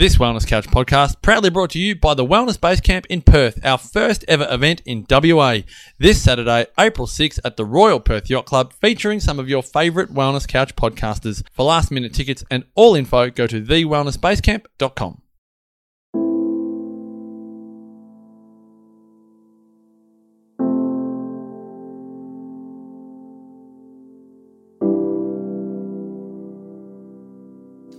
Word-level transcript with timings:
This 0.00 0.16
Wellness 0.16 0.46
Couch 0.46 0.66
podcast 0.66 1.20
proudly 1.20 1.50
brought 1.50 1.68
to 1.72 1.78
you 1.78 1.94
by 1.94 2.14
the 2.14 2.24
Wellness 2.24 2.58
Base 2.58 2.80
Camp 2.80 3.04
in 3.10 3.20
Perth, 3.20 3.60
our 3.62 3.76
first 3.76 4.24
ever 4.26 4.46
event 4.50 4.80
in 4.86 5.04
WA. 5.10 5.58
This 5.98 6.22
Saturday, 6.22 6.68
April 6.78 7.06
6th 7.06 7.38
at 7.44 7.58
the 7.58 7.66
Royal 7.66 8.00
Perth 8.00 8.30
Yacht 8.30 8.46
Club, 8.46 8.72
featuring 8.72 9.20
some 9.20 9.38
of 9.38 9.50
your 9.50 9.62
favourite 9.62 10.08
Wellness 10.08 10.48
Couch 10.48 10.74
podcasters. 10.74 11.42
For 11.52 11.66
last 11.66 11.90
minute 11.90 12.14
tickets 12.14 12.42
and 12.50 12.64
all 12.74 12.94
info, 12.94 13.28
go 13.28 13.46
to 13.46 13.60
thewellnessbasecamp.com. 13.60 15.19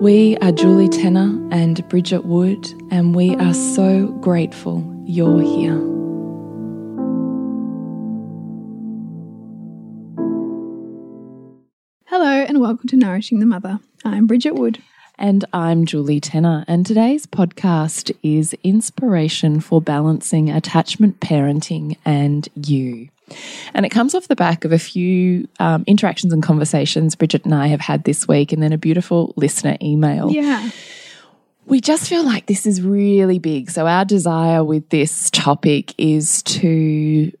We 0.00 0.36
are 0.38 0.52
Julie 0.52 0.88
Tenner 0.88 1.38
and 1.50 1.88
Bridget 1.88 2.24
Wood, 2.24 2.66
and 2.90 3.14
we 3.14 3.36
are 3.36 3.54
so 3.54 4.08
grateful 4.20 4.84
you're 5.06 5.40
here. 5.40 5.78
Hello, 12.06 12.44
and 12.44 12.60
welcome 12.60 12.88
to 12.88 12.96
Nourishing 12.96 13.38
the 13.38 13.46
Mother. 13.46 13.78
I'm 14.04 14.26
Bridget 14.26 14.56
Wood. 14.56 14.82
And 15.16 15.44
I'm 15.52 15.86
Julie 15.86 16.20
Tenner, 16.20 16.64
and 16.66 16.84
today's 16.84 17.24
podcast 17.24 18.14
is 18.22 18.54
inspiration 18.64 19.60
for 19.60 19.80
balancing 19.80 20.50
attachment 20.50 21.20
parenting 21.20 21.96
and 22.04 22.48
you. 22.56 23.08
And 23.72 23.86
it 23.86 23.90
comes 23.90 24.14
off 24.14 24.28
the 24.28 24.36
back 24.36 24.64
of 24.64 24.72
a 24.72 24.78
few 24.78 25.48
um, 25.58 25.84
interactions 25.86 26.32
and 26.32 26.42
conversations 26.42 27.14
Bridget 27.14 27.44
and 27.44 27.54
I 27.54 27.68
have 27.68 27.80
had 27.80 28.04
this 28.04 28.28
week, 28.28 28.52
and 28.52 28.62
then 28.62 28.72
a 28.72 28.78
beautiful 28.78 29.32
listener 29.36 29.76
email. 29.82 30.30
Yeah. 30.30 30.70
We 31.66 31.80
just 31.80 32.08
feel 32.08 32.24
like 32.24 32.46
this 32.46 32.66
is 32.66 32.82
really 32.82 33.38
big. 33.38 33.70
So, 33.70 33.86
our 33.86 34.04
desire 34.04 34.62
with 34.62 34.90
this 34.90 35.30
topic 35.30 35.94
is 35.96 36.42
to, 36.42 37.32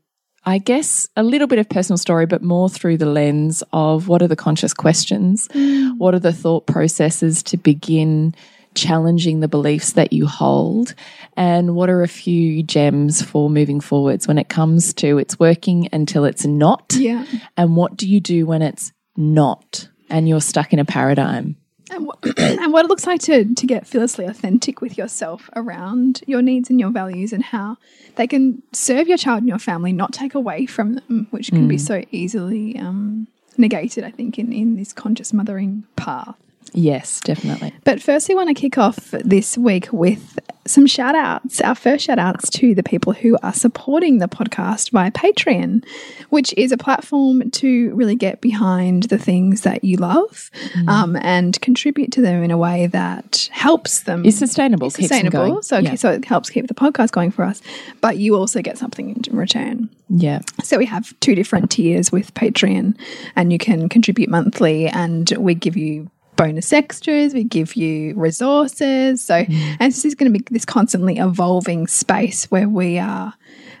I 0.46 0.58
guess, 0.58 1.08
a 1.14 1.22
little 1.22 1.46
bit 1.46 1.58
of 1.58 1.68
personal 1.68 1.98
story, 1.98 2.24
but 2.24 2.42
more 2.42 2.70
through 2.70 2.96
the 2.96 3.06
lens 3.06 3.62
of 3.72 4.08
what 4.08 4.22
are 4.22 4.28
the 4.28 4.36
conscious 4.36 4.72
questions? 4.72 5.48
Mm. 5.48 5.98
What 5.98 6.14
are 6.14 6.20
the 6.20 6.32
thought 6.32 6.66
processes 6.66 7.42
to 7.44 7.58
begin 7.58 8.34
challenging 8.74 9.40
the 9.40 9.48
beliefs 9.48 9.92
that 9.92 10.12
you 10.12 10.26
hold? 10.26 10.94
And 11.36 11.74
what 11.74 11.90
are 11.90 12.02
a 12.02 12.08
few 12.08 12.62
gems 12.62 13.22
for 13.22 13.50
moving 13.50 13.80
forwards 13.80 14.28
when 14.28 14.38
it 14.38 14.48
comes 14.48 14.94
to 14.94 15.18
it's 15.18 15.38
working 15.38 15.88
until 15.92 16.24
it's 16.24 16.44
not? 16.44 16.94
Yeah. 16.96 17.24
And 17.56 17.76
what 17.76 17.96
do 17.96 18.08
you 18.08 18.20
do 18.20 18.46
when 18.46 18.62
it's 18.62 18.92
not 19.16 19.88
and 20.10 20.28
you're 20.28 20.40
stuck 20.40 20.72
in 20.72 20.78
a 20.78 20.84
paradigm? 20.84 21.56
And 21.90 22.06
what, 22.06 22.18
and 22.38 22.72
what 22.72 22.84
it 22.84 22.88
looks 22.88 23.06
like 23.06 23.20
to, 23.22 23.54
to 23.54 23.66
get 23.66 23.86
fearlessly 23.86 24.26
authentic 24.26 24.80
with 24.80 24.96
yourself 24.96 25.50
around 25.54 26.22
your 26.26 26.42
needs 26.42 26.70
and 26.70 26.80
your 26.80 26.90
values 26.90 27.32
and 27.32 27.42
how 27.42 27.76
they 28.16 28.26
can 28.26 28.62
serve 28.72 29.08
your 29.08 29.18
child 29.18 29.38
and 29.38 29.48
your 29.48 29.58
family, 29.58 29.92
not 29.92 30.12
take 30.12 30.34
away 30.34 30.66
from 30.66 30.94
them, 30.94 31.26
which 31.30 31.50
can 31.50 31.68
be 31.68 31.78
so 31.78 32.02
easily 32.10 32.78
um, 32.78 33.28
negated, 33.56 34.04
I 34.04 34.10
think, 34.10 34.38
in, 34.38 34.52
in 34.52 34.76
this 34.76 34.92
conscious 34.92 35.32
mothering 35.32 35.84
path. 35.96 36.36
Yes, 36.74 37.20
definitely. 37.20 37.72
But 37.84 38.02
first, 38.02 38.28
we 38.28 38.34
want 38.34 38.48
to 38.48 38.54
kick 38.54 38.76
off 38.78 38.96
this 39.12 39.56
week 39.56 39.92
with 39.92 40.38
some 40.66 40.86
shout 40.86 41.14
outs. 41.14 41.60
Our 41.60 41.74
first 41.74 42.04
shout 42.06 42.18
outs 42.18 42.50
to 42.50 42.74
the 42.74 42.82
people 42.82 43.12
who 43.12 43.36
are 43.42 43.52
supporting 43.52 44.18
the 44.18 44.26
podcast 44.28 44.90
via 44.90 45.10
Patreon, 45.12 45.84
which 46.30 46.52
is 46.56 46.72
a 46.72 46.76
platform 46.76 47.48
to 47.52 47.94
really 47.94 48.16
get 48.16 48.40
behind 48.40 49.04
the 49.04 49.18
things 49.18 49.60
that 49.60 49.84
you 49.84 49.98
love 49.98 50.50
um, 50.88 51.16
and 51.20 51.60
contribute 51.60 52.10
to 52.12 52.20
them 52.22 52.42
in 52.42 52.50
a 52.50 52.58
way 52.58 52.86
that 52.88 53.48
helps 53.52 54.00
them. 54.02 54.24
Is 54.24 54.38
sustainable, 54.38 54.88
It's 54.88 54.96
keeps 54.96 55.10
them 55.10 55.26
sustainable. 55.26 55.50
going. 55.52 55.62
So, 55.62 55.78
Yeah. 55.78 55.94
so 55.96 56.10
it 56.10 56.24
helps 56.24 56.50
keep 56.50 56.66
the 56.66 56.74
podcast 56.74 57.12
going 57.12 57.30
for 57.30 57.44
us, 57.44 57.62
but 58.00 58.16
you 58.16 58.34
also 58.34 58.62
get 58.62 58.78
something 58.78 59.10
in 59.10 59.36
return. 59.36 59.90
Yeah. 60.08 60.40
So 60.62 60.78
we 60.78 60.86
have 60.86 61.18
two 61.20 61.34
different 61.34 61.70
tiers 61.70 62.10
with 62.10 62.34
Patreon, 62.34 62.96
and 63.36 63.52
you 63.52 63.58
can 63.58 63.88
contribute 63.88 64.28
monthly, 64.28 64.86
and 64.88 65.30
we 65.38 65.54
give 65.54 65.76
you 65.76 66.10
bonus 66.36 66.72
extras, 66.72 67.32
we 67.34 67.44
give 67.44 67.76
you 67.76 68.14
resources. 68.14 69.22
So, 69.22 69.44
Mm. 69.44 69.76
and 69.80 69.92
this 69.92 70.04
is 70.04 70.14
going 70.14 70.32
to 70.32 70.38
be 70.38 70.44
this 70.50 70.64
constantly 70.64 71.18
evolving 71.18 71.86
space 71.86 72.50
where 72.50 72.68
we 72.68 72.98
are 72.98 73.34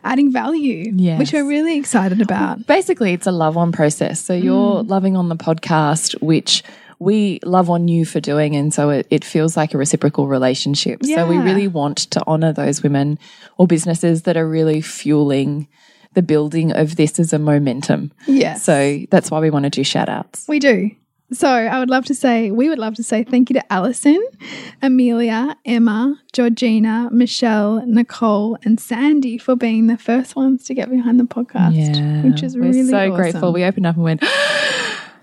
adding 0.04 0.30
value, 0.32 0.92
Yes. 0.94 1.18
which 1.18 1.32
we're 1.32 1.48
really 1.48 1.76
excited 1.78 2.20
about. 2.20 2.66
Basically, 2.66 3.12
it's 3.12 3.26
a 3.26 3.32
love 3.32 3.56
on 3.56 3.72
process. 3.72 4.20
So 4.20 4.34
you're 4.34 4.82
loving 4.82 5.16
on 5.16 5.28
the 5.28 5.36
podcast, 5.36 6.20
which 6.20 6.62
we 6.98 7.40
love 7.44 7.70
on 7.70 7.88
you 7.88 8.04
for 8.04 8.20
doing. 8.20 8.54
And 8.54 8.72
so 8.72 8.90
it, 8.90 9.06
it 9.10 9.24
feels 9.24 9.56
like 9.56 9.74
a 9.74 9.78
reciprocal 9.78 10.28
relationship. 10.28 11.04
So 11.04 11.26
we 11.26 11.38
really 11.38 11.68
want 11.68 11.98
to 12.12 12.22
honor 12.26 12.52
those 12.52 12.82
women 12.82 13.18
or 13.58 13.66
businesses 13.66 14.22
that 14.22 14.36
are 14.36 14.48
really 14.48 14.80
fueling 14.80 15.66
the 16.12 16.22
building 16.22 16.70
of 16.70 16.94
this 16.96 17.18
as 17.18 17.32
a 17.32 17.38
momentum. 17.38 18.12
Yes. 18.28 18.62
So 18.62 19.00
that's 19.10 19.30
why 19.30 19.40
we 19.40 19.50
want 19.50 19.64
to 19.64 19.70
do 19.70 19.82
shout 19.82 20.08
outs. 20.08 20.44
We 20.48 20.60
do. 20.60 20.90
So 21.34 21.48
I 21.48 21.78
would 21.78 21.90
love 21.90 22.04
to 22.06 22.14
say, 22.14 22.50
we 22.50 22.68
would 22.68 22.78
love 22.78 22.94
to 22.94 23.02
say 23.02 23.24
thank 23.24 23.50
you 23.50 23.54
to 23.54 23.72
Alison, 23.72 24.22
Amelia, 24.82 25.56
Emma, 25.64 26.20
Georgina, 26.32 27.08
Michelle, 27.10 27.84
Nicole, 27.86 28.56
and 28.64 28.78
Sandy 28.80 29.36
for 29.38 29.56
being 29.56 29.88
the 29.88 29.98
first 29.98 30.36
ones 30.36 30.64
to 30.66 30.74
get 30.74 30.90
behind 30.90 31.18
the 31.18 31.24
podcast, 31.24 31.74
yeah, 31.74 32.22
which 32.22 32.42
is 32.42 32.56
We're 32.56 32.64
really 32.64 32.84
so 32.84 32.98
awesome. 32.98 33.16
grateful. 33.16 33.52
We 33.52 33.64
opened 33.64 33.86
up 33.86 33.96
and 33.96 34.04
went, 34.04 34.22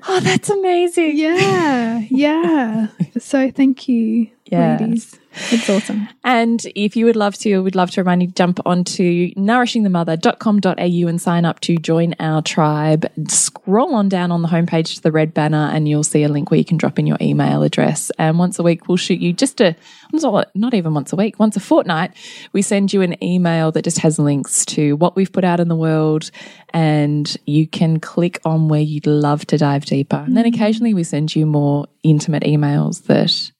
Oh, 0.07 0.19
that's 0.19 0.49
amazing. 0.49 1.17
Yeah, 1.17 1.99
yeah. 2.09 2.87
so 3.19 3.51
thank 3.51 3.87
you, 3.87 4.29
Yeah. 4.51 4.77
ladies. 4.77 5.17
It's 5.33 5.69
awesome. 5.69 6.09
And 6.25 6.61
if 6.75 6.97
you 6.97 7.05
would 7.05 7.15
love 7.15 7.35
to, 7.37 7.63
we'd 7.63 7.75
love 7.75 7.89
to 7.91 8.01
remind 8.01 8.21
you 8.21 8.27
to 8.27 8.33
jump 8.33 8.59
onto 8.65 9.33
nourishingthemother.com.au 9.35 11.07
and 11.07 11.21
sign 11.21 11.45
up 11.45 11.61
to 11.61 11.77
join 11.77 12.15
our 12.19 12.41
tribe. 12.41 13.09
Scroll 13.29 13.95
on 13.95 14.09
down 14.09 14.31
on 14.31 14.41
the 14.41 14.49
homepage 14.49 14.95
to 14.95 15.01
the 15.01 15.11
red 15.11 15.33
banner 15.33 15.69
and 15.73 15.87
you'll 15.87 16.03
see 16.03 16.23
a 16.23 16.29
link 16.29 16.51
where 16.51 16.57
you 16.57 16.65
can 16.65 16.75
drop 16.75 16.99
in 16.99 17.07
your 17.07 17.17
email 17.21 17.63
address. 17.63 18.11
And 18.19 18.37
once 18.39 18.59
a 18.59 18.63
week, 18.63 18.89
we'll 18.89 18.97
shoot 18.97 19.21
you 19.21 19.31
just 19.31 19.61
a, 19.61 19.73
not 20.11 20.49
not 20.53 20.73
even 20.73 20.93
once 20.93 21.13
a 21.13 21.15
week, 21.15 21.39
once 21.39 21.55
a 21.55 21.61
fortnight, 21.61 22.11
we 22.51 22.61
send 22.61 22.91
you 22.91 23.01
an 23.01 23.21
email 23.23 23.71
that 23.71 23.83
just 23.85 23.99
has 23.99 24.19
links 24.19 24.65
to 24.65 24.97
what 24.97 25.15
we've 25.15 25.31
put 25.31 25.45
out 25.45 25.61
in 25.61 25.69
the 25.69 25.77
world 25.77 26.29
and 26.73 27.37
you 27.45 27.67
can 27.67 28.01
click 28.01 28.39
on 28.43 28.67
where 28.67 28.81
you'd 28.81 29.07
love 29.07 29.45
to 29.47 29.57
dive 29.57 29.85
deeper. 29.85 30.17
And 30.17 30.35
then 30.35 30.43
mm-hmm. 30.43 30.55
occasionally 30.55 30.93
we 30.93 31.05
send 31.05 31.33
you 31.33 31.45
more 31.45 31.87
intimate 32.03 32.43
emails 32.43 33.03
that, 33.03 33.51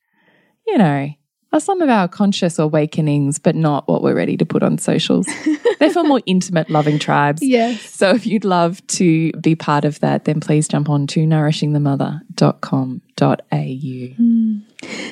you 0.67 0.77
know, 0.77 1.09
are 1.53 1.59
some 1.59 1.81
of 1.81 1.89
our 1.89 2.07
conscious 2.07 2.59
awakenings, 2.59 3.39
but 3.39 3.55
not 3.55 3.87
what 3.87 4.01
we're 4.01 4.15
ready 4.15 4.37
to 4.37 4.45
put 4.45 4.63
on 4.63 4.77
socials. 4.77 5.27
They're 5.79 5.89
for 5.89 6.03
more 6.03 6.21
intimate, 6.25 6.69
loving 6.69 6.99
tribes. 6.99 7.41
Yes. 7.41 7.81
So 7.81 8.11
if 8.11 8.25
you'd 8.25 8.45
love 8.45 8.85
to 8.87 9.31
be 9.33 9.55
part 9.55 9.83
of 9.83 9.99
that, 9.99 10.25
then 10.25 10.39
please 10.39 10.67
jump 10.67 10.89
on 10.89 11.07
to 11.07 11.21
nourishingthemother.com.au. 11.21 14.15
Hmm. 14.15 14.57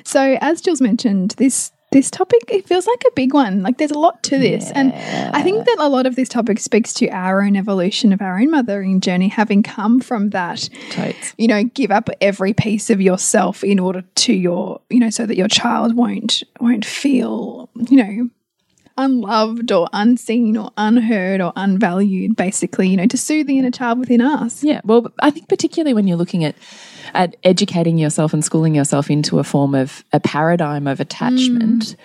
So 0.06 0.38
as 0.40 0.62
Jules 0.62 0.82
mentioned, 0.82 1.32
this 1.38 1.72
this 1.92 2.12
topic 2.12 2.42
it 2.50 2.68
feels 2.68 2.86
like 2.86 3.04
a 3.08 3.12
big 3.16 3.34
one. 3.34 3.64
Like 3.64 3.78
there's 3.78 3.92
a 3.92 3.98
lot 3.98 4.22
to 4.24 4.38
this, 4.38 4.72
and 4.72 4.94
I 4.94 5.42
think 5.42 5.66
that 5.66 5.78
a 5.80 5.90
lot 5.90 6.06
of 6.06 6.16
this 6.16 6.30
topic 6.30 6.60
speaks 6.60 6.94
to 6.96 7.10
our 7.10 7.42
own 7.42 7.56
evolution 7.56 8.14
of 8.14 8.22
our 8.22 8.40
own 8.40 8.52
mothering 8.52 9.02
journey, 9.02 9.28
having 9.28 9.64
come 9.64 10.00
from 10.00 10.30
that. 10.30 10.70
Totes. 10.92 11.34
You 11.38 11.48
know, 11.48 11.64
give 11.64 11.92
up 11.92 12.10
every 12.22 12.54
piece 12.54 12.90
of 12.90 13.02
yourself 13.02 13.64
in 13.64 13.80
order 13.80 14.04
to 14.16 14.34
your, 14.34 14.82
you 14.90 15.00
know, 15.00 15.10
so 15.10 15.26
that 15.26 15.36
your 15.36 15.48
child 15.48 15.96
won't 15.96 16.44
won't 16.60 16.86
feel, 16.86 17.70
you 17.90 17.98
know, 17.98 18.30
unloved 18.98 19.72
or 19.72 19.88
unseen 19.94 20.58
or 20.58 20.72
unheard 20.78 21.42
or 21.42 21.54
unvalued. 21.56 22.36
Basically, 22.36 22.90
you 22.90 22.98
know, 22.98 23.08
to 23.08 23.18
soothe 23.18 23.48
the 23.48 23.58
inner 23.58 23.72
child 23.72 23.98
within 23.98 24.22
us. 24.22 24.64
Yeah, 24.64 24.82
well, 24.84 25.12
I 25.20 25.32
think 25.32 25.50
particularly 25.50 25.94
when 25.94 26.08
you're 26.08 26.18
looking 26.18 26.44
at 26.44 26.56
at 27.14 27.36
educating 27.44 27.98
yourself 27.98 28.34
and 28.34 28.44
schooling 28.44 28.76
yourself 28.76 29.10
into 29.10 29.40
a 29.40 29.44
form 29.44 29.76
of 29.76 30.04
a 30.14 30.20
paradigm 30.20 30.88
of 30.88 31.00
attachment. 31.00 31.84
Mm. 31.84 31.96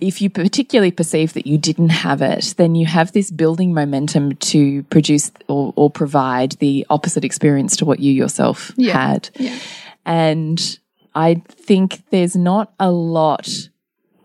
If 0.00 0.20
you 0.20 0.28
particularly 0.28 0.90
perceive 0.90 1.32
that 1.34 1.46
you 1.46 1.56
didn't 1.56 1.90
have 1.90 2.20
it, 2.20 2.54
then 2.56 2.74
you 2.74 2.84
have 2.86 3.12
this 3.12 3.30
building 3.30 3.72
momentum 3.72 4.34
to 4.36 4.82
produce 4.84 5.30
or, 5.48 5.72
or 5.76 5.88
provide 5.90 6.52
the 6.52 6.84
opposite 6.90 7.24
experience 7.24 7.76
to 7.76 7.84
what 7.84 8.00
you 8.00 8.12
yourself 8.12 8.72
Yeah. 8.76 8.92
had. 8.92 9.30
Yeah. 9.36 9.56
And 10.04 10.78
I 11.14 11.42
think 11.48 12.02
there's 12.10 12.36
not 12.36 12.74
a 12.78 12.90
lot 12.90 13.48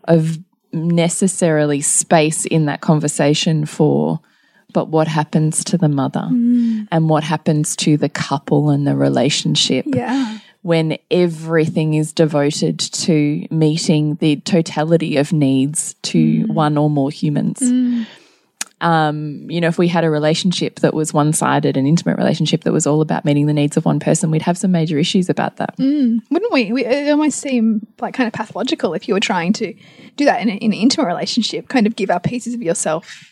of 0.04 0.38
necessarily 0.72 1.80
space 1.80 2.44
in 2.44 2.66
that 2.66 2.80
conversation 2.80 3.64
for, 3.64 4.20
but 4.72 4.88
what 4.88 5.08
happens 5.08 5.64
to 5.64 5.78
the 5.78 5.88
mother 5.88 6.28
mm. 6.30 6.86
and 6.90 7.08
what 7.08 7.24
happens 7.24 7.76
to 7.76 7.96
the 7.96 8.08
couple 8.08 8.70
and 8.70 8.86
the 8.86 8.96
relationship 8.96 9.84
Yeah. 9.88 10.38
when 10.62 10.98
everything 11.10 11.94
is 11.94 12.12
devoted 12.12 12.78
to 12.78 13.46
meeting 13.50 14.16
the 14.16 14.36
totality 14.36 15.16
of 15.16 15.32
needs 15.32 15.94
to 16.02 16.18
mm. 16.18 16.48
one 16.48 16.78
or 16.78 16.90
more 16.90 17.10
humans. 17.10 17.60
Mm. 17.60 18.06
Um, 18.82 19.50
you 19.50 19.60
know, 19.60 19.68
if 19.68 19.76
we 19.76 19.88
had 19.88 20.04
a 20.04 20.10
relationship 20.10 20.80
that 20.80 20.94
was 20.94 21.12
one 21.12 21.34
sided, 21.34 21.76
an 21.76 21.86
intimate 21.86 22.16
relationship 22.16 22.64
that 22.64 22.72
was 22.72 22.86
all 22.86 23.02
about 23.02 23.26
meeting 23.26 23.44
the 23.46 23.52
needs 23.52 23.76
of 23.76 23.84
one 23.84 24.00
person, 24.00 24.30
we'd 24.30 24.40
have 24.42 24.56
some 24.56 24.70
major 24.72 24.96
issues 24.96 25.28
about 25.28 25.58
that. 25.58 25.74
Wouldn't 25.78 26.52
we? 26.52 26.72
we? 26.72 26.86
It 26.86 27.10
almost 27.10 27.40
seem 27.40 27.86
like 28.00 28.14
kind 28.14 28.26
of 28.26 28.32
pathological 28.32 28.94
if 28.94 29.06
you 29.06 29.12
were 29.12 29.20
trying 29.20 29.52
to 29.54 29.74
do 30.16 30.24
that 30.24 30.40
in, 30.40 30.48
a, 30.48 30.52
in 30.52 30.72
an 30.72 30.78
intimate 30.78 31.08
relationship, 31.08 31.68
kind 31.68 31.86
of 31.86 31.94
give 31.94 32.08
up 32.08 32.22
pieces 32.22 32.54
of 32.54 32.62
yourself 32.62 33.30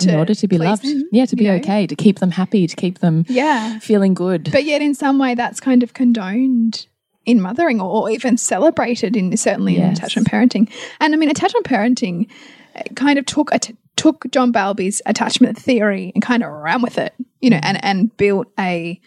in 0.00 0.14
order 0.14 0.34
to 0.34 0.48
be 0.48 0.58
loved. 0.58 0.84
them, 0.84 1.04
yeah, 1.12 1.26
to 1.26 1.36
be 1.36 1.44
know? 1.44 1.54
okay, 1.54 1.86
to 1.86 1.94
keep 1.94 2.18
them 2.18 2.30
happy, 2.32 2.66
to 2.66 2.76
keep 2.76 2.98
them 2.98 3.24
Yeah. 3.28 3.78
feeling 3.78 4.14
good. 4.14 4.50
But 4.52 4.64
yet, 4.64 4.82
in 4.82 4.94
some 4.94 5.18
way, 5.18 5.34
that's 5.34 5.60
kind 5.60 5.82
of 5.82 5.94
condoned 5.94 6.86
in 7.26 7.40
mothering 7.40 7.80
or, 7.80 8.10
even 8.10 8.36
celebrated 8.36 9.16
in 9.16 9.34
certainly 9.36 9.76
in 9.76 9.84
attachment 9.84 10.28
parenting. 10.28 10.70
And 11.00 11.14
I 11.14 11.16
mean, 11.16 11.30
attachment 11.30 11.64
parenting 11.66 12.28
uh, 12.76 12.82
kind 12.96 13.18
of 13.18 13.24
took 13.26 13.50
a 13.54 13.58
took 13.96 14.30
John 14.32 14.50
Bowlby's 14.52 15.00
attachment 15.06 15.56
theory 15.56 16.10
and 16.14 16.22
kind 16.22 16.42
of 16.42 16.50
ran 16.50 16.82
with 16.82 16.98
it, 16.98 17.14
you 17.40 17.48
know, 17.50 17.60
and 17.62 17.82
and 17.84 18.14
built 18.16 18.48
a 18.58 19.00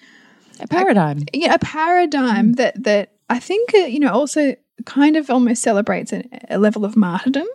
a 0.59 0.67
paradigm. 0.67 1.19
you 1.33 1.47
know, 1.47 1.53
a 1.53 1.59
paradigm 1.59 2.53
that 2.53 2.81
that 2.83 3.11
I 3.29 3.39
think 3.39 3.73
uh, 3.75 3.79
you 3.79 3.99
know 3.99 4.11
also 4.11 4.55
kind 4.85 5.15
of 5.17 5.29
almost 5.29 5.61
celebrates 5.61 6.11
a, 6.13 6.23
a 6.49 6.57
level 6.57 6.85
of 6.85 6.95
martyrdom 6.95 7.45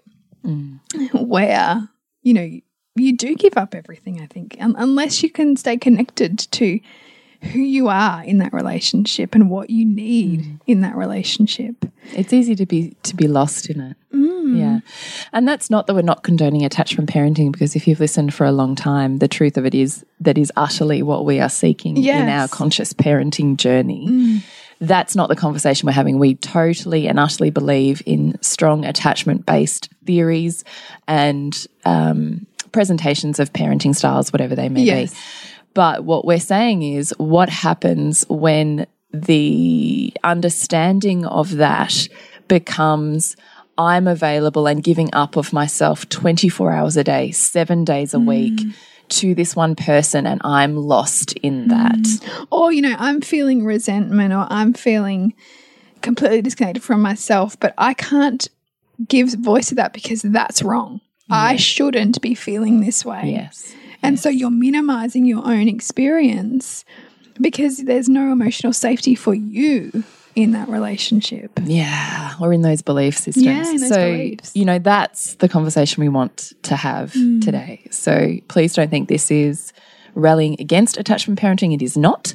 where 1.15 1.89
you 2.23 2.35
know 2.35 2.49
you 2.95 3.17
do 3.17 3.35
give 3.35 3.57
up 3.57 3.75
everything. 3.75 4.21
I 4.21 4.27
think 4.27 4.57
un 4.61 4.75
unless 4.79 5.23
you 5.23 5.31
can 5.31 5.57
stay 5.57 5.77
connected 5.77 6.39
to 6.53 6.81
who 7.53 7.59
you 7.59 7.89
are 7.89 8.23
in 8.23 8.39
that 8.39 8.53
relationship 8.53 9.35
and 9.35 9.51
what 9.51 9.69
you 9.69 9.85
need 9.85 10.61
in 10.69 10.81
that 10.83 10.95
relationship. 10.95 11.75
It's 12.13 12.33
easy 12.33 12.55
to 12.55 12.67
be 12.67 12.95
to 13.03 13.17
be 13.17 13.27
lost 13.27 13.69
in 13.69 13.81
it. 13.81 13.97
Mm. 14.15 14.59
Yeah. 14.59 14.81
And 15.33 15.49
that's 15.49 15.69
not 15.71 15.87
that 15.87 15.95
we're 15.95 16.03
not 16.03 16.23
condoning 16.23 16.65
attachment 16.65 17.11
parenting 17.11 17.51
because 17.51 17.75
if 17.75 17.89
you've 17.89 17.99
listened 18.01 18.33
for 18.35 18.45
a 18.45 18.53
long 18.53 18.75
time, 18.77 19.19
the 19.19 19.27
truth 19.29 19.57
of 19.57 19.65
it 19.67 19.75
is 19.75 20.05
that 20.21 20.39
is 20.39 20.53
utterly 20.57 21.03
what 21.03 21.25
we 21.25 21.41
are 21.41 21.49
seeking 21.49 21.97
in 21.97 22.03
Yes. 22.05 22.29
Mm. 22.29 22.41
our 22.43 22.49
conscious 22.49 22.93
parenting 22.93 23.57
journey. 23.57 24.43
That's 24.81 25.15
not 25.15 25.29
the 25.29 25.37
conversation 25.37 25.87
we're 25.87 25.93
having. 25.93 26.19
We 26.19 26.35
totally 26.35 27.07
and 27.07 27.19
utterly 27.19 27.51
believe 27.51 28.03
in 28.05 28.37
strong 28.43 28.85
attachment 28.85 29.47
based 29.47 29.89
theories 30.05 30.65
and 31.07 31.67
um, 31.85 32.47
presentations 32.73 33.39
of 33.39 33.53
parenting 33.53 33.95
styles, 33.95 34.33
whatever 34.33 34.55
they 34.55 34.69
may 34.69 34.83
Yes. 34.83 35.13
be. 35.13 35.19
But 35.75 36.05
what 36.05 36.25
we're 36.25 36.41
saying 36.41 36.83
is 36.83 37.15
what 37.19 37.49
happens 37.49 38.25
when 38.29 38.87
the 39.13 40.13
understanding 40.25 41.25
of 41.27 41.57
that 41.57 42.09
becomes 42.49 43.37
I'm 43.79 44.07
available 44.07 44.67
and 44.67 44.83
giving 44.83 45.11
up 45.15 45.37
of 45.37 45.53
myself 45.53 46.09
24 46.09 46.73
hours 46.73 46.97
a 46.97 47.05
day, 47.05 47.31
seven 47.31 47.85
days 47.85 48.13
a 48.13 48.19
mm. 48.19 48.27
week 48.27 48.77
to 49.09 49.35
this 49.35 49.57
one 49.57 49.77
person, 49.77 50.27
and 50.27 50.41
I'm 50.45 50.77
lost 50.77 51.33
in 51.35 51.67
mm. 51.67 51.69
that. 51.69 52.47
Or, 52.51 52.73
you 52.73 52.83
know, 52.83 52.95
I'm 52.99 53.21
feeling 53.21 53.65
resentment 53.65 54.33
or 54.33 54.47
I'm 54.51 54.75
feeling 54.75 55.35
completely 56.03 56.43
disconnected 56.43 56.83
from 56.83 57.01
myself, 57.01 57.59
but 57.59 57.75
I 57.79 57.95
can't 57.95 58.49
give 59.09 59.31
voice 59.35 59.69
to 59.69 59.75
that 59.77 59.93
because 59.93 60.23
that's 60.23 60.63
wrong. 60.63 61.01
I 61.33 61.57
shouldn't 61.57 62.21
be 62.21 62.35
feeling 62.35 62.81
this 62.81 63.05
way. 63.05 63.23
Yes. 63.33 63.75
And 64.03 64.19
so 64.19 64.29
you're 64.29 64.51
minimizing 64.51 65.25
your 65.25 65.47
own 65.47 65.69
experience 65.69 66.85
because 67.41 67.79
there's 67.79 68.09
no 68.09 68.33
emotional 68.33 68.73
safety 68.73 69.15
for 69.15 69.35
you 69.35 70.05
in 70.35 70.53
that 70.53 70.69
relationship. 70.69 71.51
Yeah, 71.63 72.33
or 72.41 72.53
in 72.53 72.63
those 72.63 72.83
belief 72.83 73.17
systems. 73.17 73.45
Yeah, 73.45 73.63
those 73.63 73.89
so, 73.89 74.13
beliefs. 74.13 74.53
you 74.55 74.65
know, 74.65 74.79
that's 74.79 75.35
the 75.37 75.49
conversation 75.49 76.01
we 76.03 76.09
want 76.09 76.53
to 76.63 76.75
have 76.77 77.13
Mm. 77.13 77.43
today. 77.45 77.87
So, 77.91 78.37
please 78.49 78.75
don't 78.75 78.91
think 78.91 79.09
this 79.09 79.31
is 79.31 79.73
rallying 80.15 80.57
against 80.59 80.97
attachment 80.97 81.39
parenting. 81.39 81.75
It 81.75 81.83
is 81.83 81.97
not. 81.97 82.35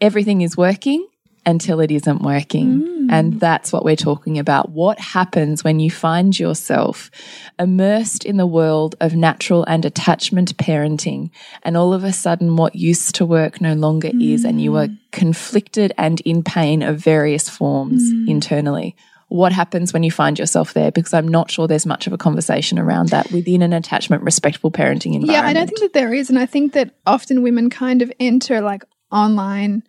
Everything 0.00 0.40
is 0.40 0.56
working 0.56 1.06
until 1.46 1.80
it 1.80 1.92
isn't 1.92 2.22
working. 2.22 2.82
Mm. 2.82 3.06
And 3.08 3.40
that's 3.40 3.72
what 3.72 3.84
we're 3.84 3.94
talking 3.94 4.38
about. 4.38 4.70
What 4.70 4.98
happens 4.98 5.62
when 5.62 5.78
you 5.78 5.90
find 5.92 6.36
yourself 6.36 7.10
immersed 7.58 8.24
in 8.24 8.36
the 8.36 8.46
world 8.46 8.96
of 9.00 9.14
natural 9.14 9.64
and 9.64 9.84
attachment 9.84 10.56
parenting, 10.56 11.30
and 11.62 11.76
all 11.76 11.94
of 11.94 12.02
a 12.02 12.12
sudden, 12.12 12.56
what 12.56 12.74
used 12.74 13.14
to 13.14 13.24
work 13.24 13.60
no 13.60 13.74
longer 13.74 14.10
is, 14.20 14.44
and 14.44 14.60
you 14.60 14.76
are 14.76 14.88
conflicted 15.12 15.92
and 15.96 16.20
in 16.22 16.42
pain 16.42 16.82
of 16.82 16.98
various 16.98 17.48
forms 17.48 18.10
internally? 18.28 18.96
What 19.28 19.52
happens 19.52 19.92
when 19.92 20.02
you 20.02 20.10
find 20.10 20.38
yourself 20.38 20.72
there? 20.72 20.92
Because 20.92 21.12
I'm 21.12 21.26
not 21.26 21.50
sure 21.50 21.66
there's 21.66 21.86
much 21.86 22.06
of 22.06 22.12
a 22.12 22.18
conversation 22.18 22.78
around 22.78 23.08
that 23.08 23.30
within 23.32 23.62
an 23.62 23.72
attachment 23.72 24.22
respectful 24.22 24.70
parenting 24.70 25.14
environment. 25.14 25.32
Yeah, 25.32 25.46
I 25.46 25.52
don't 25.52 25.66
think 25.66 25.80
that 25.80 25.92
there 25.92 26.14
is. 26.14 26.30
And 26.30 26.38
I 26.38 26.46
think 26.46 26.74
that 26.74 26.94
often 27.06 27.42
women 27.42 27.70
kind 27.70 28.02
of 28.02 28.12
enter 28.20 28.60
like 28.60 28.84
online, 29.10 29.82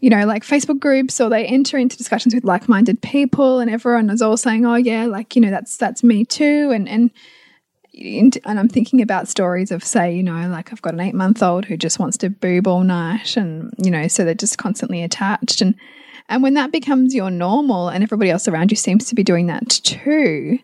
you 0.00 0.10
know, 0.10 0.26
like 0.26 0.44
Facebook 0.44 0.78
groups 0.78 1.20
or 1.20 1.28
they 1.28 1.44
enter 1.46 1.76
into 1.76 1.96
discussions 1.96 2.34
with 2.34 2.44
like 2.44 2.68
minded 2.68 3.02
people 3.02 3.58
and 3.58 3.70
everyone 3.70 4.10
is 4.10 4.22
all 4.22 4.36
saying, 4.36 4.64
Oh 4.64 4.76
yeah, 4.76 5.06
like, 5.06 5.34
you 5.34 5.42
know, 5.42 5.50
that's 5.50 5.76
that's 5.76 6.02
me 6.02 6.24
too. 6.24 6.70
And 6.72 6.88
and 6.88 7.10
and 7.94 8.38
I'm 8.46 8.68
thinking 8.68 9.02
about 9.02 9.26
stories 9.26 9.72
of 9.72 9.82
say, 9.82 10.14
you 10.14 10.22
know, 10.22 10.48
like 10.48 10.72
I've 10.72 10.82
got 10.82 10.94
an 10.94 11.00
eight 11.00 11.14
month 11.14 11.42
old 11.42 11.64
who 11.64 11.76
just 11.76 11.98
wants 11.98 12.16
to 12.18 12.30
boob 12.30 12.68
all 12.68 12.84
night 12.84 13.36
and, 13.36 13.74
you 13.82 13.90
know, 13.90 14.06
so 14.06 14.24
they're 14.24 14.34
just 14.34 14.58
constantly 14.58 15.02
attached 15.02 15.60
and 15.60 15.74
and 16.30 16.42
when 16.42 16.54
that 16.54 16.72
becomes 16.72 17.14
your 17.14 17.30
normal 17.30 17.88
and 17.88 18.04
everybody 18.04 18.30
else 18.30 18.46
around 18.46 18.70
you 18.70 18.76
seems 18.76 19.06
to 19.06 19.14
be 19.14 19.24
doing 19.24 19.46
that 19.46 19.68
too, 19.70 20.58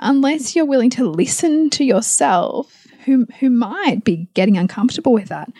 unless 0.00 0.56
you're 0.56 0.64
willing 0.64 0.90
to 0.90 1.08
listen 1.08 1.70
to 1.70 1.84
yourself 1.84 2.86
who 3.04 3.26
who 3.38 3.48
might 3.48 4.04
be 4.04 4.28
getting 4.34 4.58
uncomfortable 4.58 5.12
with 5.12 5.28
that 5.28 5.50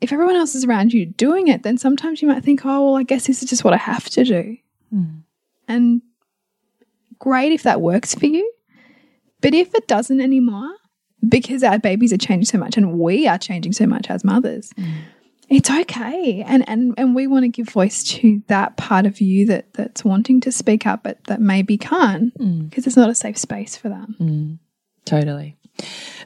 if 0.00 0.12
everyone 0.12 0.36
else 0.36 0.54
is 0.54 0.64
around 0.64 0.92
you 0.92 1.06
doing 1.06 1.48
it 1.48 1.62
then 1.62 1.78
sometimes 1.78 2.22
you 2.22 2.28
might 2.28 2.44
think 2.44 2.64
oh 2.64 2.84
well 2.84 2.96
i 2.96 3.02
guess 3.02 3.26
this 3.26 3.42
is 3.42 3.48
just 3.48 3.64
what 3.64 3.74
i 3.74 3.78
have 3.78 4.08
to 4.10 4.24
do. 4.24 4.56
Hmm. 4.90 5.04
And 5.66 6.02
great 7.18 7.52
if 7.52 7.62
that 7.64 7.80
works 7.80 8.14
for 8.14 8.26
you. 8.26 8.50
But 9.40 9.54
if 9.54 9.74
it 9.74 9.86
doesn't 9.86 10.20
anymore 10.20 10.70
because 11.28 11.62
our 11.62 11.78
babies 11.78 12.12
are 12.12 12.18
changing 12.18 12.46
so 12.46 12.58
much 12.58 12.76
and 12.76 12.98
we 12.98 13.26
are 13.26 13.38
changing 13.38 13.72
so 13.72 13.86
much 13.86 14.08
as 14.08 14.24
mothers 14.24 14.70
hmm. 14.76 14.84
it's 15.48 15.70
okay. 15.70 16.42
And 16.46 16.68
and 16.68 16.94
and 16.96 17.14
we 17.14 17.26
want 17.26 17.44
to 17.44 17.48
give 17.48 17.68
voice 17.68 18.02
to 18.04 18.42
that 18.46 18.76
part 18.76 19.06
of 19.06 19.20
you 19.20 19.46
that 19.46 19.72
that's 19.74 20.04
wanting 20.04 20.40
to 20.42 20.52
speak 20.52 20.86
up 20.86 21.02
but 21.02 21.22
that 21.24 21.40
maybe 21.40 21.76
can't 21.76 22.32
hmm. 22.36 22.64
because 22.64 22.86
it's 22.86 22.96
not 22.96 23.10
a 23.10 23.14
safe 23.14 23.38
space 23.38 23.76
for 23.76 23.88
that 23.88 24.08
Totally. 25.04 25.56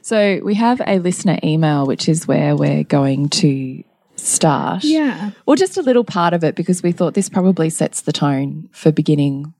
So 0.03 0.41
we 0.43 0.53
have 0.55 0.81
a 0.85 0.99
listener 0.99 1.39
email, 1.43 1.87
which 1.87 2.09
is 2.09 2.27
where 2.27 2.55
we're 2.57 2.83
going 2.83 3.29
to 3.29 3.83
start. 4.15 4.83
yeah 4.83 5.31
Or 5.45 5.55
just 5.55 5.77
a 5.77 5.81
little 5.81 6.03
part 6.03 6.33
of 6.33 6.43
it 6.43 6.55
because 6.55 6.83
we 6.83 6.91
thought 6.91 7.13
this 7.13 7.29
probably 7.29 7.69
sets 7.69 8.01
the 8.01 8.11
tone 8.11 8.69
for 8.71 8.91
beginning 8.91 9.53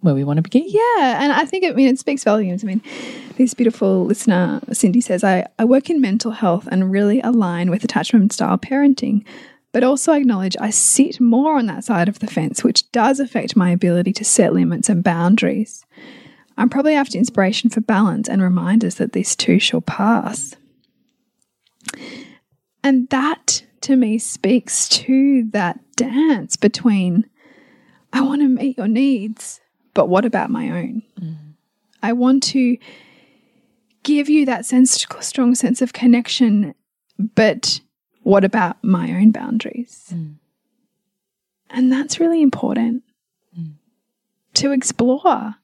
where 0.00 0.14
we 0.14 0.24
want 0.24 0.38
to 0.38 0.42
begin. 0.42 0.64
Yeah, 0.66 1.22
and 1.22 1.32
I 1.32 1.44
think 1.44 1.64
it, 1.64 1.72
I 1.72 1.76
mean 1.76 1.88
it 1.88 1.98
speaks 1.98 2.24
volumes. 2.24 2.64
I 2.64 2.66
mean, 2.66 2.82
this 3.36 3.54
beautiful 3.54 4.04
listener 4.04 4.60
Cindy 4.72 5.00
says, 5.00 5.22
"I 5.22 5.46
I 5.58 5.64
work 5.64 5.90
in 5.90 6.00
mental 6.00 6.32
health 6.32 6.66
and 6.72 6.90
really 6.90 7.20
align 7.20 7.70
with 7.70 7.84
attachment 7.84 8.32
style 8.32 8.58
parenting." 8.58 9.24
But 9.70 9.84
also 9.84 10.12
acknowledge 10.12 10.56
I 10.60 10.70
sit 10.70 11.20
more 11.20 11.56
on 11.56 11.66
that 11.66 11.84
side 11.84 12.08
of 12.08 12.18
the 12.18 12.26
fence, 12.26 12.64
which 12.64 12.90
does 12.90 13.20
affect 13.20 13.54
my 13.54 13.70
ability 13.70 14.12
to 14.14 14.24
set 14.24 14.52
limits 14.52 14.88
and 14.88 15.04
boundaries. 15.04 15.86
I'm 16.62 16.68
probably 16.68 16.94
after 16.94 17.18
inspiration 17.18 17.70
for 17.70 17.80
balance 17.80 18.28
and 18.28 18.40
reminders 18.40 18.94
that 18.94 19.14
this 19.14 19.34
too 19.34 19.58
shall 19.58 19.80
pass. 19.80 20.54
And 22.84 23.08
that 23.08 23.64
to 23.80 23.96
me 23.96 24.16
speaks 24.18 24.88
to 24.90 25.42
that 25.50 25.80
dance 25.96 26.54
between 26.54 27.28
I 28.12 28.20
want 28.20 28.42
to 28.42 28.48
meet 28.48 28.78
your 28.78 28.86
needs, 28.86 29.60
but 29.92 30.08
what 30.08 30.24
about 30.24 30.50
my 30.50 30.70
own? 30.70 31.02
Mm. 31.20 31.36
I 32.00 32.12
want 32.12 32.44
to 32.44 32.78
give 34.04 34.28
you 34.28 34.46
that 34.46 34.64
sense, 34.64 35.04
strong 35.18 35.56
sense 35.56 35.82
of 35.82 35.92
connection, 35.92 36.76
but 37.34 37.80
what 38.22 38.44
about 38.44 38.76
my 38.84 39.10
own 39.10 39.32
boundaries? 39.32 40.12
Mm. 40.14 40.36
And 41.70 41.90
that's 41.90 42.20
really 42.20 42.40
important 42.40 43.02
mm. 43.58 43.72
to 44.54 44.70
explore 44.70 45.56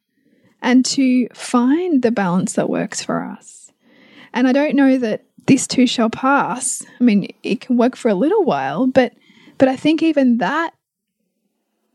and 0.63 0.85
to 0.85 1.29
find 1.29 2.03
the 2.03 2.11
balance 2.11 2.55
that 2.55 2.69
works 2.69 3.03
for 3.03 3.23
us. 3.23 3.73
And 4.33 4.47
I 4.47 4.53
don't 4.53 4.75
know 4.75 4.99
that 4.99 5.25
this 5.47 5.67
too 5.67 5.87
shall 5.87 6.11
pass. 6.11 6.85
I 7.01 7.05
mean, 7.05 7.33
it 7.43 7.61
can 7.61 7.77
work 7.77 7.97
for 7.97 8.09
a 8.09 8.15
little 8.15 8.45
while, 8.45 8.87
but 8.87 9.15
but 9.57 9.69
I 9.69 9.77
think 9.77 10.03
even 10.03 10.39
that 10.39 10.75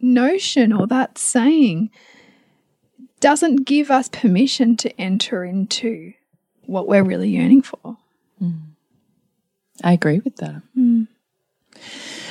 notion 0.01 0.73
or 0.73 0.85
that 0.87 1.17
saying 1.17 1.89
doesn't 3.21 3.63
give 3.63 3.89
us 3.89 4.09
permission 4.09 4.75
to 4.75 4.99
enter 4.99 5.45
into 5.45 6.13
what 6.65 6.87
we're 6.87 7.03
really 7.03 7.29
yearning 7.29 7.61
for. 7.61 7.97
Mm. 8.41 8.59
I 9.81 9.93
agree 9.93 10.19
with 10.19 10.35
that. 10.37 10.61
Mm. 10.77 11.07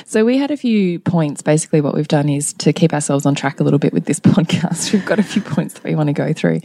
So 0.05 0.25
we 0.25 0.37
had 0.37 0.51
a 0.51 0.57
few 0.57 0.99
points. 0.99 1.41
Basically, 1.41 1.81
what 1.81 1.95
we've 1.95 2.07
done 2.07 2.29
is 2.29 2.53
to 2.53 2.73
keep 2.73 2.93
ourselves 2.93 3.25
on 3.25 3.35
track 3.35 3.59
a 3.59 3.63
little 3.63 3.79
bit 3.79 3.93
with 3.93 4.05
this 4.05 4.19
podcast. 4.21 4.93
We've 4.93 5.05
got 5.05 5.19
a 5.19 5.23
few 5.23 5.41
points 5.41 5.75
that 5.75 5.83
we 5.83 5.95
want 5.95 6.07
to 6.07 6.13
go 6.13 6.33
through. 6.33 6.61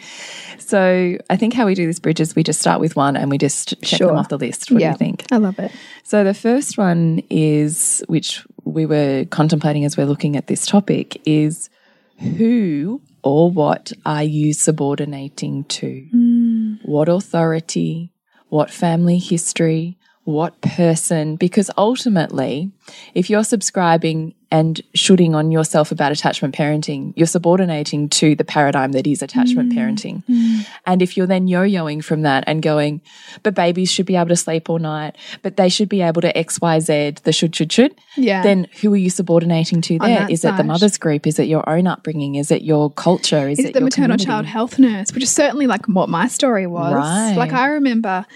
So 0.58 1.16
I 1.30 1.36
think 1.36 1.54
how 1.54 1.64
we 1.66 1.74
do 1.74 1.86
this 1.86 1.98
bridge 1.98 2.20
is 2.20 2.36
we 2.36 2.42
just 2.42 2.60
start 2.60 2.80
with 2.80 2.94
one 2.94 3.16
and 3.16 3.30
we 3.30 3.38
just 3.38 3.80
check 3.82 3.98
sure. 3.98 4.08
them 4.08 4.16
off 4.16 4.28
the 4.28 4.36
list. 4.36 4.70
What 4.70 4.80
yeah, 4.80 4.88
do 4.88 4.92
you 4.92 4.98
think? 4.98 5.24
I 5.32 5.36
love 5.36 5.58
it. 5.58 5.72
So 6.02 6.24
the 6.24 6.34
first 6.34 6.76
one 6.76 7.22
is, 7.30 8.04
which 8.06 8.44
we 8.64 8.84
were 8.84 9.24
contemplating 9.30 9.84
as 9.84 9.96
we're 9.96 10.06
looking 10.06 10.36
at 10.36 10.46
this 10.46 10.66
topic, 10.66 11.20
is 11.26 11.70
who 12.18 13.00
or 13.22 13.50
what 13.50 13.92
are 14.04 14.22
you 14.22 14.52
subordinating 14.52 15.64
to? 15.64 16.06
Mm. 16.14 16.78
What 16.84 17.08
authority? 17.08 18.12
What 18.48 18.70
family 18.70 19.18
history? 19.18 19.98
What 20.28 20.60
person, 20.60 21.36
because 21.36 21.70
ultimately, 21.78 22.70
if 23.14 23.30
you're 23.30 23.42
subscribing 23.42 24.34
and 24.50 24.78
shooting 24.92 25.34
on 25.34 25.50
yourself 25.50 25.90
about 25.90 26.12
attachment 26.12 26.54
parenting, 26.54 27.14
you're 27.16 27.26
subordinating 27.26 28.10
to 28.10 28.34
the 28.34 28.44
paradigm 28.44 28.92
that 28.92 29.06
is 29.06 29.22
attachment 29.22 29.72
mm. 29.72 29.78
parenting. 29.78 30.22
Mm. 30.26 30.66
And 30.84 31.00
if 31.00 31.16
you're 31.16 31.26
then 31.26 31.48
yo 31.48 31.62
yoing 31.62 32.04
from 32.04 32.22
that 32.22 32.44
and 32.46 32.60
going, 32.60 33.00
but 33.42 33.54
babies 33.54 33.90
should 33.90 34.04
be 34.04 34.16
able 34.16 34.28
to 34.28 34.36
sleep 34.36 34.68
all 34.68 34.78
night, 34.78 35.16
but 35.40 35.56
they 35.56 35.70
should 35.70 35.88
be 35.88 36.02
able 36.02 36.20
to 36.20 36.30
XYZ, 36.34 37.22
the 37.22 37.32
should, 37.32 37.56
should, 37.56 37.72
should, 37.72 37.94
yeah. 38.18 38.42
then 38.42 38.66
who 38.82 38.92
are 38.92 38.98
you 38.98 39.08
subordinating 39.08 39.80
to 39.80 39.98
there? 39.98 40.30
Is 40.30 40.42
side. 40.42 40.54
it 40.54 40.56
the 40.58 40.64
mother's 40.64 40.98
group? 40.98 41.26
Is 41.26 41.38
it 41.38 41.48
your 41.48 41.66
own 41.66 41.86
upbringing? 41.86 42.34
Is 42.34 42.50
it 42.50 42.60
your 42.60 42.90
culture? 42.90 43.48
Is, 43.48 43.60
is 43.60 43.64
it, 43.64 43.72
the 43.72 43.80
maternal 43.80 44.18
community? 44.18 44.26
child 44.26 44.44
health 44.44 44.78
nurse, 44.78 45.10
which 45.14 45.22
is 45.22 45.32
certainly 45.32 45.66
like 45.66 45.86
what 45.86 46.10
my 46.10 46.28
story 46.28 46.66
was. 46.66 46.92
Right. 46.92 47.34
Like 47.34 47.54
I 47.54 47.68
remember 47.68 48.26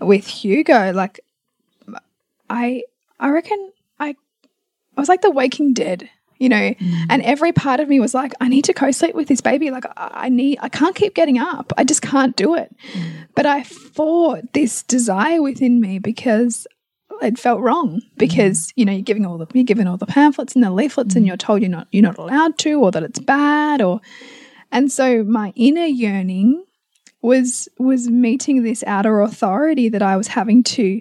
with 0.00 0.26
Hugo, 0.26 0.92
like 0.92 1.20
I 2.48 2.82
I 3.18 3.30
reckon 3.30 3.72
I 3.98 4.14
I 4.96 5.00
was 5.00 5.08
like 5.08 5.22
the 5.22 5.30
waking 5.30 5.74
dead, 5.74 6.08
you 6.38 6.48
know, 6.48 6.56
mm. 6.56 7.06
and 7.08 7.22
every 7.22 7.52
part 7.52 7.80
of 7.80 7.88
me 7.88 8.00
was 8.00 8.14
like, 8.14 8.32
I 8.40 8.48
need 8.48 8.64
to 8.64 8.72
co-sleep 8.72 9.14
with 9.14 9.28
this 9.28 9.40
baby. 9.40 9.70
Like 9.70 9.84
I 9.96 10.28
need 10.28 10.58
I 10.62 10.68
can't 10.68 10.94
keep 10.94 11.14
getting 11.14 11.38
up. 11.38 11.72
I 11.76 11.84
just 11.84 12.02
can't 12.02 12.36
do 12.36 12.54
it. 12.54 12.74
Mm. 12.92 13.28
But 13.34 13.46
I 13.46 13.62
fought 13.62 14.52
this 14.52 14.82
desire 14.82 15.42
within 15.42 15.80
me 15.80 15.98
because 15.98 16.66
it 17.22 17.38
felt 17.38 17.60
wrong 17.60 18.02
because 18.16 18.68
mm. 18.68 18.72
you 18.76 18.84
know 18.84 18.92
you're 18.92 19.02
giving 19.02 19.26
all 19.26 19.38
the 19.38 19.46
you're 19.54 19.64
given 19.64 19.86
all 19.86 19.96
the 19.96 20.06
pamphlets 20.06 20.54
and 20.54 20.62
the 20.62 20.70
leaflets 20.70 21.14
mm. 21.14 21.16
and 21.18 21.26
you're 21.26 21.36
told 21.36 21.60
you're 21.60 21.70
not 21.70 21.88
you're 21.90 22.02
not 22.02 22.18
allowed 22.18 22.58
to 22.58 22.74
or 22.74 22.90
that 22.90 23.02
it's 23.02 23.18
bad 23.18 23.80
or 23.80 24.00
and 24.72 24.90
so 24.90 25.24
my 25.24 25.52
inner 25.56 25.86
yearning 25.86 26.64
was 27.22 27.68
was 27.78 28.08
meeting 28.08 28.62
this 28.62 28.84
outer 28.86 29.20
authority 29.20 29.88
that 29.88 30.02
I 30.02 30.16
was 30.16 30.28
having 30.28 30.62
to 30.64 31.00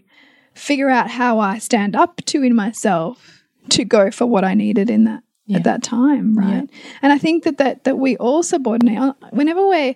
figure 0.56 0.90
out 0.90 1.10
how 1.10 1.40
I 1.40 1.60
stand 1.60 1.96
up 1.96 2.22
to 2.26 2.42
in 2.42 2.56
myself 2.56 3.44
to 3.70 3.84
go 3.84 4.10
for 4.10 4.26
what 4.26 4.44
I 4.44 4.54
needed 4.54 4.90
in 4.90 5.04
that 5.04 5.24
yeah. 5.46 5.58
at 5.58 5.64
that 5.66 5.84
time, 5.84 6.36
right? 6.36 6.68
Yeah. 6.72 6.80
And 7.02 7.14
I 7.14 7.18
think 7.18 7.44
that 7.44 7.58
that 7.60 7.84
that 7.84 7.98
we 7.98 8.18
all 8.18 8.42
subordinate 8.42 8.98
uh, 8.98 9.14
whenever 9.32 9.68
we're 9.68 9.96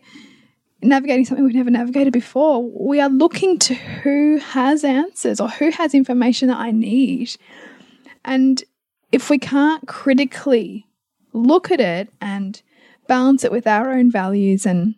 navigating 0.81 1.25
something 1.25 1.43
we've 1.45 1.55
never 1.55 1.71
navigated 1.71 2.13
before, 2.13 2.63
we 2.63 3.01
are 3.01 3.09
looking 3.09 3.59
to 3.59 3.73
who 3.73 4.37
has 4.37 4.83
answers 4.83 5.39
or 5.39 5.49
who 5.49 5.71
has 5.71 5.93
information 5.93 6.47
that 6.47 6.57
I 6.57 6.71
need. 6.71 7.35
And 8.23 8.63
if 9.11 9.29
we 9.29 9.39
can't 9.39 9.87
critically 9.87 10.85
look 11.33 11.71
at 11.71 11.81
it 11.81 12.09
and 12.21 12.61
balance 13.07 13.43
it 13.43 13.51
with 13.51 13.67
our 13.67 13.91
own 13.91 14.11
values 14.11 14.65
and 14.65 14.95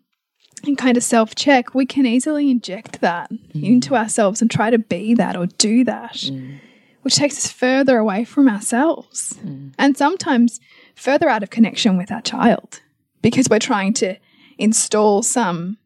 and 0.66 0.78
kind 0.78 0.98
of 0.98 1.04
self 1.04 1.36
check, 1.36 1.74
we 1.74 1.86
can 1.86 2.06
easily 2.06 2.50
inject 2.50 3.02
that 3.02 3.32
mm. 3.32 3.64
into 3.64 3.96
ourselves 3.96 4.42
and 4.42 4.50
try 4.50 4.70
to 4.70 4.80
be 4.80 5.14
that 5.16 5.36
or 5.36 5.48
do 5.48 5.84
that, 5.84 6.16
mm. 6.16 6.60
which 7.02 7.16
takes 7.16 7.38
us 7.38 7.52
further 7.52 7.98
away 7.98 8.24
from 8.24 8.48
ourselves 8.48 9.40
mm. 9.44 9.74
and 9.78 9.98
sometimes 9.98 10.60
further 10.96 11.30
out 11.30 11.44
of 11.44 11.50
connection 11.50 11.98
with 11.98 12.12
our 12.12 12.22
child 12.22 12.82
because 13.22 13.48
we're 13.50 13.60
trying 13.60 13.94
to 13.94 14.16
install 14.58 15.24
some, 15.24 15.78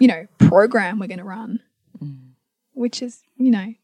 you 0.00 0.08
know, 0.08 0.26
program 0.38 0.98
we're 0.98 1.06
going 1.06 1.18
to 1.18 1.24
run, 1.24 1.60
mm. 2.02 2.16
which 2.72 3.02
is, 3.02 3.22
you 3.36 3.50
know, 3.50 3.74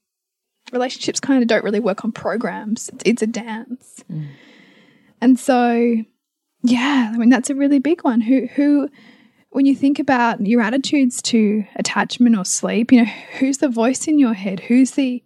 relationships 0.73 1.21
kind 1.21 1.43
of 1.43 1.49
don't 1.49 1.65
really 1.65 1.81
work 1.81 2.05
on 2.05 2.13
programs, 2.13 2.89
it's, 2.91 3.03
it's 3.05 3.23
a 3.23 3.27
dance. 3.27 4.05
Mm. 4.11 4.29
And 5.21 5.39
so, 5.39 5.97
yeah, 6.63 7.13
I 7.15 7.19
mean, 7.19 7.29
that's 7.29 7.51
a 7.51 7.55
really 7.55 7.79
big 7.79 8.03
one. 8.03 8.21
Who, 8.21 8.47
who, 8.55 8.89
when 9.51 9.67
you 9.67 9.75
think 9.75 9.99
about 9.99 10.45
your 10.47 10.63
attitudes 10.63 11.21
to 11.23 11.65
attachment 11.77 12.39
or 12.39 12.45
sleep, 12.45 12.93
you 12.93 13.05
know, 13.05 13.11
who's 13.39 13.59
the 13.59 13.69
voice 13.69 14.07
in 14.07 14.19
your 14.19 14.35
head? 14.35 14.61
Who's 14.61 14.93
the 14.93 15.23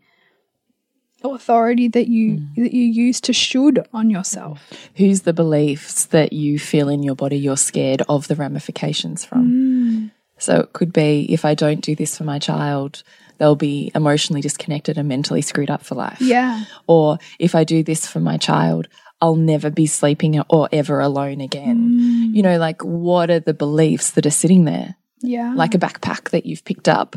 authority 1.22 1.88
that 1.88 2.08
you 2.08 2.38
mm. 2.38 2.54
that 2.56 2.74
you 2.74 2.84
use 2.84 3.20
to 3.22 3.32
should 3.32 3.86
on 3.92 4.10
yourself? 4.10 4.72
Who's 4.96 5.22
the 5.22 5.32
beliefs 5.32 6.06
that 6.06 6.32
you 6.32 6.58
feel 6.58 6.88
in 6.88 7.02
your 7.02 7.14
body 7.14 7.38
you're 7.38 7.56
scared 7.56 8.02
of 8.08 8.28
the 8.28 8.34
ramifications 8.34 9.24
from? 9.24 9.50
Mm. 9.50 10.10
So 10.38 10.60
it 10.60 10.72
could 10.72 10.92
be 10.92 11.26
if 11.32 11.44
I 11.44 11.54
don't 11.54 11.80
do 11.80 11.94
this 11.94 12.18
for 12.18 12.24
my 12.24 12.38
child, 12.38 13.02
they'll 13.38 13.56
be 13.56 13.90
emotionally 13.94 14.40
disconnected 14.40 14.98
and 14.98 15.08
mentally 15.08 15.42
screwed 15.42 15.70
up 15.70 15.84
for 15.84 15.94
life. 15.94 16.20
Yeah. 16.20 16.64
Or 16.86 17.18
if 17.38 17.54
I 17.54 17.64
do 17.64 17.82
this 17.82 18.06
for 18.06 18.20
my 18.20 18.36
child, 18.36 18.88
I'll 19.24 19.36
never 19.36 19.70
be 19.70 19.86
sleeping 19.86 20.38
or 20.50 20.68
ever 20.70 21.00
alone 21.00 21.40
again. 21.40 21.98
Mm. 21.98 22.36
You 22.36 22.42
know, 22.42 22.58
like 22.58 22.82
what 22.82 23.30
are 23.30 23.40
the 23.40 23.54
beliefs 23.54 24.10
that 24.10 24.26
are 24.26 24.30
sitting 24.30 24.66
there? 24.66 24.96
Yeah. 25.22 25.54
Like 25.56 25.74
a 25.74 25.78
backpack 25.78 26.28
that 26.28 26.44
you've 26.44 26.62
picked 26.62 26.90
up. 26.90 27.16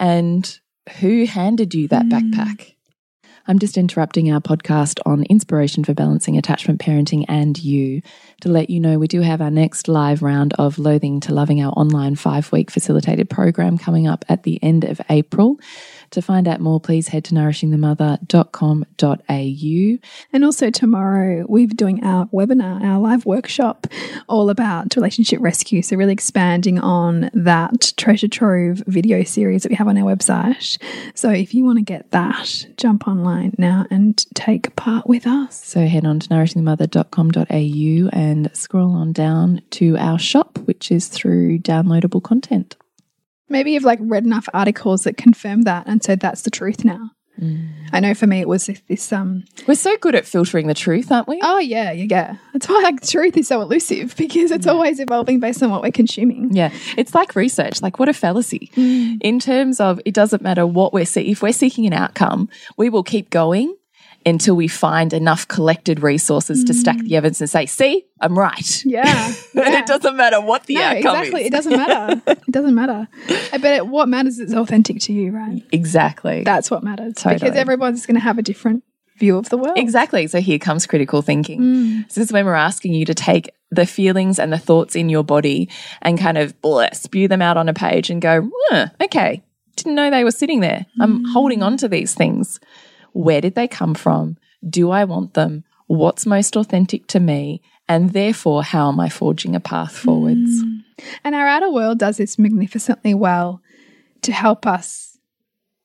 And 0.00 0.58
who 0.98 1.24
handed 1.24 1.72
you 1.72 1.86
that 1.86 2.06
mm. 2.06 2.10
backpack? 2.10 2.74
I'm 3.46 3.60
just 3.60 3.78
interrupting 3.78 4.32
our 4.32 4.40
podcast 4.40 4.98
on 5.06 5.22
inspiration 5.30 5.84
for 5.84 5.94
balancing 5.94 6.36
attachment 6.36 6.80
parenting 6.80 7.24
and 7.28 7.56
you 7.56 8.02
to 8.40 8.48
let 8.48 8.68
you 8.68 8.80
know 8.80 8.98
we 8.98 9.06
do 9.06 9.20
have 9.20 9.40
our 9.40 9.52
next 9.52 9.86
live 9.86 10.22
round 10.22 10.52
of 10.54 10.80
Loathing 10.80 11.20
to 11.20 11.32
Loving, 11.32 11.62
our 11.62 11.70
online 11.74 12.16
five 12.16 12.50
week 12.50 12.72
facilitated 12.72 13.30
program 13.30 13.78
coming 13.78 14.08
up 14.08 14.24
at 14.28 14.42
the 14.42 14.60
end 14.64 14.82
of 14.82 15.00
April. 15.08 15.60
To 16.10 16.22
find 16.22 16.48
out 16.48 16.60
more, 16.60 16.80
please 16.80 17.08
head 17.08 17.24
to 17.26 17.34
nourishingthemother.com.au. 17.34 20.08
And 20.32 20.44
also 20.44 20.70
tomorrow, 20.70 21.44
we're 21.48 21.66
doing 21.66 22.02
our 22.04 22.26
webinar, 22.26 22.82
our 22.82 22.98
live 22.98 23.26
workshop, 23.26 23.86
all 24.28 24.50
about 24.50 24.96
relationship 24.96 25.40
rescue. 25.40 25.82
So, 25.82 25.96
really 25.96 26.12
expanding 26.12 26.78
on 26.78 27.30
that 27.34 27.92
treasure 27.96 28.28
trove 28.28 28.82
video 28.86 29.24
series 29.24 29.62
that 29.62 29.70
we 29.70 29.76
have 29.76 29.88
on 29.88 29.98
our 29.98 30.04
website. 30.04 30.78
So, 31.14 31.30
if 31.30 31.54
you 31.54 31.64
want 31.64 31.78
to 31.78 31.84
get 31.84 32.10
that, 32.12 32.66
jump 32.76 33.08
online 33.08 33.54
now 33.58 33.86
and 33.90 34.24
take 34.34 34.74
part 34.76 35.06
with 35.06 35.26
us. 35.26 35.64
So, 35.64 35.86
head 35.86 36.04
on 36.04 36.20
to 36.20 36.28
nourishingthemother.com.au 36.28 38.10
and 38.12 38.56
scroll 38.56 38.92
on 38.92 39.12
down 39.12 39.62
to 39.70 39.96
our 39.98 40.18
shop, 40.18 40.58
which 40.64 40.90
is 40.90 41.08
through 41.08 41.58
downloadable 41.58 42.22
content. 42.22 42.76
Maybe 43.48 43.72
you've 43.72 43.84
like 43.84 43.98
read 44.02 44.24
enough 44.24 44.48
articles 44.54 45.04
that 45.04 45.16
confirm 45.16 45.62
that 45.62 45.86
and 45.86 46.02
so 46.02 46.16
that's 46.16 46.42
the 46.42 46.50
truth 46.50 46.84
now. 46.84 47.10
I 47.92 48.00
know 48.00 48.14
for 48.14 48.26
me 48.26 48.40
it 48.40 48.48
was 48.48 48.70
this, 48.88 49.12
um 49.12 49.44
We're 49.68 49.74
so 49.74 49.94
good 49.98 50.14
at 50.14 50.24
filtering 50.24 50.68
the 50.68 50.74
truth, 50.74 51.12
aren't 51.12 51.28
we? 51.28 51.38
oh 51.42 51.58
yeah 51.58 51.92
yeah 51.92 52.06
yeah 52.08 52.36
that's 52.54 52.66
why 52.66 52.80
like 52.82 53.02
truth 53.06 53.36
is 53.36 53.46
so 53.46 53.60
elusive 53.60 54.16
because 54.16 54.50
it's 54.50 54.66
always 54.66 55.00
evolving 55.00 55.38
based 55.38 55.62
on 55.62 55.70
what 55.70 55.82
we're 55.82 55.92
consuming 55.92 56.54
Yeah, 56.54 56.70
it's 56.96 57.14
like 57.14 57.36
research. 57.36 57.82
Like, 57.82 57.98
what 57.98 58.08
a 58.08 58.14
fallacy. 58.14 58.70
In 58.76 59.38
terms 59.38 59.80
of, 59.80 60.00
it 60.06 60.14
doesn't 60.14 60.40
matter 60.40 60.66
what 60.66 60.94
we're 60.94 61.04
seeking. 61.04 61.32
If 61.32 61.42
we're 61.42 61.52
seeking 61.52 61.84
an 61.86 61.92
outcome, 61.92 62.48
we 62.78 62.88
will 62.88 63.02
keep 63.02 63.28
going 63.28 63.76
until 64.26 64.54
we 64.56 64.68
find 64.68 65.12
enough 65.12 65.46
collected 65.48 66.02
resources 66.02 66.64
to 66.64 66.74
stack 66.74 66.98
the 66.98 67.16
evidence 67.16 67.40
and 67.40 67.48
say, 67.48 67.64
"See, 67.64 68.04
I'm 68.20 68.38
right." 68.38 68.84
yeah, 68.84 69.04
yeah. 69.54 69.78
it 69.78 69.86
doesn't 69.86 70.16
matter 70.16 70.40
what 70.40 70.64
the 70.66 70.74
no, 70.74 70.82
outcome 70.82 71.16
exactly. 71.16 71.40
is. 71.42 71.46
It 71.46 71.50
doesn't 71.52 71.72
matter. 71.76 72.22
it 72.26 72.50
doesn't 72.52 72.74
matter. 72.74 73.08
I 73.52 73.58
bet 73.58 73.76
it, 73.76 73.86
what 73.86 74.08
matters 74.08 74.38
is 74.38 74.52
authentic 74.52 75.00
to 75.02 75.12
you, 75.12 75.30
right? 75.30 75.62
Exactly. 75.72 76.42
That's 76.42 76.70
what 76.70 76.82
matters 76.82 77.14
because 77.14 77.54
everyone's 77.56 78.04
going 78.04 78.16
to 78.16 78.20
have 78.20 78.36
a 78.38 78.42
different 78.42 78.82
view 79.16 79.38
of 79.38 79.48
the 79.48 79.56
world. 79.56 79.78
Exactly. 79.78 80.26
So 80.26 80.40
here 80.40 80.58
comes 80.58 80.86
critical 80.86 81.22
thinking. 81.22 81.60
Mm. 81.60 82.10
So 82.12 82.20
this 82.20 82.28
is 82.28 82.32
when 82.32 82.44
we're 82.44 82.54
asking 82.54 82.92
you 82.92 83.06
to 83.06 83.14
take 83.14 83.50
the 83.70 83.86
feelings 83.86 84.38
and 84.38 84.52
the 84.52 84.58
thoughts 84.58 84.94
in 84.94 85.08
your 85.08 85.24
body 85.24 85.70
and 86.02 86.18
kind 86.18 86.36
of 86.36 86.60
bleh, 86.60 86.94
spew 86.94 87.26
them 87.26 87.40
out 87.40 87.56
on 87.56 87.68
a 87.68 87.74
page 87.74 88.10
and 88.10 88.20
go, 88.20 88.50
okay, 89.00 89.42
didn't 89.76 89.94
know 89.94 90.10
they 90.10 90.22
were 90.24 90.30
sitting 90.30 90.60
there. 90.60 90.84
I'm 91.00 91.20
Mm. 91.24 91.32
holding 91.32 91.62
on 91.62 91.76
to 91.78 91.88
these 91.88 92.14
things. 92.14 92.60
Where 93.16 93.40
did 93.40 93.54
they 93.54 93.66
come 93.66 93.94
from? 93.94 94.36
Do 94.68 94.90
I 94.90 95.04
want 95.04 95.32
them? 95.32 95.64
What's 95.86 96.26
most 96.26 96.54
authentic 96.54 97.06
to 97.08 97.20
me? 97.20 97.62
And 97.88 98.12
therefore, 98.12 98.62
how 98.62 98.88
am 98.90 99.00
I 99.00 99.08
forging 99.08 99.56
a 99.56 99.60
path 99.60 99.96
forwards? 99.96 100.62
Mm. 100.62 100.84
And 101.24 101.34
our 101.34 101.46
outer 101.46 101.70
world 101.70 101.98
does 101.98 102.18
this 102.18 102.38
magnificently 102.38 103.14
well 103.14 103.62
to 104.22 104.32
help 104.32 104.66
us 104.66 105.18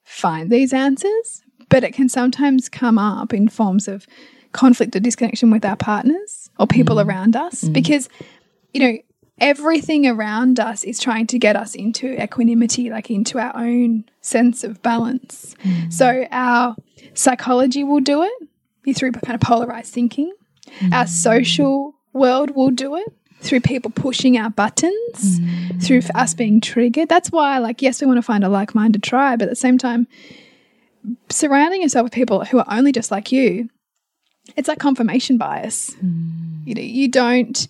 find 0.03 0.49
these 0.49 0.73
answers, 0.73 1.43
but 1.69 1.85
it 1.85 1.93
can 1.93 2.09
sometimes 2.09 2.67
come 2.67 2.97
up 2.97 3.33
in 3.33 3.47
forms 3.47 3.87
of 3.87 4.07
conflict 4.51 4.93
or 4.95 4.99
disconnection 4.99 5.51
with 5.51 5.63
our 5.63 5.77
partners 5.77 6.49
or 6.59 6.67
people 6.67 6.99
around 6.99 7.37
us 7.37 7.63
because, 7.63 8.09
you 8.73 8.81
know, 8.81 8.97
everything 9.41 10.07
around 10.07 10.59
us 10.59 10.83
is 10.83 10.99
trying 10.99 11.27
to 11.27 11.39
get 11.39 11.55
us 11.57 11.75
into 11.75 12.21
equanimity, 12.21 12.89
like 12.89 13.09
into 13.09 13.39
our 13.39 13.51
own 13.57 14.05
sense 14.21 14.63
of 14.63 14.81
balance. 14.81 15.55
Mm. 15.63 15.91
So 15.91 16.27
our 16.31 16.75
psychology 17.15 17.83
will 17.83 17.99
do 17.99 18.23
it 18.23 18.95
through 18.95 19.11
kind 19.11 19.35
of 19.35 19.41
polarized 19.41 19.93
thinking. 19.93 20.31
Our 20.93 21.05
mm. 21.05 21.09
social 21.09 21.95
world 22.13 22.51
will 22.51 22.69
do 22.69 22.95
it 22.95 23.07
through 23.41 23.61
people 23.61 23.89
pushing 23.89 24.37
our 24.37 24.51
buttons, 24.51 25.39
mm. 25.39 25.83
through 25.83 26.01
us 26.13 26.35
being 26.35 26.61
triggered. 26.61 27.09
That's 27.09 27.31
why, 27.31 27.57
like, 27.57 27.81
yes, 27.81 27.99
we 27.99 28.07
want 28.07 28.19
to 28.19 28.21
find 28.21 28.43
a 28.43 28.49
like 28.49 28.75
minded 28.75 29.01
tribe, 29.01 29.39
but 29.39 29.45
at 29.45 29.49
the 29.49 29.55
same 29.55 29.79
time, 29.79 30.07
surrounding 31.29 31.81
yourself 31.81 32.03
with 32.03 32.13
people 32.13 32.45
who 32.45 32.59
are 32.59 32.65
only 32.69 32.91
just 32.91 33.09
like 33.09 33.31
you, 33.31 33.69
it's 34.55 34.67
like 34.67 34.77
confirmation 34.77 35.39
bias. 35.39 35.95
You 36.65 36.75
know, 36.75 36.81
you 36.81 37.07
don't 37.07 37.67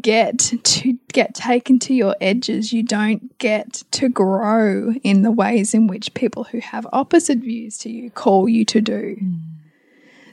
get 0.00 0.38
to 0.38 0.98
get 1.12 1.34
taken 1.34 1.78
to 1.80 1.94
your 1.94 2.14
edges. 2.20 2.72
You 2.72 2.82
don't 2.82 3.36
get 3.38 3.82
to 3.92 4.08
grow 4.08 4.92
in 5.02 5.22
the 5.22 5.30
ways 5.32 5.74
in 5.74 5.86
which 5.86 6.14
people 6.14 6.44
who 6.44 6.60
have 6.60 6.86
opposite 6.92 7.38
views 7.38 7.78
to 7.78 7.90
you 7.90 8.10
call 8.10 8.48
you 8.48 8.64
to 8.66 8.80
do. 8.80 9.16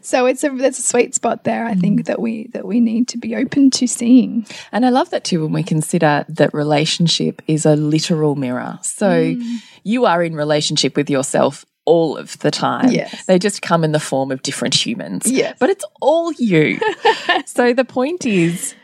So 0.01 0.25
it's 0.25 0.43
a 0.43 0.49
there's 0.49 0.79
a 0.79 0.81
sweet 0.81 1.15
spot 1.15 1.43
there. 1.43 1.65
I 1.65 1.73
think 1.75 2.05
that 2.05 2.21
we 2.21 2.47
that 2.53 2.65
we 2.65 2.79
need 2.79 3.07
to 3.09 3.17
be 3.17 3.35
open 3.35 3.71
to 3.71 3.87
seeing. 3.87 4.45
And 4.71 4.85
I 4.85 4.89
love 4.89 5.09
that 5.09 5.23
too 5.25 5.43
when 5.43 5.51
we 5.51 5.63
consider 5.63 6.23
that 6.29 6.53
relationship 6.53 7.41
is 7.47 7.65
a 7.65 7.75
literal 7.75 8.35
mirror. 8.35 8.79
So 8.83 9.07
Mm. 9.35 9.43
you 9.83 10.05
are 10.05 10.23
in 10.23 10.35
relationship 10.35 10.95
with 10.95 11.09
yourself 11.09 11.65
all 11.83 12.15
of 12.17 12.37
the 12.39 12.51
time. 12.51 12.91
Yes. 12.91 13.25
They 13.25 13.39
just 13.39 13.61
come 13.61 13.83
in 13.83 13.91
the 13.91 13.99
form 13.99 14.31
of 14.31 14.41
different 14.43 14.75
humans. 14.75 15.29
Yes. 15.29 15.57
But 15.59 15.69
it's 15.71 15.85
all 16.01 16.31
you. 16.33 16.79
so 17.45 17.73
the 17.73 17.85
point 17.85 18.25
is 18.25 18.75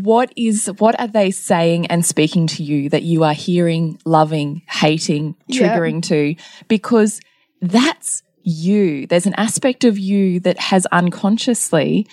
what 0.00 0.32
is 0.36 0.70
what 0.78 0.98
are 0.98 1.06
they 1.06 1.30
saying 1.30 1.86
and 1.86 2.04
speaking 2.04 2.46
to 2.46 2.62
you 2.62 2.88
that 2.88 3.02
you 3.02 3.24
are 3.24 3.34
hearing, 3.34 3.98
loving, 4.06 4.62
hating, 4.68 5.36
triggering 5.50 6.02
to 6.04 6.34
because 6.66 7.20
that's 7.60 8.22
you. 8.42 9.06
There's 9.06 9.26
an 9.26 9.34
aspect 9.34 9.84
of 9.84 9.98
you 9.98 10.40
that 10.40 10.58
has 10.58 10.86
unconsciously 10.86 12.06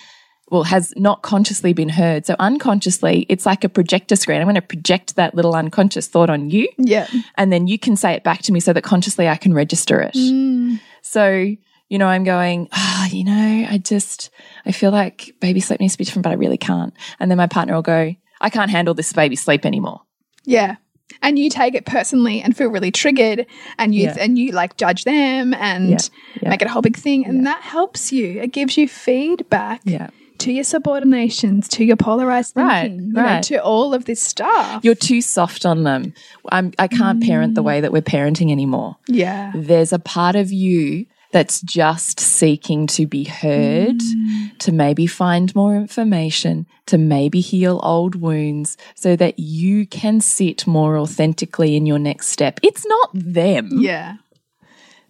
well, 0.50 0.64
has 0.64 0.92
not 0.96 1.22
consciously 1.22 1.72
been 1.72 1.88
heard. 1.88 2.26
So 2.26 2.34
unconsciously, 2.38 3.24
it's 3.28 3.46
like 3.46 3.62
a 3.62 3.68
projector 3.68 4.16
screen. 4.16 4.40
I'm 4.40 4.46
going 4.46 4.56
to 4.56 4.62
project 4.62 5.14
that 5.14 5.34
little 5.34 5.54
unconscious 5.54 6.08
thought 6.08 6.28
on 6.28 6.50
you. 6.50 6.68
Yeah. 6.76 7.06
And 7.36 7.52
then 7.52 7.68
you 7.68 7.78
can 7.78 7.96
say 7.96 8.14
it 8.14 8.24
back 8.24 8.42
to 8.42 8.52
me 8.52 8.58
so 8.58 8.72
that 8.72 8.82
consciously 8.82 9.28
I 9.28 9.36
can 9.36 9.54
register 9.54 10.00
it. 10.00 10.14
Mm. 10.14 10.80
So, 11.02 11.54
you 11.90 11.98
know, 11.98 12.06
I'm 12.06 12.24
going, 12.24 12.68
ah, 12.72 13.06
you 13.08 13.24
know, 13.24 13.66
I 13.68 13.76
just, 13.78 14.30
I 14.64 14.72
feel 14.72 14.90
like 14.92 15.34
baby 15.40 15.60
sleep 15.60 15.80
needs 15.80 15.92
to 15.94 15.98
be 15.98 16.04
different, 16.04 16.22
but 16.24 16.30
I 16.30 16.34
really 16.36 16.56
can't. 16.56 16.94
And 17.18 17.30
then 17.30 17.36
my 17.36 17.46
partner 17.48 17.74
will 17.74 17.82
go, 17.82 18.14
I 18.40 18.48
can't 18.48 18.70
handle 18.70 18.94
this 18.94 19.12
baby 19.12 19.36
sleep 19.36 19.66
anymore. 19.66 20.00
Yeah. 20.44 20.76
And 21.20 21.38
you 21.38 21.50
take 21.50 21.74
it 21.74 21.84
personally 21.84 22.40
and 22.40 22.56
feel 22.56 22.68
really 22.70 22.92
triggered 22.92 23.44
and 23.76 23.94
you 23.94 24.04
Yeah. 24.04 24.16
and 24.20 24.38
you 24.38 24.52
like 24.52 24.76
judge 24.78 25.02
them 25.04 25.52
and 25.54 25.90
Yeah. 25.90 25.98
Yeah. 26.40 26.48
make 26.50 26.62
it 26.62 26.68
a 26.68 26.70
whole 26.70 26.80
big 26.80 26.96
thing. 26.96 27.26
And 27.26 27.44
that 27.46 27.60
helps 27.62 28.12
you. 28.12 28.40
It 28.40 28.52
gives 28.52 28.76
you 28.78 28.86
feedback 28.88 29.80
Yeah. 29.84 30.08
to 30.38 30.52
your 30.52 30.64
subordinations, 30.64 31.68
to 31.70 31.84
your 31.84 31.96
polarized 31.96 32.56
Right, 32.56 32.82
thinking, 32.88 33.06
you 33.08 33.12
know, 33.12 33.40
to 33.42 33.56
all 33.62 33.92
of 33.92 34.04
this 34.04 34.22
stuff. 34.22 34.84
You're 34.84 34.94
too 34.94 35.20
soft 35.20 35.66
on 35.66 35.82
them. 35.82 36.14
I'm, 36.52 36.72
I 36.78 36.86
can't 36.88 37.22
parent 37.22 37.56
the 37.56 37.62
way 37.64 37.80
that 37.80 37.92
we're 37.92 38.00
parenting 38.02 38.50
anymore. 38.52 38.96
yeah. 39.08 39.52
there's 39.54 39.92
a 39.92 39.98
part 39.98 40.36
of 40.36 40.52
you 40.52 41.06
that's 41.32 41.60
just 41.60 42.18
seeking 42.18 42.86
to 42.88 43.06
be 43.06 43.24
heard, 43.24 43.98
mm. 43.98 44.58
to 44.58 44.72
maybe 44.72 45.06
find 45.06 45.54
more 45.54 45.76
information, 45.76 46.66
to 46.86 46.98
maybe 46.98 47.40
heal 47.40 47.80
old 47.82 48.16
wounds 48.16 48.76
so 48.94 49.16
that 49.16 49.38
you 49.38 49.86
can 49.86 50.20
sit 50.20 50.66
more 50.66 50.96
authentically 50.96 51.76
in 51.76 51.86
your 51.86 51.98
next 51.98 52.28
step. 52.28 52.58
It's 52.62 52.84
not 52.86 53.10
them. 53.14 53.70
Yeah. 53.74 54.16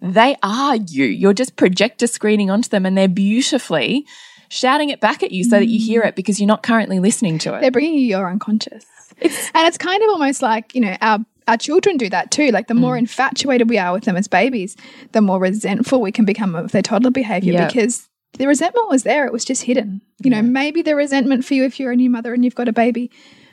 They 0.02 0.36
are 0.42 0.76
you. 0.76 1.04
You're 1.04 1.34
just 1.34 1.56
projector 1.56 2.06
screening 2.06 2.50
onto 2.50 2.68
them 2.68 2.86
and 2.86 2.96
they're 2.96 3.08
beautifully 3.08 4.06
shouting 4.48 4.90
it 4.90 5.00
back 5.00 5.22
at 5.22 5.30
you 5.30 5.44
so 5.44 5.58
that 5.58 5.68
you 5.68 5.78
hear 5.78 6.02
mm. 6.02 6.08
it 6.08 6.16
because 6.16 6.40
you're 6.40 6.46
not 6.46 6.62
currently 6.62 6.98
listening 6.98 7.38
to 7.38 7.54
it. 7.54 7.60
They're 7.60 7.70
bringing 7.70 7.94
you 7.94 8.06
your 8.06 8.30
unconscious. 8.30 8.84
and 9.20 9.30
it's 9.66 9.78
kind 9.78 10.02
of 10.02 10.10
almost 10.10 10.42
like, 10.42 10.74
you 10.74 10.80
know, 10.80 10.96
our 11.00 11.20
our 11.48 11.56
children 11.56 11.96
do 11.96 12.08
that 12.10 12.30
too. 12.30 12.50
Like 12.50 12.68
the 12.68 12.74
more 12.74 12.94
Mm. 12.94 13.00
infatuated 13.00 13.68
we 13.68 13.78
are 13.78 13.92
with 13.92 14.04
them 14.04 14.16
as 14.16 14.28
babies, 14.28 14.76
the 15.12 15.20
more 15.20 15.38
resentful 15.40 16.00
we 16.00 16.12
can 16.12 16.24
become 16.24 16.54
of 16.54 16.72
their 16.72 16.82
toddler 16.82 17.10
behavior 17.10 17.52
Yeah. 17.54 17.66
because 17.66 18.08
the 18.38 18.46
resentment 18.46 18.88
was 18.88 19.02
there, 19.02 19.26
it 19.26 19.32
was 19.32 19.44
just 19.44 19.62
hidden. 19.64 20.00
You 20.22 20.30
know, 20.30 20.42
maybe 20.42 20.82
the 20.82 20.94
resentment 20.94 21.44
for 21.44 21.54
you 21.54 21.64
if 21.64 21.80
you're 21.80 21.92
a 21.92 21.96
new 21.96 22.10
mother 22.10 22.32
and 22.32 22.44
you've 22.44 22.54
got 22.54 22.68
a 22.68 22.72
baby, 22.72 23.10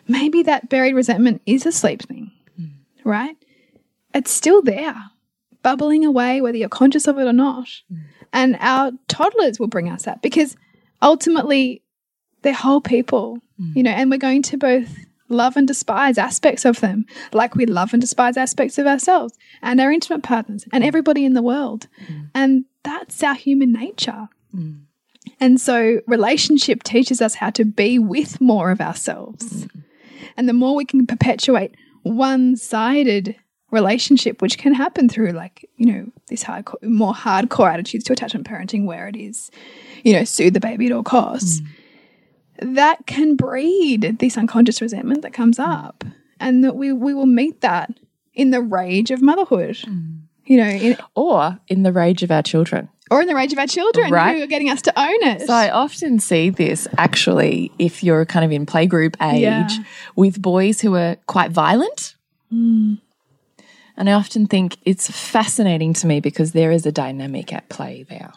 maybe 0.08 0.44
that 0.44 0.70
buried 0.70 0.94
resentment 0.96 1.42
is 1.46 1.66
a 1.66 1.72
sleep 1.72 2.04
thing. 2.04 2.32
Mm. 2.60 2.70
Right? 3.04 3.36
It's 4.14 4.32
still 4.32 4.62
there, 4.62 4.96
bubbling 5.64 6.06
away 6.06 6.42
whether 6.42 6.58
you're 6.58 6.70
conscious 6.70 7.08
of 7.08 7.18
it 7.18 7.26
or 7.26 7.34
not. 7.34 7.68
Mm. 7.92 8.00
And 8.34 8.58
our 8.60 8.92
toddlers 9.08 9.60
will 9.60 9.68
bring 9.68 9.90
us 9.90 10.04
that 10.04 10.22
because 10.22 10.56
ultimately 11.02 11.82
they're 12.42 12.54
whole 12.54 12.82
people, 12.82 13.40
you 13.74 13.82
know, 13.82 13.92
and 13.92 14.12
we're 14.12 14.18
going 14.18 14.44
to 14.44 14.58
both 14.58 14.96
love 15.30 15.58
and 15.58 15.68
despise 15.68 16.18
aspects 16.18 16.66
of 16.66 16.80
them, 16.80 17.06
like 17.34 17.56
we 17.56 17.66
love 17.66 17.94
and 17.94 18.02
despise 18.02 18.38
aspects 18.38 18.78
of 18.78 18.88
ourselves 18.88 19.34
and 19.62 19.80
our 19.80 19.92
intimate 19.92 20.24
partners 20.24 20.66
and 20.72 20.84
everybody 20.84 21.26
in 21.26 21.34
the 21.34 21.42
world. 21.42 21.88
Mm. 22.08 22.30
And 22.34 22.66
that's 22.84 23.22
our 23.24 23.36
human 23.36 23.72
nature. 23.72 24.30
Mm. 24.56 24.82
And 25.40 25.60
so, 25.60 26.00
relationship 26.08 26.84
teaches 26.84 27.22
us 27.22 27.36
how 27.36 27.50
to 27.52 27.66
be 27.66 28.00
with 28.00 28.40
more 28.40 28.72
of 28.72 28.80
ourselves. 28.80 29.66
Mm. 29.66 29.84
And 30.38 30.50
the 30.50 30.54
more 30.54 30.76
we 30.76 30.86
can 30.86 31.06
perpetuate 31.06 31.76
one 32.04 32.56
sided 32.56 33.36
relationship, 33.72 34.42
which 34.42 34.58
can 34.58 34.74
happen 34.74 35.10
through, 35.10 35.32
like, 35.32 35.70
you 35.76 35.92
know, 35.92 36.06
this 36.30 36.44
hardcore, 36.44 36.82
more 36.84 37.14
hardcore 37.14 37.72
attitudes 37.72 38.06
to 38.06 38.14
attachment 38.14 38.48
parenting, 38.48 38.86
where 38.86 39.08
it 39.08 39.16
is, 39.16 39.52
you 40.04 40.14
know, 40.14 40.24
soothe 40.24 40.54
the 40.54 40.60
baby 40.60 40.86
at 40.86 40.92
all 40.92 41.04
costs, 41.04 41.62
that 42.62 43.06
can 43.06 43.36
breed 43.36 44.18
this 44.20 44.38
unconscious 44.38 44.82
resentment 44.82 45.22
that 45.22 45.34
comes 45.34 45.58
mm. 45.58 45.68
up. 45.68 46.04
And 46.40 46.64
that 46.64 46.76
we, 46.76 46.92
we 46.94 47.14
will 47.14 47.26
meet 47.26 47.62
that 47.62 47.92
in 48.34 48.52
the 48.52 48.62
rage 48.62 49.10
of 49.10 49.22
motherhood, 49.22 49.78
mm. 49.78 50.20
you 50.46 50.58
know, 50.58 50.68
in, 50.70 50.98
or 51.16 51.58
in 51.68 51.82
the 51.84 51.92
rage 51.92 52.22
of 52.22 52.30
our 52.30 52.44
children. 52.44 52.90
or 53.10 53.22
in 53.22 53.28
the 53.28 53.34
rage 53.34 53.54
of 53.54 53.58
our 53.58 53.66
children 53.68 54.12
Right. 54.12 54.38
who 54.38 54.44
are 54.44 54.48
getting 54.48 54.70
us 54.70 54.82
to 54.84 55.00
own 55.00 55.24
it. 55.24 55.48
So 55.48 55.54
I 55.54 55.70
often 55.72 56.20
see 56.20 56.50
this 56.52 56.88
actually 56.98 57.72
if 57.80 58.04
you're 58.04 58.26
kind 58.26 58.46
of 58.46 58.52
in 58.52 58.66
playgroup 58.68 59.16
age 59.22 59.42
Yeah. 59.42 59.70
with 60.16 60.40
boys 60.42 60.82
who 60.82 60.94
are 60.96 61.16
quite 61.26 61.50
violent. 61.52 62.16
Mm. 62.54 63.00
And 63.96 64.10
I 64.10 64.14
often 64.14 64.46
think 64.46 64.78
it's 64.86 65.10
fascinating 65.10 65.94
to 65.94 66.06
me 66.08 66.20
because 66.20 66.52
there 66.52 66.70
is 66.70 66.86
a 66.86 66.92
dynamic 66.92 67.52
at 67.52 67.68
play 67.70 68.06
there. 68.08 68.32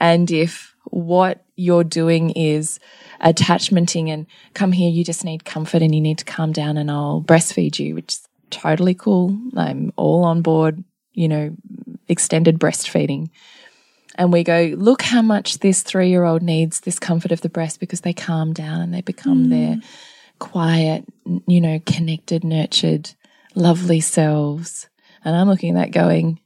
And 0.00 0.30
if 0.30 0.74
what 0.84 1.44
you're 1.56 1.84
doing 1.84 2.30
is 2.30 2.78
attachmenting 3.24 4.08
and 4.08 4.26
come 4.52 4.72
here, 4.72 4.90
you 4.90 5.02
just 5.02 5.24
need 5.24 5.44
comfort 5.44 5.82
and 5.82 5.94
you 5.94 6.00
need 6.00 6.18
to 6.18 6.24
calm 6.24 6.52
down 6.52 6.76
and 6.76 6.90
I'll 6.90 7.22
breastfeed 7.22 7.78
you, 7.78 7.94
which 7.94 8.14
is 8.14 8.28
totally 8.50 8.94
cool. 8.94 9.38
I'm 9.56 9.92
all 9.96 10.24
on 10.24 10.42
board, 10.42 10.84
you 11.12 11.28
know, 11.28 11.56
extended 12.08 12.58
breastfeeding. 12.58 13.30
And 14.16 14.32
we 14.32 14.44
go, 14.44 14.74
look 14.76 15.02
how 15.02 15.22
much 15.22 15.58
this 15.58 15.82
three 15.82 16.10
year 16.10 16.24
old 16.24 16.42
needs 16.42 16.80
this 16.80 16.98
comfort 16.98 17.32
of 17.32 17.40
the 17.40 17.48
breast 17.48 17.80
because 17.80 18.02
they 18.02 18.12
calm 18.12 18.52
down 18.52 18.80
and 18.80 18.94
they 18.94 19.00
become 19.00 19.46
mm. 19.46 19.50
their 19.50 19.76
quiet, 20.38 21.04
you 21.46 21.60
know, 21.60 21.80
connected, 21.86 22.44
nurtured, 22.44 23.10
lovely 23.54 24.00
selves. 24.00 24.88
And 25.24 25.34
I'm 25.34 25.48
looking 25.48 25.76
at 25.76 25.80
that 25.80 25.90
going, 25.90 26.38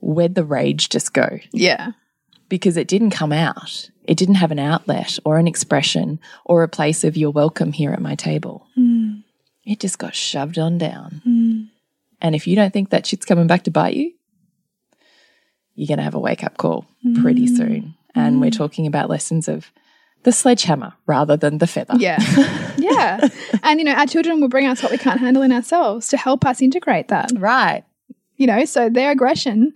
where'd 0.00 0.34
the 0.34 0.44
rage 0.44 0.88
just 0.88 1.12
go? 1.12 1.40
Yeah. 1.52 1.92
because 2.50 2.76
it 2.76 2.88
didn't 2.88 3.10
come 3.10 3.32
out. 3.32 3.90
It 4.10 4.18
didn't 4.18 4.34
have 4.34 4.50
an 4.50 4.58
outlet 4.58 5.20
or 5.24 5.38
an 5.38 5.46
expression 5.46 6.18
or 6.44 6.64
a 6.64 6.68
place 6.68 7.04
of 7.04 7.16
you're 7.16 7.30
welcome 7.30 7.70
here 7.70 7.92
at 7.92 8.00
my 8.00 8.16
table. 8.16 8.66
Hmm. 8.74 9.20
It 9.64 9.78
just 9.78 10.00
got 10.00 10.16
shoved 10.16 10.58
on 10.58 10.78
down. 10.78 11.20
Hmm. 11.22 11.62
And 12.20 12.34
if 12.34 12.48
you 12.48 12.56
don't 12.56 12.72
think 12.72 12.90
that 12.90 13.06
shit's 13.06 13.24
coming 13.24 13.46
back 13.46 13.62
to 13.64 13.70
bite 13.70 13.94
you, 13.94 14.12
you're 15.76 15.86
going 15.86 15.98
to 15.98 16.02
have 16.02 16.16
a 16.16 16.18
wake 16.18 16.42
up 16.42 16.56
call 16.56 16.86
pretty 17.22 17.46
hmm. 17.46 17.54
soon. 17.54 17.94
And 18.16 18.40
we're 18.40 18.50
talking 18.50 18.88
about 18.88 19.08
lessons 19.08 19.46
of 19.46 19.70
the 20.24 20.32
sledgehammer 20.32 20.94
rather 21.06 21.36
than 21.36 21.58
the 21.58 21.68
feather. 21.68 21.94
Yeah. 21.96 22.18
yeah. 22.78 23.28
And, 23.62 23.78
you 23.78 23.84
know, 23.84 23.94
our 23.94 24.08
children 24.08 24.40
will 24.40 24.48
bring 24.48 24.66
us 24.66 24.82
what 24.82 24.90
we 24.90 24.98
can't 24.98 25.20
handle 25.20 25.44
in 25.44 25.52
ourselves 25.52 26.08
to 26.08 26.16
help 26.16 26.44
us 26.44 26.60
integrate 26.60 27.06
that. 27.08 27.30
Right. 27.36 27.84
You 28.38 28.48
know, 28.48 28.64
so 28.64 28.88
their 28.90 29.12
aggression, 29.12 29.74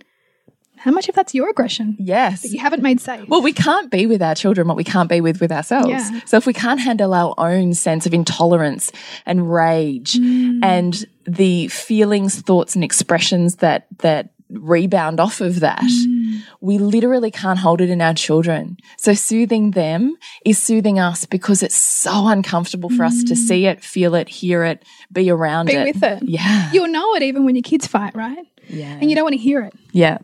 how 0.85 0.91
much 0.91 1.09
of 1.09 1.15
that's 1.15 1.33
your 1.33 1.49
aggression 1.49 1.97
Yes. 1.99 2.43
that 2.43 2.49
you 2.51 2.59
haven't 2.59 2.83
made 2.83 3.01
safe? 3.01 3.27
Well, 3.27 3.41
we 3.41 3.51
can't 3.53 3.89
be 3.91 4.05
with 4.05 4.21
our 4.21 4.35
children 4.35 4.67
what 4.67 4.77
we 4.77 4.83
can't 4.83 5.09
be 5.09 5.19
with 5.19 5.41
with 5.41 5.51
ourselves. 5.51 5.89
Yeah. 5.89 6.19
So 6.25 6.37
if 6.37 6.45
we 6.45 6.53
can't 6.53 6.79
handle 6.79 7.13
our 7.13 7.33
own 7.37 7.73
sense 7.73 8.05
of 8.05 8.13
intolerance 8.13 8.91
and 9.25 9.51
rage 9.51 10.13
Mm. 10.13 10.59
and 10.63 11.05
the 11.27 11.67
feelings, 11.69 12.39
thoughts, 12.39 12.75
and 12.75 12.83
expressions 12.83 13.55
that 13.57 13.87
that 13.99 14.29
rebound 14.51 15.19
off 15.19 15.41
of 15.41 15.59
that, 15.61 15.81
Mm. 15.81 16.41
we 16.61 16.77
literally 16.77 17.31
can't 17.31 17.57
hold 17.57 17.81
it 17.81 17.89
in 17.89 17.99
our 17.99 18.13
children. 18.13 18.77
So 18.95 19.15
soothing 19.15 19.71
them 19.71 20.15
is 20.45 20.59
soothing 20.59 20.99
us 20.99 21.25
because 21.25 21.63
it's 21.63 21.75
so 21.75 22.27
uncomfortable 22.27 22.91
for 22.91 23.03
us 23.03 23.23
to 23.23 23.35
see 23.35 23.65
it, 23.65 23.83
feel 23.83 24.13
it, 24.13 24.29
hear 24.29 24.63
it, 24.63 24.83
be 25.11 25.31
around 25.31 25.65
Mm. 25.69 25.71
Be 25.71 25.77
it. 25.77 25.95
with 25.95 26.03
it. 26.03 26.23
Yeah. 26.29 26.71
You'll 26.71 26.89
know 26.89 27.15
it 27.15 27.23
even 27.23 27.43
when 27.43 27.55
your 27.55 27.63
kids 27.63 27.87
fight, 27.87 28.15
right? 28.15 28.45
yeah. 28.69 28.97
And 29.01 29.09
you 29.09 29.15
don't 29.15 29.25
want 29.25 29.33
to 29.33 29.41
hear 29.41 29.61
it 29.61 29.73
yeah. 29.91 30.17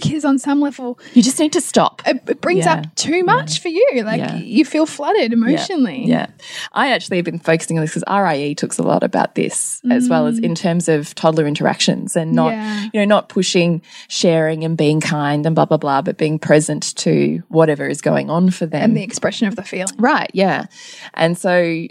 Because 0.00 0.24
on 0.24 0.38
some 0.38 0.60
level, 0.60 0.98
You 1.14 1.22
just 1.22 1.38
need 1.38 1.52
to 1.52 1.60
stop. 1.60 2.02
it, 2.06 2.22
it 2.28 2.40
brings 2.40 2.64
Yeah. 2.64 2.74
up 2.74 2.94
too 2.96 3.22
much 3.24 3.60
for 3.60 3.68
you. 3.68 4.02
Like 4.04 4.18
Yeah. 4.20 4.36
you 4.36 4.64
feel 4.64 4.86
flooded 4.86 5.32
emotionally. 5.32 6.04
Yeah. 6.06 6.26
I 6.72 6.90
actually 6.92 7.18
have 7.18 7.24
been 7.24 7.38
focusing 7.38 7.78
on 7.78 7.82
this 7.84 7.90
because 7.94 8.04
RIE 8.08 8.54
talks 8.54 8.78
a 8.78 8.82
lot 8.82 9.02
about 9.02 9.34
this 9.36 9.80
as 9.90 10.08
well 10.08 10.26
as 10.26 10.38
in 10.38 10.54
terms 10.54 10.88
of 10.88 11.14
toddler 11.14 11.46
interactions 11.46 12.16
and 12.16 12.32
not, 12.32 12.52
Mm. 12.52 12.56
Yeah. 12.56 12.82
you 12.92 13.00
know, 13.00 13.04
not 13.04 13.28
pushing 13.28 13.82
sharing 14.08 14.64
and 14.64 14.76
being 14.76 15.00
kind 15.00 15.46
and 15.46 15.54
blah, 15.54 15.64
blah, 15.66 15.76
blah, 15.76 16.02
but 16.02 16.18
being 16.18 16.38
present 16.38 16.94
to 16.96 17.42
whatever 17.48 17.86
is 17.88 18.00
going 18.00 18.30
on 18.30 18.50
for 18.50 18.66
them. 18.66 18.82
And 18.82 18.96
the 18.96 19.02
expression 19.02 19.46
of 19.46 19.54
the 19.56 19.62
feeling. 19.62 19.94
right. 19.98 20.30
Yeah. 20.34 20.66
And 21.14 21.38
so 21.38 21.86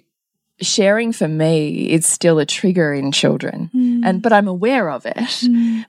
sharing 0.62 1.12
for 1.12 1.28
me 1.28 1.90
is 1.92 2.06
still 2.06 2.40
a 2.40 2.46
trigger 2.46 2.94
in 2.94 3.12
children 3.12 3.70
Mm. 3.76 4.02
and, 4.06 4.22
but 4.22 4.32
I'm 4.32 4.48
aware 4.48 4.90
of 4.90 5.06
it, 5.06 5.44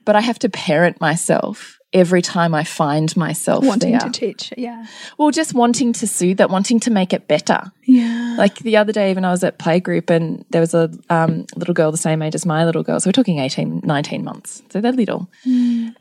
but 0.05 0.15
I 0.15 0.21
have 0.21 0.39
to 0.39 0.49
parent 0.49 0.99
myself 0.99 1.77
every 1.95 2.21
time 2.21 2.53
I 2.53 2.63
find 2.63 3.15
myself 3.17 3.65
Wanting 3.65 3.91
there. 3.93 4.01
to 4.01 4.09
teach. 4.11 4.53
Yeah. 4.57 4.85
well, 5.17 5.31
just 5.31 5.53
wanting 5.55 5.93
to 5.93 6.05
soothe 6.05 6.37
that, 6.37 6.49
wanting 6.51 6.79
to 6.81 6.91
make 6.91 7.13
it 7.13 7.27
better. 7.27 7.71
Yeah. 7.85 8.35
Like 8.37 8.57
the 8.59 8.77
other 8.77 8.91
day, 8.91 9.09
even 9.09 9.25
I 9.25 9.31
was 9.31 9.43
at 9.43 9.57
playgroup 9.57 10.09
and 10.09 10.45
there 10.49 10.61
was 10.61 10.73
a 10.73 10.91
um, 11.09 11.45
little 11.55 11.73
girl 11.73 11.91
the 11.91 11.97
same 11.97 12.21
age 12.21 12.35
as 12.35 12.45
my 12.45 12.65
little 12.65 12.83
girl. 12.83 12.99
So 12.99 13.07
we're 13.07 13.13
talking 13.13 13.39
18, 13.39 13.81
19 13.83 14.23
months. 14.23 14.61
So 14.69 14.81
they're 14.81 14.91
little. 14.91 15.29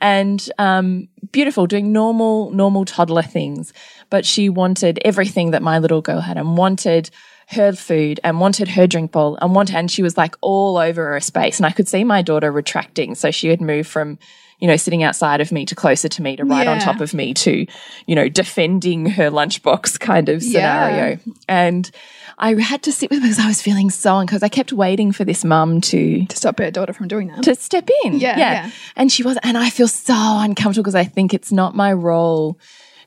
And 0.01 0.47
um, 0.59 1.09
beautiful, 1.33 1.67
doing 1.67 1.93
normal, 1.93 2.51
normal 2.51 2.85
toddler 2.85 3.23
things. 3.23 3.73
But 4.11 4.27
she 4.27 4.49
wanted 4.49 4.99
everything 5.05 5.53
that 5.53 5.63
my 5.63 5.79
little 5.79 6.03
girl 6.03 6.21
had 6.21 6.37
and 6.37 6.57
wanted 6.57 7.11
her 7.49 7.73
food 7.73 8.21
and 8.25 8.41
wanted 8.41 8.69
her 8.69 8.87
drink 8.87 9.13
bowl 9.13 9.39
and 9.41 9.55
wanted, 9.55 9.77
and 9.77 9.91
she 9.91 10.03
was 10.03 10.17
like 10.17 10.35
all 10.41 10.77
over 10.79 11.13
her 11.13 11.21
space. 11.21 11.59
And 11.59 11.67
I 11.67 11.71
could 11.71 11.89
see 11.89 12.03
my 12.03 12.23
daughter 12.23 12.51
retracting. 12.51 13.15
So 13.15 13.31
she 13.31 13.49
had 13.49 13.61
moved 13.61 13.89
from, 13.89 14.19
you 14.65 14.69
know, 14.71 14.77
sitting 14.79 15.03
outside 15.03 15.43
of 15.43 15.53
me 15.53 15.67
to 15.67 15.75
closer 15.75 16.09
to 16.09 16.23
me 16.23 16.37
to 16.37 16.43
right 16.43 16.67
on 16.67 16.79
top 16.79 17.03
of 17.03 17.13
me 17.13 17.35
to, 17.35 17.67
you 18.07 18.15
know, 18.15 18.31
defending 18.31 19.05
her 19.05 19.31
lunchbox 19.31 20.01
kind 20.01 20.31
of 20.31 20.43
Yeah. 20.43 20.89
scenario. 20.89 21.19
And 21.47 21.91
I 22.39 22.59
had 22.59 22.83
to 22.85 22.91
sit 22.93 23.11
with 23.11 23.19
her 23.19 23.25
because 23.29 23.39
I 23.39 23.47
was 23.47 23.61
feeling 23.61 23.91
so 23.91 24.23
because 24.23 24.43
I 24.43 24.49
kept 24.49 24.73
waiting 24.73 25.13
for 25.13 25.23
this 25.23 25.45
mum 25.45 25.83
to 25.83 26.25
to 26.25 26.35
stop 26.37 26.59
her 26.61 26.71
daughter 26.71 26.95
from 26.95 27.09
doing 27.09 27.29
that. 27.29 27.43
to 27.43 27.55
step 27.57 27.91
in. 28.07 28.15
Yeah, 28.15 28.39
yeah. 28.39 28.53
yeah. 28.53 28.71
And 28.97 29.13
she 29.13 29.23
was 29.23 29.37
and 29.43 29.59
I 29.59 29.69
feel 29.69 29.87
so 29.87 30.15
uncomfortable 30.17 30.83
because 30.85 30.95
I 30.95 31.05
think 31.05 31.35
it's 31.35 31.53
not 31.53 31.77
my 31.77 31.93
role 31.93 32.59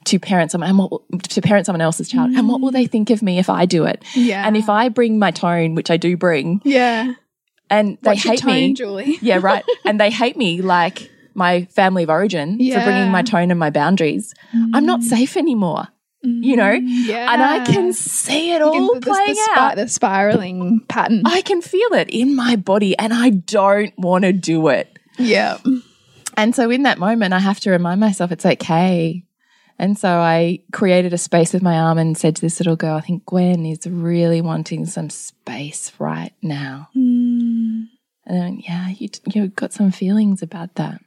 to 0.05 0.19
parent 0.19 0.51
someone 0.51 0.77
what, 0.77 1.01
to 1.29 1.41
parent 1.41 1.65
someone 1.65 1.81
else's 1.81 2.07
child. 2.07 2.33
And 2.35 2.47
what 2.47 2.61
will 2.61 2.71
they 2.71 2.85
think 2.85 3.09
of 3.09 3.23
me 3.23 3.39
if 3.39 3.49
I 3.49 3.65
do 3.65 3.85
it? 3.85 4.03
Yeah. 4.13 4.45
And 4.47 4.55
if 4.55 4.69
I 4.69 4.89
bring 4.89 5.17
my 5.17 5.31
tone, 5.31 5.73
which 5.73 5.89
I 5.89 5.97
do 5.97 6.15
bring, 6.15 6.61
yeah. 6.63 7.15
and 7.71 7.97
they 8.03 8.11
What's 8.11 8.21
hate 8.23 8.39
tone, 8.41 8.53
me. 8.53 8.73
Julie? 8.75 9.17
Yeah, 9.23 9.39
right. 9.41 9.65
and 9.85 9.99
they 9.99 10.11
hate 10.11 10.37
me 10.37 10.61
like 10.61 11.09
my 11.37 11.65
family 11.65 12.03
of 12.03 12.09
origin 12.09 12.57
for 12.57 12.83
bringing 12.83 13.11
my 13.11 13.21
tone 13.21 13.51
and 13.51 13.59
my 13.59 13.69
boundaries. 13.69 14.33
I'm 14.73 14.85
not 14.85 15.01
mm. 15.01 15.03
safe 15.03 15.37
anymore. 15.37 15.87
You 16.23 16.57
know? 16.57 16.71
Yeah. 16.71 17.31
And 17.31 17.41
I 17.41 17.63
can 17.63 17.93
see 17.93 18.51
it 18.51 18.59
You 18.59 18.65
all 18.65 18.73
can- 18.73 18.87
the, 18.87 18.99
the, 18.99 19.11
playing 19.11 19.35
the, 19.35 19.51
out. 19.55 19.75
the 19.75 19.87
spiraling 19.87 20.81
pattern. 20.89 21.21
I 21.25 21.41
can 21.41 21.61
feel 21.61 21.93
it 21.93 22.09
in 22.09 22.35
my 22.35 22.55
body 22.55 22.97
and 22.97 23.13
I 23.13 23.29
don't 23.29 23.97
want 23.97 24.23
to 24.25 24.33
do 24.33 24.67
it. 24.67 24.99
yeah. 25.17 25.59
And 26.35 26.53
so 26.53 26.69
in 26.69 26.83
that 26.83 26.99
moment, 26.99 27.33
I 27.33 27.39
have 27.39 27.59
to 27.61 27.71
remind 27.71 27.99
myself 27.99 28.31
it's 28.31 28.45
okay. 28.45 29.23
And 29.79 29.97
so 29.97 30.09
I 30.09 30.59
created 30.71 31.13
a 31.13 31.17
space 31.17 31.53
with 31.53 31.63
my 31.63 31.77
arm 31.79 31.97
and 31.97 32.17
said 32.17 32.35
to 32.35 32.41
this 32.41 32.59
little 32.59 32.75
girl, 32.75 32.97
I 32.97 33.01
think 33.01 33.25
Gwen 33.25 33.65
is 33.65 33.87
really 33.87 34.41
wanting 34.41 34.85
some 34.85 35.09
space 35.09 35.91
right 35.99 36.33
now. 36.41 36.89
Mm. 36.95 37.85
And 38.25 38.37
then, 38.37 38.59
yeah, 38.59 38.89
you, 38.89 39.09
you've 39.33 39.55
got 39.55 39.73
some 39.73 39.91
feelings 39.91 40.41
about 40.41 40.75
that. 40.75 41.01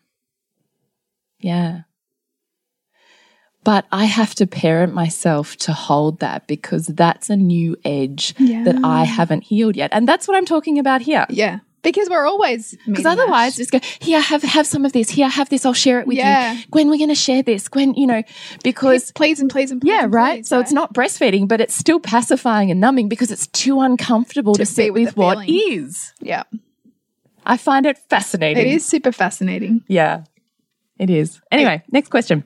Yeah. 1.40 1.82
But 3.62 3.84
I 3.92 4.06
have 4.06 4.34
to 4.36 4.46
parent 4.46 4.94
myself 4.94 5.54
to 5.58 5.72
hold 5.74 6.20
that 6.20 6.46
because 6.46 6.86
that's 6.86 7.28
a 7.28 7.36
new 7.36 7.76
edge 7.84 8.34
that 8.38 8.80
I 8.82 9.04
haven't 9.04 9.42
healed 9.44 9.76
yet. 9.76 9.90
And 9.92 10.08
that's 10.08 10.26
what 10.26 10.36
I'm 10.36 10.46
talking 10.46 10.78
about 10.78 11.02
here. 11.02 11.26
Yeah. 11.28 11.58
Because 11.82 12.08
we're 12.10 12.26
always 12.26 12.76
Because 12.86 13.06
otherwise, 13.06 13.56
just 13.56 13.70
go 13.70 13.80
here. 14.00 14.18
I 14.18 14.20
have 14.20 14.42
have 14.42 14.66
some 14.66 14.84
of 14.84 14.92
this. 14.92 15.08
Here, 15.10 15.24
I 15.26 15.30
have 15.30 15.48
this. 15.48 15.64
I'll 15.64 15.72
share 15.72 16.00
it 16.00 16.06
with 16.06 16.16
Yeah. 16.18 16.52
you. 16.52 16.64
Gwen, 16.70 16.88
we're 16.90 16.98
going 16.98 17.08
to 17.08 17.14
share 17.14 17.42
this. 17.42 17.68
Gwen, 17.68 17.94
you 17.94 18.06
know, 18.06 18.22
because 18.62 19.12
please 19.12 19.40
and 19.40 19.50
please 19.50 19.70
and 19.70 19.80
please. 19.80 19.88
yeah, 19.88 20.04
and 20.04 20.12
right. 20.12 20.38
please, 20.40 20.48
so 20.48 20.60
it's 20.60 20.72
not 20.72 20.92
breastfeeding, 20.92 21.48
but 21.48 21.58
it's 21.60 21.74
still 21.74 21.98
pacifying 21.98 22.70
and 22.70 22.80
numbing 22.80 23.08
because 23.08 23.30
it's 23.30 23.46
too 23.46 23.80
uncomfortable 23.80 24.54
to, 24.54 24.58
To 24.60 24.66
sit 24.66 24.92
with 24.92 25.06
with, 25.08 25.16
what 25.16 25.48
is. 25.48 26.12
Yeah. 26.20 26.42
I 27.46 27.56
find 27.56 27.86
it 27.86 27.96
fascinating. 28.10 28.66
It 28.66 28.74
is 28.74 28.84
super 28.84 29.10
fascinating. 29.12 29.82
Yeah, 29.88 30.24
it 31.00 31.10
is. 31.10 31.40
Anyway, 31.50 31.82
next 31.90 32.10
question. 32.10 32.44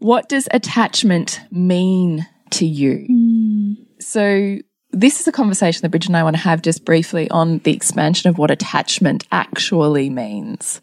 What 0.00 0.28
does 0.28 0.48
attachment 0.50 1.40
mean 1.52 2.26
to 2.50 2.66
you? 2.66 3.06
Hmm. 3.08 3.72
So, 4.00 4.58
this 4.90 5.20
is 5.20 5.28
a 5.28 5.32
conversation 5.32 5.80
that 5.82 5.90
Bridget 5.90 6.08
and 6.08 6.16
I 6.16 6.24
want 6.24 6.36
to 6.36 6.42
have 6.42 6.60
just 6.60 6.84
briefly 6.84 7.30
on 7.30 7.58
the 7.58 7.72
expansion 7.72 8.28
of 8.28 8.36
what 8.36 8.50
attachment 8.50 9.26
actually 9.30 10.10
means. 10.10 10.80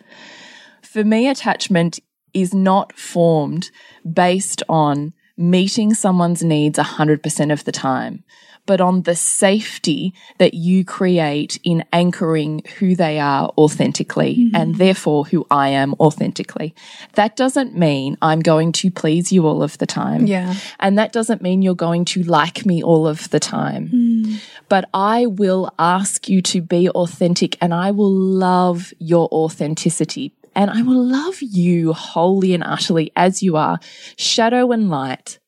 For 0.81 1.03
me, 1.03 1.27
attachment 1.27 1.99
is 2.33 2.53
not 2.53 2.97
formed 2.97 3.69
based 4.11 4.63
on 4.69 5.13
meeting 5.37 5.93
someone's 5.93 6.43
needs 6.43 6.79
100% 6.79 7.51
of 7.51 7.65
the 7.65 7.71
time, 7.71 8.23
but 8.69 8.79
on 8.79 9.01
the 9.01 9.15
safety 9.15 10.13
that 10.37 10.53
you 10.53 10.85
create 10.85 11.59
in 11.63 11.83
anchoring 11.91 12.61
who 12.77 12.95
they 12.95 13.19
are 13.19 13.51
authentically 13.57 14.35
mm-hmm. 14.35 14.55
and 14.55 14.75
therefore 14.75 15.25
who 15.25 15.47
I 15.49 15.69
am 15.69 15.95
authentically. 15.99 16.75
That 17.13 17.35
doesn't 17.35 17.75
mean 17.75 18.15
I'm 18.21 18.41
going 18.41 18.71
to 18.73 18.91
please 18.91 19.31
you 19.31 19.47
all 19.47 19.63
of 19.63 19.79
the 19.79 19.87
time. 19.87 20.27
Yeah. 20.27 20.53
And 20.79 20.99
that 20.99 21.11
doesn't 21.11 21.41
mean 21.41 21.63
you're 21.63 21.73
going 21.73 22.05
to 22.13 22.21
like 22.21 22.63
me 22.63 22.83
all 22.83 23.07
of 23.07 23.27
the 23.31 23.39
time. 23.39 23.87
Hmm. 23.87 24.35
But 24.67 24.87
I 24.93 25.25
will 25.25 25.73
ask 25.79 26.29
you 26.29 26.39
to 26.43 26.61
be 26.61 26.91
authentic 26.91 27.57
and 27.59 27.73
I 27.73 27.89
will 27.89 28.13
love 28.13 28.93
your 28.99 29.27
authenticity. 29.31 30.35
And 30.53 30.69
I 30.69 30.83
will 30.83 31.03
love 31.03 31.41
you 31.41 31.93
wholly 31.93 32.53
and 32.53 32.63
utterly 32.63 33.11
as 33.15 33.41
you 33.41 33.57
are, 33.57 33.79
shadow 34.15 34.71
and 34.71 34.91
light, 34.91 35.39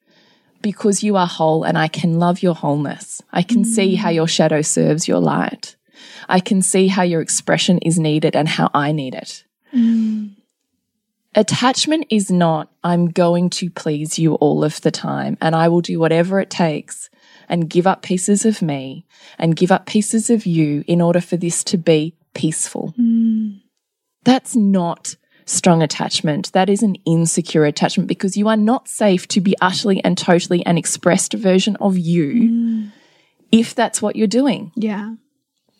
because 0.62 1.04
you 1.04 1.15
are 1.17 1.28
whole 1.28 1.63
and 1.63 1.78
I 1.78 1.88
can 1.88 2.19
love 2.19 2.41
your 2.41 2.56
wholeness. 2.56 3.21
I 3.32 3.43
can 3.43 3.65
see 3.65 3.95
how 3.95 4.10
mm. 4.10 4.15
your 4.15 4.28
shadow 4.28 4.62
serves 4.62 5.08
your 5.08 5.19
light. 5.19 5.76
I 6.30 6.39
can 6.39 6.62
see 6.62 6.88
how 6.88 7.04
your 7.04 7.21
expression 7.21 7.78
is 7.80 8.00
needed 8.00 8.36
and 8.36 8.47
how 8.47 8.69
I 8.74 8.91
need 8.91 9.15
it. 9.15 9.43
Mm. 9.74 10.36
Attachment 11.34 12.06
is 12.10 12.30
not, 12.30 12.71
I'm 12.84 13.10
going 13.10 13.50
to 13.52 13.69
please 13.69 14.19
you 14.19 14.36
all 14.36 14.63
of 14.63 14.82
the 14.82 14.91
time 14.91 15.38
and 15.41 15.56
I 15.56 15.69
will 15.69 15.82
do 15.82 16.00
whatever 16.00 16.39
it 16.39 16.50
takes 16.50 17.10
and 17.47 17.69
give 17.69 17.88
up 17.88 18.02
pieces 18.02 18.45
of 18.45 18.62
me 18.62 19.06
and 19.38 19.56
give 19.56 19.71
up 19.71 19.86
pieces 19.86 20.30
of 20.30 20.45
you 20.45 20.84
in 20.88 21.02
order 21.02 21.21
for 21.21 21.38
this 21.38 21.63
to 21.65 21.78
be 21.78 22.15
peaceful. 22.34 22.93
Mm. 23.00 23.62
That's 24.24 24.56
not 24.56 25.15
strong 25.51 25.83
attachment. 25.83 26.51
That 26.53 26.69
is 26.69 26.81
an 26.81 26.95
insecure 27.05 27.65
attachment 27.65 28.07
because 28.07 28.37
you 28.37 28.47
are 28.47 28.57
not 28.57 28.87
safe 28.87 29.27
to 29.29 29.41
be 29.41 29.55
utterly 29.61 30.03
and 30.03 30.17
totally 30.17 30.65
an 30.65 30.77
expressed 30.77 31.33
version 31.33 31.75
of 31.77 31.97
you 31.97 32.33
mm. 32.33 32.91
if 33.51 33.75
that's 33.75 34.01
what 34.01 34.15
you're 34.15 34.27
doing. 34.27 34.71
Yeah, 34.75 35.15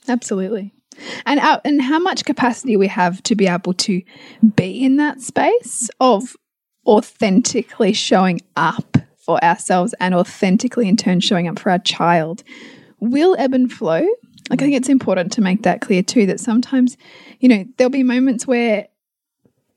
absolutely. 0.08 0.74
And 1.26 1.40
our, 1.40 1.62
and 1.64 1.82
how 1.82 2.00
much 2.00 2.26
capacity 2.26 2.76
we 2.76 2.88
have 2.88 3.24
to 3.24 3.36
be 3.36 3.48
able 3.48 3.74
to 3.74 4.02
be 4.56 4.84
in 4.84 4.98
that 4.98 5.22
space 5.22 5.90
of 6.00 6.36
authentically 6.86 7.94
showing 7.94 8.42
up 8.56 8.98
for 9.18 9.44
ourselves 9.44 9.96
and 10.00 10.14
authentically 10.14 10.90
in 10.90 10.98
turn 10.98 11.20
showing 11.20 11.48
up 11.48 11.60
for 11.60 11.70
our 11.70 11.80
child 11.80 12.44
will 13.00 13.36
ebb 13.40 13.54
and 13.54 13.72
flow. 13.72 14.06
Like 14.50 14.62
I 14.62 14.66
think 14.66 14.76
it's 14.76 14.90
important 14.90 15.32
to 15.34 15.42
make 15.42 15.64
that 15.64 15.80
clear 15.80 16.04
too 16.04 16.26
that 16.26 16.40
sometimes, 16.40 16.98
you 17.40 17.48
know, 17.48 17.64
there'll 17.78 17.90
be 17.90 18.04
moments 18.04 18.46
where 18.46 18.88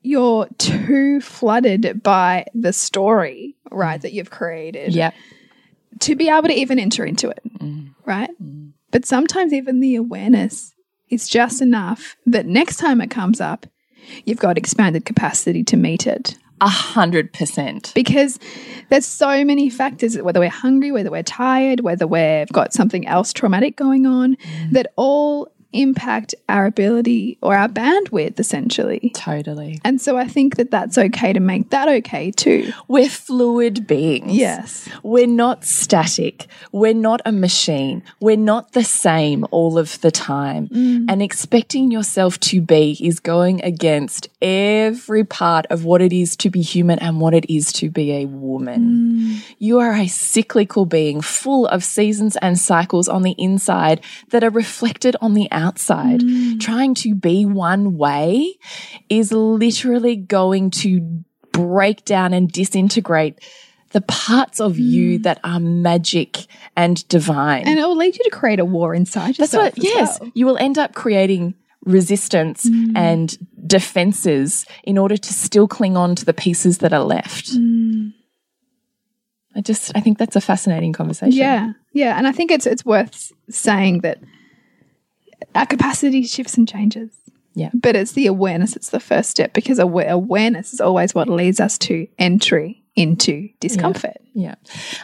you're 0.05 0.47
too 0.57 1.21
flooded 1.21 2.01
by 2.03 2.45
the 2.53 2.73
story, 2.73 3.55
right, 3.71 3.99
mm. 3.99 4.01
that 4.03 4.13
you've 4.13 4.29
created 4.29 4.93
Yeah. 4.93 5.11
to 6.01 6.15
be 6.15 6.29
able 6.29 6.47
to 6.47 6.53
even 6.53 6.79
enter 6.79 7.05
into 7.05 7.29
it, 7.29 7.41
mm. 7.59 7.89
right? 8.05 8.29
Mm. 8.41 8.71
But 8.91 9.05
sometimes 9.05 9.53
even 9.53 9.79
the 9.79 9.95
awareness 9.95 10.73
is 11.09 11.27
just 11.27 11.61
enough 11.61 12.15
that 12.25 12.45
next 12.45 12.77
time 12.77 13.01
it 13.01 13.09
comes 13.09 13.41
up, 13.41 13.65
you've 14.23 14.39
got 14.39 14.57
expanded 14.57 15.05
capacity 15.05 15.63
to 15.63 15.77
meet 15.77 16.07
it. 16.07 16.37
A 16.61 16.69
hundred 16.69 17.33
percent. 17.33 17.91
Because 17.93 18.39
there's 18.89 19.05
so 19.05 19.43
many 19.43 19.69
factors, 19.69 20.17
whether 20.17 20.39
we're 20.39 20.49
hungry, 20.49 20.91
whether 20.91 21.11
we're 21.11 21.21
tired, 21.23 21.81
whether 21.81 22.07
we've 22.07 22.47
got 22.49 22.71
something 22.71 23.05
else 23.07 23.33
traumatic 23.33 23.75
going 23.75 24.05
on, 24.05 24.37
that 24.71 24.93
all 24.95 25.51
impact 25.75 26.35
our 26.49 26.65
ability 26.65 27.37
or 27.41 27.55
our 27.55 27.67
bandwidth 27.67 28.39
essentially. 28.39 29.11
Totally. 29.13 29.79
And 29.83 30.01
so 30.01 30.17
I 30.17 30.27
think 30.27 30.55
that 30.55 30.71
that's 30.71 30.97
okay 30.97 31.33
to 31.33 31.39
make 31.39 31.69
that 31.69 31.87
okay 31.87 32.31
too. 32.31 32.71
We're 32.87 33.09
fluid 33.09 33.87
beings. 33.87 34.33
Yes. 34.33 34.89
We're 35.03 35.27
not 35.27 35.65
static. 35.65 36.47
We're 36.71 36.93
not 36.93 37.21
a 37.25 37.31
machine. 37.31 38.03
We're 38.19 38.37
not 38.37 38.73
the 38.73 38.83
same 38.83 39.45
all 39.51 39.77
of 39.77 39.99
the 40.01 40.11
time. 40.11 40.67
Mm. 40.69 41.05
And 41.09 41.21
expecting 41.21 41.91
yourself 41.91 42.39
to 42.41 42.61
be 42.61 42.97
is 43.01 43.19
going 43.19 43.63
against 43.63 44.29
every 44.41 45.23
part 45.23 45.65
of 45.69 45.85
what 45.85 46.01
it 46.01 46.13
is 46.13 46.35
to 46.37 46.49
be 46.49 46.61
human 46.61 46.99
and 46.99 47.19
what 47.19 47.33
it 47.33 47.51
is 47.53 47.71
to 47.73 47.89
be 47.89 48.13
a 48.13 48.25
woman. 48.25 49.41
Mm. 49.41 49.55
You 49.59 49.79
are 49.79 49.93
a 49.93 50.07
cyclical 50.07 50.85
being 50.85 51.21
full 51.21 51.67
of 51.67 51.83
seasons 51.83 52.35
and 52.37 52.57
cycles 52.57 53.07
on 53.07 53.23
the 53.23 53.35
inside 53.37 54.01
that 54.29 54.43
are 54.43 54.49
reflected 54.49 55.15
on 55.21 55.33
the 55.33 55.49
outside. 55.51 55.64
Mm. 55.73 56.59
Trying 56.59 56.95
to 56.95 57.15
be 57.15 57.45
one 57.45 57.97
way 57.97 58.57
is 59.09 59.31
literally 59.31 60.15
going 60.15 60.71
to 60.71 61.23
break 61.51 62.05
down 62.05 62.33
and 62.33 62.51
disintegrate 62.51 63.39
the 63.91 64.01
parts 64.01 64.59
of 64.59 64.77
you 64.77 65.19
mm. 65.19 65.23
that 65.23 65.39
are 65.43 65.59
magic 65.59 66.47
and 66.75 67.07
divine. 67.07 67.67
And 67.67 67.79
it 67.79 67.83
will 67.83 67.95
lead 67.95 68.17
you 68.17 68.23
to 68.25 68.29
create 68.29 68.59
a 68.59 68.65
war 68.65 68.93
inside 68.93 69.35
That's 69.35 69.53
yourself. 69.53 69.63
what, 69.63 69.77
as 69.77 69.83
yes, 69.83 70.19
well. 70.19 70.31
you 70.33 70.45
will 70.45 70.57
end 70.57 70.77
up 70.77 70.93
creating 70.93 71.55
resistance 71.85 72.67
mm. 72.67 72.91
and 72.95 73.37
defenses 73.67 74.65
in 74.83 74.97
order 74.97 75.15
to 75.15 75.33
still 75.33 75.67
cling 75.67 75.95
on 75.95 76.15
to 76.15 76.25
the 76.25 76.33
pieces 76.33 76.79
that 76.79 76.91
are 76.91 77.03
left. 77.03 77.51
I 79.55 79.61
just, 79.61 79.93
I 79.95 80.01
think 80.01 80.17
that's 80.17 80.35
a 80.35 80.41
fascinating 80.41 80.91
conversation. 80.91 81.37
Yeah, 81.37 81.71
yeah, 81.93 82.17
and 82.17 82.27
I 82.27 82.33
think 82.33 82.51
it's 82.51 82.65
it's 82.65 82.83
worth 82.83 83.31
saying 83.49 84.01
that 84.01 84.19
our 85.53 85.65
capacity 85.65 86.23
shifts 86.23 86.57
and 86.57 86.67
changes. 86.67 87.11
Yeah. 87.57 87.69
but 87.73 87.95
it's 87.95 88.11
the 88.11 88.27
awareness. 88.27 88.75
It's 88.75 88.89
the 88.89 88.99
first 88.99 89.29
step 89.29 89.53
because 89.53 89.79
awa- 89.79 90.07
awareness 90.09 90.73
is 90.73 90.81
always 90.81 91.15
what 91.15 91.29
leads 91.29 91.61
us 91.61 91.77
to 91.79 92.05
entry 92.19 92.83
into 92.95 93.49
discomfort. 93.61 94.17
Yeah. 94.33 94.55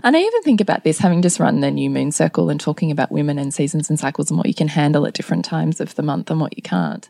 And 0.04 0.18
I 0.18 0.20
even 0.20 0.44
think 0.44 0.60
about 0.60 0.84
this 0.84 0.98
having 0.98 1.22
just 1.22 1.40
run 1.40 1.62
the 1.62 1.72
new 1.72 1.90
moon 1.90 2.12
circle 2.12 2.50
and 2.50 2.60
talking 2.60 2.92
about 2.92 3.12
women 3.12 3.38
and 3.40 3.54
seasons 3.54 3.90
and 3.90 3.98
cycles 3.98 4.30
and 4.30 4.38
what 4.38 4.48
you 4.48 4.54
can 4.54 4.68
handle 4.68 5.06
at 5.08 5.14
different 5.14 5.46
times 5.46 5.80
of 5.80 5.96
the 5.96 6.04
month 6.04 6.30
and 6.30 6.42
what 6.42 6.58
you 6.58 6.62
can't. 6.62 7.10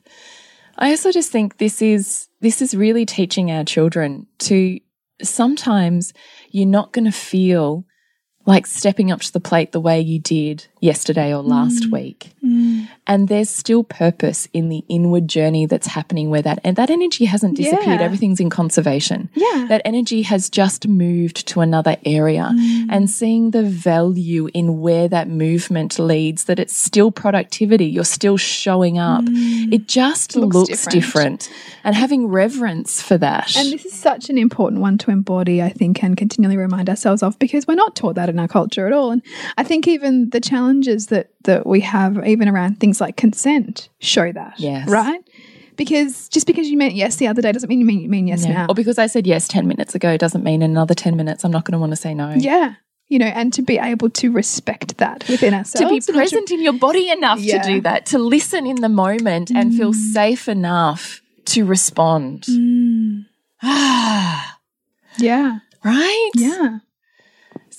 I 0.77 0.91
also 0.91 1.12
just 1.12 1.31
think 1.31 1.57
this 1.57 1.81
is 1.81 2.27
this 2.39 2.62
is 2.62 2.75
really 2.75 3.05
teaching 3.05 3.51
our 3.51 3.63
children 3.63 4.27
to 4.39 4.79
sometimes 5.21 6.13
you're 6.49 6.67
not 6.67 6.93
going 6.93 7.05
to 7.05 7.12
feel 7.12 7.86
like 8.45 8.65
stepping 8.65 9.12
up 9.12 9.21
to 9.21 9.34
the 9.34 9.39
plate 9.39 9.71
the 9.71 9.79
way 9.79 10.01
you 10.01 10.19
did 10.19 10.67
yesterday 10.81 11.33
or 11.33 11.41
last 11.41 11.89
week. 11.91 12.33
And 13.07 13.27
there's 13.29 13.49
still 13.49 13.83
purpose 13.83 14.47
in 14.53 14.69
the 14.69 14.83
inward 14.89 15.27
journey 15.27 15.65
that's 15.65 15.87
happening 15.87 16.29
where 16.29 16.41
that 16.41 16.59
and 16.63 16.75
that 16.75 16.89
energy 16.89 17.25
hasn't 17.25 17.55
disappeared. 17.57 17.99
Yeah. 17.99 18.05
Everything's 18.05 18.39
in 18.39 18.49
conservation. 18.49 19.29
Yeah. 19.35 19.65
That 19.69 19.81
energy 19.85 20.21
has 20.23 20.49
just 20.49 20.87
moved 20.87 21.47
to 21.49 21.61
another 21.61 21.95
area 22.05 22.51
Mm. 22.53 22.87
and 22.89 23.09
seeing 23.09 23.51
the 23.51 23.63
value 23.63 24.49
in 24.53 24.81
where 24.81 25.07
that 25.07 25.29
movement 25.29 25.97
leads, 25.99 26.45
that 26.45 26.59
it's 26.59 26.75
still 26.75 27.11
productivity, 27.11 27.85
you're 27.85 28.03
still 28.03 28.37
showing 28.37 28.97
up. 28.97 29.23
It 29.27 29.87
just 29.87 30.31
Mm. 30.31 30.41
Looks 30.41 30.55
looks, 30.55 30.85
different. 30.87 31.41
different. 31.41 31.49
And 31.83 31.95
having 31.95 32.27
reverence 32.27 33.01
for 33.01 33.17
that. 33.19 33.55
And 33.55 33.71
this 33.71 33.85
is 33.85 33.93
such 33.93 34.29
an 34.29 34.37
important 34.37 34.81
one 34.81 34.97
to 34.99 35.11
embody, 35.11 35.61
I 35.61 35.69
think, 35.69 36.03
and 36.03 36.17
continually 36.17 36.57
remind 36.57 36.89
ourselves 36.89 37.21
of 37.23 37.37
because 37.39 37.67
we're 37.67 37.75
not 37.75 37.95
taught 37.95 38.15
that 38.15 38.29
in 38.29 38.39
our 38.39 38.47
culture 38.47 38.87
at 38.87 38.93
all. 38.93 39.11
And 39.11 39.21
I 39.57 39.63
think 39.63 39.87
even 39.87 40.29
the 40.31 40.39
challenges 40.71 41.07
that 41.07 41.29
that 41.43 41.65
we 41.65 41.81
have, 41.81 42.25
even 42.25 42.47
around 42.47 42.79
things 42.79 43.01
like 43.01 43.17
consent, 43.17 43.89
show 43.99 44.31
that. 44.31 44.53
Yes. 44.60 44.88
Right? 44.89 45.21
Because 45.75 46.29
just 46.29 46.45
because 46.47 46.69
you 46.69 46.77
meant 46.77 46.93
yes 46.93 47.15
the 47.15 47.27
other 47.27 47.41
day 47.41 47.51
doesn't 47.51 47.69
mean 47.69 47.79
you 47.79 47.86
mean, 47.86 48.01
you 48.01 48.10
mean 48.10 48.27
yes 48.27 48.45
Yeah. 48.45 48.53
now. 48.53 48.65
Or 48.69 48.75
because 48.75 48.97
I 48.97 49.07
said 49.07 49.25
yes 49.25 49.47
10 49.47 49.67
minutes 49.67 49.95
ago 49.95 50.17
doesn't 50.17 50.43
mean 50.43 50.62
in 50.62 50.71
another 50.71 50.93
10 50.93 51.15
minutes 51.15 51.43
I'm 51.43 51.51
not 51.51 51.65
going 51.65 51.73
to 51.73 51.79
want 51.79 51.91
to 51.91 51.95
say 51.95 52.13
no. 52.13 52.34
Yeah. 52.38 52.75
You 53.07 53.19
know, 53.19 53.25
and 53.25 53.51
to 53.53 53.62
be 53.62 53.77
able 53.77 54.10
to 54.12 54.31
respect 54.31 54.97
that 54.99 55.27
within 55.27 55.53
ourselves. 55.53 56.05
to 56.05 56.13
be 56.13 56.17
present 56.17 56.49
in 56.51 56.62
your 56.62 56.73
body 56.73 57.10
enough 57.10 57.39
Yeah. 57.39 57.62
to 57.62 57.67
do 57.73 57.81
that, 57.81 58.05
to 58.07 58.17
listen 58.19 58.65
in 58.65 58.77
the 58.81 58.89
moment 58.89 59.51
and 59.51 59.75
feel 59.75 59.93
safe 59.93 60.47
enough 60.47 61.21
to 61.45 61.65
respond. 61.65 62.45
Ah, 63.63 64.57
Yeah. 65.17 65.60
right? 65.84 66.31
Yeah. 66.36 66.79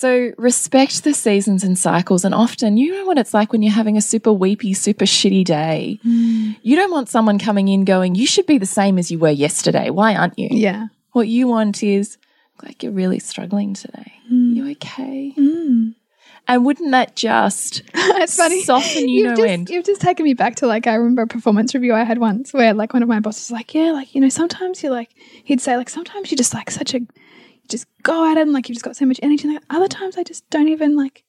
So 0.03 0.33
respect 0.37 1.05
the 1.05 1.15
seasons 1.15 1.63
and 1.63 1.79
cycles. 1.79 2.25
And 2.25 2.35
often, 2.35 2.77
you 2.77 2.93
know 2.93 3.07
what 3.07 3.19
it's 3.19 3.33
like 3.33 3.53
when 3.53 3.63
you're 3.63 3.71
having 3.71 3.97
a 3.97 4.01
super 4.01 4.33
weepy, 4.33 4.75
super 4.75 5.05
shitty 5.05 5.45
day. 5.45 6.01
Hmm. 6.03 6.55
You 6.63 6.75
don't 6.75 6.91
want 6.91 7.09
someone 7.09 7.39
coming 7.39 7.69
in 7.69 7.85
going, 7.85 8.17
You 8.17 8.27
should 8.27 8.47
be 8.47 8.59
the 8.59 8.67
same 8.67 8.99
as 8.99 9.13
you 9.13 9.21
were 9.21 9.31
yesterday. 9.31 9.91
Why 9.91 10.17
aren't 10.17 10.37
you? 10.37 10.49
Yeah. 10.51 10.89
What 11.13 11.29
you 11.29 11.47
want 11.47 11.85
is, 11.85 12.19
like, 12.65 12.83
you're 12.83 12.91
really 12.91 13.21
struggling 13.21 13.75
today. 13.75 14.13
Hmm. 14.27 14.55
You 14.55 14.71
okay? 14.73 15.35
Hmm. 15.37 15.91
And 16.49 16.65
wouldn't 16.65 16.91
that 16.91 17.15
just 17.15 17.83
it's 17.95 18.35
funny. 18.35 18.65
soften 18.65 19.09
you 19.09 19.29
You've 19.29 19.29
no 19.29 19.37
just, 19.37 19.49
end? 19.49 19.71
You've 19.71 19.87
just 19.87 20.01
taken 20.01 20.25
me 20.25 20.35
back 20.35 20.57
to 20.57 20.67
like 20.67 20.89
I 20.89 20.95
remember 20.95 21.23
a 21.23 21.29
performance 21.29 21.77
review 21.77 21.95
I 21.95 22.03
had 22.03 22.19
once 22.19 22.53
where 22.53 22.75
like 22.75 22.93
one 22.93 23.05
of 23.05 23.09
my 23.09 23.21
bosses 23.21 23.51
was 23.51 23.53
like, 23.53 23.73
yeah, 23.73 23.93
like 23.93 24.17
you 24.17 24.21
know, 24.21 24.29
sometimes 24.29 24.83
you're 24.83 24.91
like 24.91 25.11
he'd 25.45 25.61
say 25.61 25.77
like 25.77 25.89
sometimes 25.89 26.33
you're 26.33 26.37
just 26.37 26.55
like 26.55 26.73
such 26.73 26.93
a 26.95 27.01
just 27.69 27.87
go 28.03 28.31
at 28.31 28.37
it 28.37 28.43
and 28.43 28.53
like 28.53 28.69
you've 28.69 28.77
just 28.77 28.85
got 28.85 28.97
so 28.97 29.07
much 29.07 29.21
energy. 29.23 29.45
And 29.45 29.55
like, 29.55 29.65
other 29.71 29.89
times 29.89 30.17
I 30.17 30.23
just 30.23 30.49
don't 30.51 30.69
even 30.69 30.97
like 30.97 31.25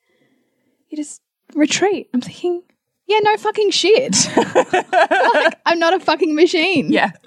you 0.89 0.97
just 0.97 1.21
retreat. 1.55 2.09
I'm 2.13 2.21
thinking, 2.21 2.63
yeah, 3.07 3.19
no 3.21 3.37
fucking 3.37 3.71
shit. 3.71 4.29
like 4.35 5.59
I'm 5.65 5.79
not 5.79 5.93
a 5.93 5.99
fucking 5.99 6.35
machine. 6.35 6.91
Yeah. 6.91 7.11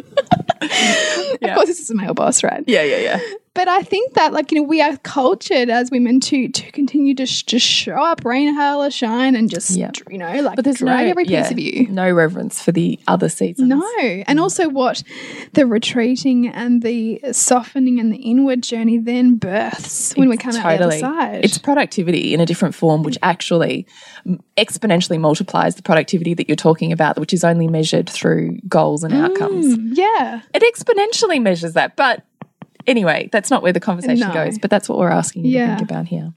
Of 1.43 1.55
course, 1.55 1.67
this 1.67 1.81
is 1.81 1.91
a 1.91 1.95
male 1.95 2.15
boss, 2.15 2.43
right? 2.43 2.65
Yeah, 2.67 2.83
yeah, 2.83 2.97
yeah. 2.99 3.21
But 3.57 3.69
I 3.69 3.81
think 3.83 4.13
that, 4.15 4.33
like, 4.35 4.53
you 4.53 4.59
know, 4.59 4.63
we 4.63 4.81
are 4.83 4.97
cultured 4.99 5.71
as 5.71 5.91
women 5.91 6.21
to 6.21 6.49
to 6.49 6.71
continue 6.73 7.15
to 7.15 7.25
sh- 7.27 7.43
just 7.45 7.67
show 7.67 7.95
up, 7.95 8.25
rain, 8.25 8.55
hail, 8.55 8.83
or 8.83 8.91
shine, 8.91 9.35
and 9.35 9.51
just, 9.51 9.71
Yeah. 9.71 9.91
you 10.11 10.19
know, 10.19 10.41
like 10.43 10.57
But 10.57 10.65
there's 10.67 10.83
no, 10.83 10.95
every 10.95 11.25
piece 11.25 11.33
yeah, 11.33 11.51
of 11.51 11.59
you. 11.59 11.89
No 11.89 12.11
reverence 12.11 12.63
for 12.63 12.71
the 12.73 12.99
other 13.09 13.29
seasons. 13.31 13.69
No. 13.69 13.83
And 14.27 14.39
also 14.39 14.69
what 14.69 15.03
the 15.55 15.67
retreating 15.67 16.49
and 16.49 16.83
the 16.83 17.21
softening 17.33 17.99
and 17.99 18.13
the 18.13 18.19
inward 18.19 18.63
journey 18.63 18.99
then 18.99 19.37
births 19.37 20.13
when 20.17 20.29
we 20.29 20.37
come 20.37 20.55
out 20.55 20.79
the 20.79 20.85
other 20.85 20.99
side. 20.99 21.45
It's 21.45 21.59
productivity 21.59 22.35
in 22.35 22.41
a 22.41 22.47
different 22.47 22.75
form, 22.75 23.03
which 23.03 23.17
actually 23.23 23.87
exponentially 24.57 25.19
multiplies 25.19 25.77
the 25.77 25.83
productivity 25.83 26.35
that 26.35 26.49
you're 26.49 26.57
talking 26.57 26.93
about, 26.93 27.19
which 27.19 27.33
is 27.33 27.45
only 27.45 27.69
measured 27.69 28.09
through 28.09 28.59
goals 28.69 29.03
and 29.03 29.15
mm, 29.15 29.25
outcomes. 29.25 29.77
yeah. 29.99 30.43
It 30.55 30.63
exponentially 30.63 31.41
measures 31.41 31.73
that. 31.73 31.97
But 31.97 32.23
anyway, 32.87 33.29
that's 33.33 33.51
not 33.51 33.63
where 33.63 33.73
the 33.73 33.81
conversation 33.81 34.29
No. 34.29 34.35
goes, 34.35 34.59
but 34.59 34.71
that's 34.71 34.89
what 34.89 34.99
we're 34.99 35.11
asking 35.11 35.45
you 35.45 35.53
Yeah. 35.53 35.67
to 35.67 35.77
think 35.77 35.91
about 35.91 36.07
here. 36.07 36.33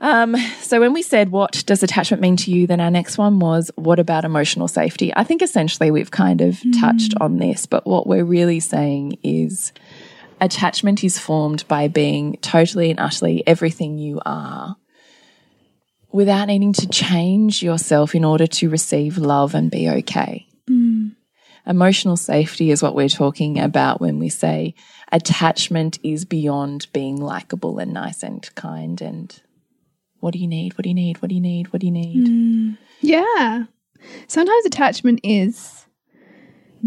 Um, 0.00 0.36
so 0.60 0.78
when 0.78 0.92
we 0.92 1.02
said 1.02 1.30
what 1.30 1.64
does 1.66 1.82
attachment 1.82 2.20
mean 2.22 2.36
to 2.36 2.52
you, 2.52 2.68
then 2.68 2.80
our 2.80 2.90
next 2.90 3.18
one 3.18 3.40
was 3.40 3.70
what 3.74 3.98
about 3.98 4.24
emotional 4.24 4.68
safety? 4.68 5.12
I 5.16 5.24
think 5.24 5.42
essentially 5.42 5.90
we've 5.90 6.10
kind 6.12 6.40
of 6.40 6.60
touched 6.80 7.14
on 7.20 7.38
this, 7.38 7.66
but 7.66 7.84
what 7.86 8.06
we're 8.06 8.24
really 8.24 8.60
saying 8.60 9.18
is 9.24 9.72
attachment 10.40 11.02
is 11.02 11.18
formed 11.18 11.66
by 11.66 11.88
being 11.88 12.36
totally 12.42 12.90
and 12.92 13.00
utterly 13.00 13.42
everything 13.44 13.98
you 13.98 14.20
are 14.24 14.76
without 16.12 16.46
needing 16.46 16.72
to 16.74 16.86
change 16.88 17.60
yourself 17.62 18.14
in 18.14 18.24
order 18.24 18.46
to 18.46 18.70
receive 18.70 19.18
love 19.18 19.54
and 19.56 19.68
be 19.68 19.88
okay. 19.90 20.46
Emotional 21.68 22.16
safety 22.16 22.70
is 22.70 22.82
what 22.82 22.94
we're 22.94 23.08
talking 23.08 23.58
about 23.58 24.00
when 24.00 24.18
we 24.18 24.30
say 24.30 24.74
attachment 25.12 25.98
is 26.02 26.24
beyond 26.24 26.86
being 26.92 27.20
likable 27.20 27.78
and 27.78 27.92
nice 27.92 28.22
and 28.22 28.48
kind 28.54 29.02
and 29.02 29.42
what 30.20 30.32
do 30.32 30.38
you 30.38 30.48
need? 30.48 30.76
What 30.76 30.82
do 30.82 30.88
you 30.88 30.94
need? 30.94 31.20
What 31.22 31.28
do 31.28 31.34
you 31.34 31.40
need? 31.40 31.72
What 31.72 31.80
do 31.80 31.86
you 31.86 31.92
need? 31.92 32.26
Mm. 32.26 32.78
Yeah. 33.00 33.64
Sometimes 34.26 34.64
attachment 34.66 35.20
is 35.22 35.77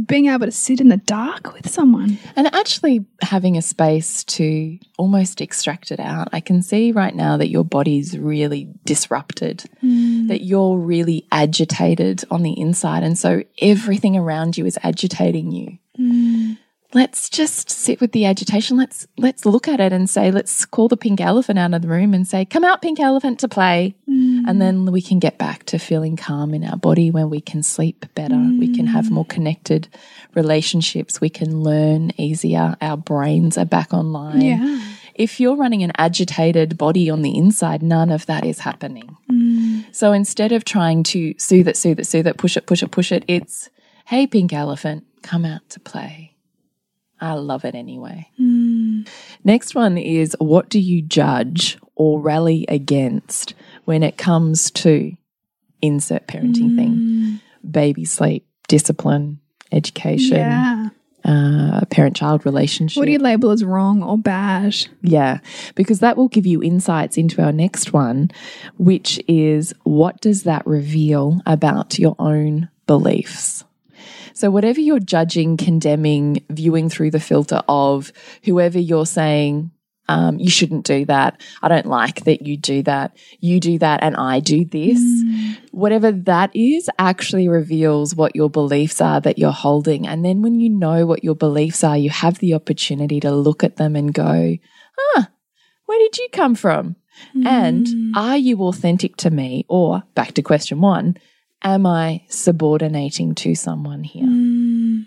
being 0.06 0.28
able 0.28 0.46
to 0.46 0.52
sit 0.52 0.82
in 0.82 0.90
the 0.90 0.98
dark 0.98 1.54
with 1.54 1.70
someone. 1.70 2.18
And 2.36 2.54
actually 2.54 3.06
having 3.22 3.58
a 3.58 3.62
space 3.62 4.24
to 4.26 4.78
almost 4.98 5.42
extract 5.42 5.92
it 5.92 6.00
out. 6.00 6.30
I 6.32 6.40
can 6.40 6.62
see 6.62 6.92
right 6.92 7.16
now 7.16 7.38
that 7.38 7.50
your 7.50 7.66
body's 7.66 8.18
really 8.18 8.70
disrupted, 8.86 9.66
mm. 9.84 10.28
that 10.28 10.42
you're 10.44 10.78
really 10.78 11.28
agitated 11.32 12.24
on 12.32 12.44
the 12.44 12.60
inside. 12.60 13.04
And 13.04 13.18
so 13.18 13.44
everything 13.60 14.16
around 14.18 14.58
you 14.58 14.66
is 14.66 14.78
agitating 14.84 15.52
you. 15.52 15.78
Mm. 16.00 16.58
Let's 16.94 17.30
just 17.30 17.70
sit 17.70 18.02
with 18.02 18.12
the 18.12 18.26
agitation. 18.26 18.76
Let's 18.76 19.08
let's 19.18 19.46
look 19.46 19.68
at 19.68 19.80
it 19.80 19.94
and 19.94 20.10
say, 20.10 20.30
let's 20.30 20.66
call 20.66 20.90
the 20.90 20.98
pink 20.98 21.22
elephant 21.22 21.58
out 21.58 21.74
of 21.74 21.82
the 21.82 21.88
room 21.88 22.14
and 22.14 22.28
say, 22.28 22.44
come 22.44 22.66
out, 22.66 22.82
pink 22.82 23.00
elephant, 23.00 23.40
to 23.40 23.48
play. 23.48 23.96
Mm. 24.10 24.44
And 24.48 24.62
then 24.62 24.92
we 24.92 25.02
can 25.02 25.20
get 25.20 25.38
back 25.38 25.64
to 25.66 25.80
feeling 25.80 26.18
calm 26.18 26.54
in 26.54 26.66
our 26.66 26.76
body 26.76 27.10
when 27.10 27.30
we 27.30 27.40
can 27.40 27.64
sleep 27.64 28.06
better. 28.14 28.36
We 28.36 28.76
can 28.76 28.88
have 28.88 29.06
mm. 29.06 29.12
more 29.12 29.26
connected 29.26 29.88
relationships. 30.36 31.22
We 31.22 31.30
can 31.30 31.62
learn 31.62 32.12
easier. 32.18 32.76
Our 32.82 32.98
brains 32.98 33.58
are 33.58 33.66
back 33.66 33.94
online. 33.94 34.42
Yeah. 34.42 34.82
If 35.16 35.40
you're 35.40 35.56
running 35.56 35.84
an 35.84 35.92
agitated 35.98 36.78
body 36.78 37.10
on 37.10 37.22
the 37.22 37.38
inside, 37.38 37.84
none 37.84 38.12
of 38.12 38.26
that 38.26 38.46
is 38.46 38.60
happening. 38.60 39.16
Mm. 39.32 39.94
So 39.94 40.14
instead 40.14 40.52
of 40.52 40.66
trying 40.66 41.04
to 41.04 41.36
soothe 41.38 41.68
it, 41.68 41.78
soothe 41.78 42.00
it, 42.00 42.08
soothe 42.08 42.28
it, 42.28 42.38
push 42.38 42.58
it, 42.58 42.66
push 42.66 42.82
it, 42.82 42.92
push 42.92 43.12
it, 43.12 43.24
it's, 43.28 43.70
hey, 44.06 44.26
pink 44.26 44.52
elephant, 44.52 45.06
come 45.22 45.46
out 45.46 45.70
to 45.70 45.80
play. 45.80 46.31
I 47.22 47.34
love 47.34 47.66
it 47.66 47.76
anyway. 47.76 48.28
Next 49.44 49.76
one 49.76 49.98
is 49.98 50.36
what 50.40 50.70
do 50.70 50.80
you 50.80 51.02
judge 51.02 51.78
or 51.96 52.20
rally 52.20 52.66
against 52.68 53.54
when 53.86 54.02
it 54.04 54.18
comes 54.18 54.72
to 54.72 55.16
insert 55.82 56.28
parenting 56.28 56.76
thing? 56.76 57.40
Baby 57.70 58.06
sleep, 58.06 58.48
discipline, 58.68 59.40
education, 59.72 60.38
Yeah. 60.38 60.90
uh, 61.24 61.86
parent 61.92 62.16
child 62.16 62.44
relationship. 62.46 62.98
What 63.00 63.06
do 63.06 63.12
you 63.12 63.20
label 63.20 63.52
as 63.52 63.64
wrong 63.64 64.02
or 64.02 64.18
bad? 64.18 64.76
Yeah, 65.04 65.40
because 65.76 66.00
that 66.00 66.18
will 66.18 66.28
give 66.28 66.48
you 66.48 66.64
insights 66.64 67.18
into 67.18 67.42
our 67.44 67.52
next 67.52 67.94
one, 67.94 68.32
which 68.80 69.20
is 69.28 69.74
what 69.84 70.20
does 70.22 70.44
that 70.44 70.66
reveal 70.66 71.40
about 71.46 72.00
your 72.00 72.16
own 72.18 72.70
beliefs? 72.88 73.64
So, 74.34 74.50
whatever 74.52 74.80
you're 74.80 75.00
judging, 75.00 75.58
condemning, 75.58 76.44
viewing 76.50 76.90
through 76.90 77.12
the 77.12 77.20
filter 77.20 77.62
of 77.68 78.12
whoever 78.44 78.80
you're 78.80 79.06
saying, 79.06 79.72
um, 80.12 80.40
you 80.40 80.50
shouldn't 80.50 80.86
do 80.86 81.06
that. 81.06 81.42
I 81.62 81.70
don't 81.70 81.86
like 81.86 82.26
that 82.26 82.42
you 82.42 82.58
do 82.58 82.84
that. 82.84 83.16
You 83.40 83.60
do 83.62 83.78
that 83.80 84.04
and 84.04 84.16
I 84.18 84.42
do 84.42 84.66
this. 84.66 85.00
Whatever 85.72 86.12
that 86.12 86.54
is 86.54 86.90
actually 87.00 87.48
reveals 87.48 88.14
what 88.14 88.36
your 88.36 88.50
beliefs 88.50 89.00
are 89.00 89.22
that 89.22 89.40
you're 89.40 89.52
holding. 89.52 90.06
And 90.08 90.26
then 90.26 90.42
when 90.42 90.60
you 90.60 90.70
know 90.70 91.06
what 91.06 91.24
your 91.24 91.36
beliefs 91.36 91.84
are, 91.84 91.98
you 91.98 92.10
have 92.10 92.40
the 92.40 92.56
opportunity 92.56 93.22
to 93.22 93.32
look 93.32 93.64
at 93.64 93.78
them 93.78 93.96
and 93.96 94.14
go, 94.14 94.58
ah, 95.16 95.30
where 95.86 96.00
did 96.00 96.18
you 96.18 96.28
come 96.34 96.56
from? 96.56 96.98
And 97.46 97.88
are 98.16 98.38
you 98.38 98.62
authentic 98.64 99.16
to 99.18 99.30
me? 99.30 99.66
Or 99.70 100.04
back 100.16 100.34
to 100.34 100.42
question 100.42 100.82
one, 100.82 101.18
am 101.64 101.86
I 101.86 102.24
subordinating 102.28 103.36
to 103.36 103.56
someone 103.56 104.04
here? 104.04 105.06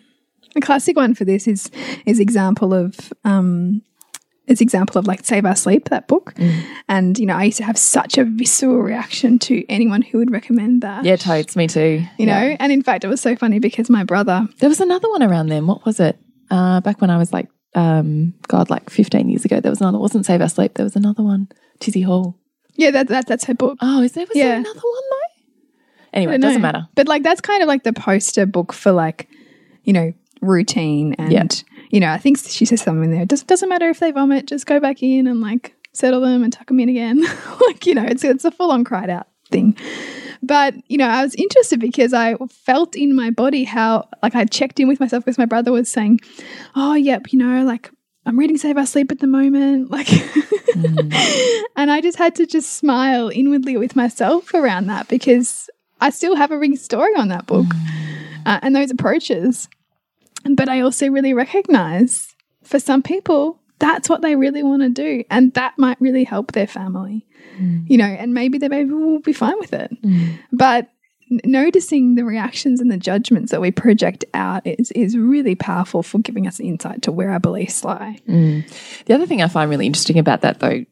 A 0.57 0.61
classic 0.61 0.97
one 0.97 1.15
for 1.15 1.25
this 1.25 1.49
is 1.49 1.71
is 2.07 2.21
example 2.21 2.73
of 2.73 3.13
um 3.25 3.83
it's 4.47 4.61
example 4.61 4.99
of 4.99 5.07
like 5.07 5.25
Save 5.25 5.47
Our 5.47 5.57
Sleep, 5.57 5.89
that 5.89 6.07
book. 6.07 6.35
And, 6.87 7.19
you 7.19 7.25
know, 7.25 7.35
I 7.35 7.45
used 7.45 7.57
to 7.57 7.65
have 7.65 7.79
such 7.79 8.19
a 8.19 8.25
visceral 8.27 8.77
reaction 8.77 9.39
to 9.39 9.65
anyone 9.71 10.03
who 10.03 10.19
would 10.19 10.31
recommend 10.31 10.83
that. 10.83 11.03
Yeah, 11.03 11.17
totes, 11.17 11.57
me 11.57 11.67
too. 11.67 12.05
You 12.19 12.27
know, 12.27 12.55
and 12.61 12.71
in 12.71 12.83
fact, 12.83 13.05
it 13.05 13.09
was 13.09 13.23
so 13.23 13.37
funny 13.37 13.59
because 13.59 13.89
my 13.89 14.05
brother, 14.05 14.47
There 14.59 14.69
was 14.69 14.81
another 14.81 15.09
one 15.09 15.23
around 15.23 15.47
then. 15.47 15.67
What 15.67 15.87
was 15.87 15.99
it? 15.99 16.19
Uh, 16.51 16.83
back 16.83 17.01
when 17.01 17.09
I 17.09 17.17
was 17.17 17.33
like, 17.33 17.49
um, 17.75 18.35
God, 18.49 18.69
like 18.69 18.91
15 18.91 19.31
years 19.31 19.47
ago, 19.47 19.61
there 19.61 19.73
was 19.73 19.81
another. 19.81 19.97
It 19.97 20.03
wasn't 20.03 20.27
Save 20.27 20.43
Our 20.43 20.49
Sleep. 20.51 20.75
There 20.75 20.85
was 20.85 20.95
another 20.95 21.23
one. 21.23 21.49
Tizzie 21.81 22.03
Hall. 22.03 22.39
yeah, 22.75 22.91
that, 22.91 23.09
that 23.09 23.27
that's 23.27 23.47
her 23.47 23.55
book. 23.55 23.79
Oh, 23.81 24.03
is 24.03 24.13
there? 24.13 24.27
Was 24.27 24.35
there 24.35 24.57
another 24.57 24.75
one 24.75 25.03
though? 25.11 25.34
Anyway, 26.15 26.37
it 26.37 26.41
doesn't 26.41 26.63
matter. 26.63 26.89
But 26.95 27.09
like 27.09 27.23
that's 27.23 27.41
kind 27.41 27.63
of 27.63 27.69
like 27.69 27.83
the 27.83 27.93
poster 27.93 28.47
book 28.47 28.73
for 28.73 28.93
like, 28.93 29.29
you 29.83 29.93
know, 29.93 30.15
routine 30.41 31.15
and 31.15 31.33
Yeah. 31.33 31.47
you 31.91 32.01
know, 32.01 32.11
I 32.11 32.19
think 32.19 32.39
she 32.39 32.65
says 32.65 32.81
something 32.81 33.11
there. 33.11 33.23
It 33.23 33.29
doesn't 33.29 33.49
doesn't 33.49 33.69
matter 33.69 33.91
if 33.91 34.01
they 34.01 34.13
vomit, 34.13 34.47
just 34.47 34.67
go 34.67 34.81
back 34.81 35.03
in 35.03 35.27
and 35.27 35.41
like 35.41 35.75
settle 35.93 36.21
them 36.21 36.43
and 36.43 36.53
tuck 36.53 36.69
them 36.69 36.81
in 36.81 36.89
again. 36.89 37.23
like, 37.67 37.85
you 37.85 37.95
know, 37.95 38.05
it's 38.05 38.25
it's 38.25 38.45
a 38.45 38.51
full 38.51 38.71
on 38.71 38.85
cried 38.85 39.11
out 39.11 39.27
thing. 39.51 39.77
But, 40.43 40.75
you 40.89 40.99
know, 40.99 41.09
I 41.09 41.23
was 41.23 41.35
interested 41.37 41.81
because 41.81 42.13
I 42.13 42.37
felt 42.51 42.95
in 42.97 43.15
my 43.15 43.31
body 43.31 43.65
how 43.65 44.09
like 44.23 44.35
I 44.35 44.45
checked 44.45 44.79
in 44.79 44.89
with 44.89 45.01
myself 45.01 45.25
because 45.25 45.39
my 45.39 45.47
brother 45.47 45.73
was 45.73 45.91
saying, 45.91 46.21
Oh, 46.77 46.95
yep, 46.95 47.33
you 47.33 47.39
know, 47.39 47.65
like 47.65 47.91
I'm 48.27 48.39
reading 48.39 48.57
Save 48.59 48.77
Our 48.77 48.87
Sleep 48.87 49.11
at 49.11 49.21
the 49.21 49.27
moment. 49.27 49.91
Like 49.95 50.07
mm. 50.07 51.63
and 51.77 51.91
I 51.91 52.01
just 52.01 52.19
had 52.19 52.35
to 52.37 52.47
just 52.47 52.75
smile 52.75 53.29
inwardly 53.29 53.77
with 53.77 53.95
myself 53.95 54.53
around 54.55 54.87
that 54.89 55.09
because 55.09 55.71
I 56.05 56.11
still 56.11 56.37
have 56.37 56.51
a 56.51 56.59
ring 56.59 56.77
story 56.77 57.15
on 57.17 57.29
that 57.29 57.47
book 57.47 57.65
mm. 57.65 58.43
uh, 58.45 58.61
and 58.63 58.77
those 58.77 58.91
approaches. 58.91 59.71
But 60.45 60.69
I 60.69 60.81
also 60.81 61.09
really 61.09 61.33
recognize 61.33 62.37
for 62.63 62.79
some 62.79 63.03
people, 63.03 63.59
that's 63.79 64.11
what 64.11 64.21
they 64.21 64.37
really 64.37 64.63
want 64.63 64.83
to 64.83 64.91
do. 64.91 65.25
And 65.31 65.55
that 65.55 65.73
might 65.79 65.99
really 66.03 66.25
help 66.25 66.53
their 66.53 66.67
family, 66.67 67.25
mm. 67.57 67.89
you 67.89 67.97
know, 67.97 68.05
and 68.05 68.35
maybe 68.35 68.59
their 68.59 68.69
baby 68.69 68.91
will 68.91 69.21
be 69.21 69.33
fine 69.33 69.59
with 69.59 69.73
it. 69.73 69.91
Mm. 70.03 70.39
But 70.53 70.85
n- 70.85 70.94
noticing 71.45 72.15
the 72.15 72.25
reactions 72.25 72.81
and 72.81 72.91
the 72.91 72.97
judgments 72.97 73.51
that 73.51 73.61
we 73.61 73.71
project 73.71 74.25
out 74.35 74.67
is, 74.67 74.91
is 74.93 75.17
really 75.17 75.55
powerful 75.55 76.03
for 76.03 76.19
giving 76.19 76.47
us 76.47 76.61
insight 76.61 77.03
to 77.03 77.13
where 77.13 77.31
our 77.31 77.41
beliefs 77.41 77.85
lie. 77.85 78.19
Mm. 78.29 78.65
The 79.05 79.15
other 79.15 79.27
thing 79.27 79.43
I 79.43 79.49
find 79.49 79.71
really 79.71 79.87
interesting 79.87 80.19
about 80.19 80.43
that, 80.43 80.61
though, 80.61 80.85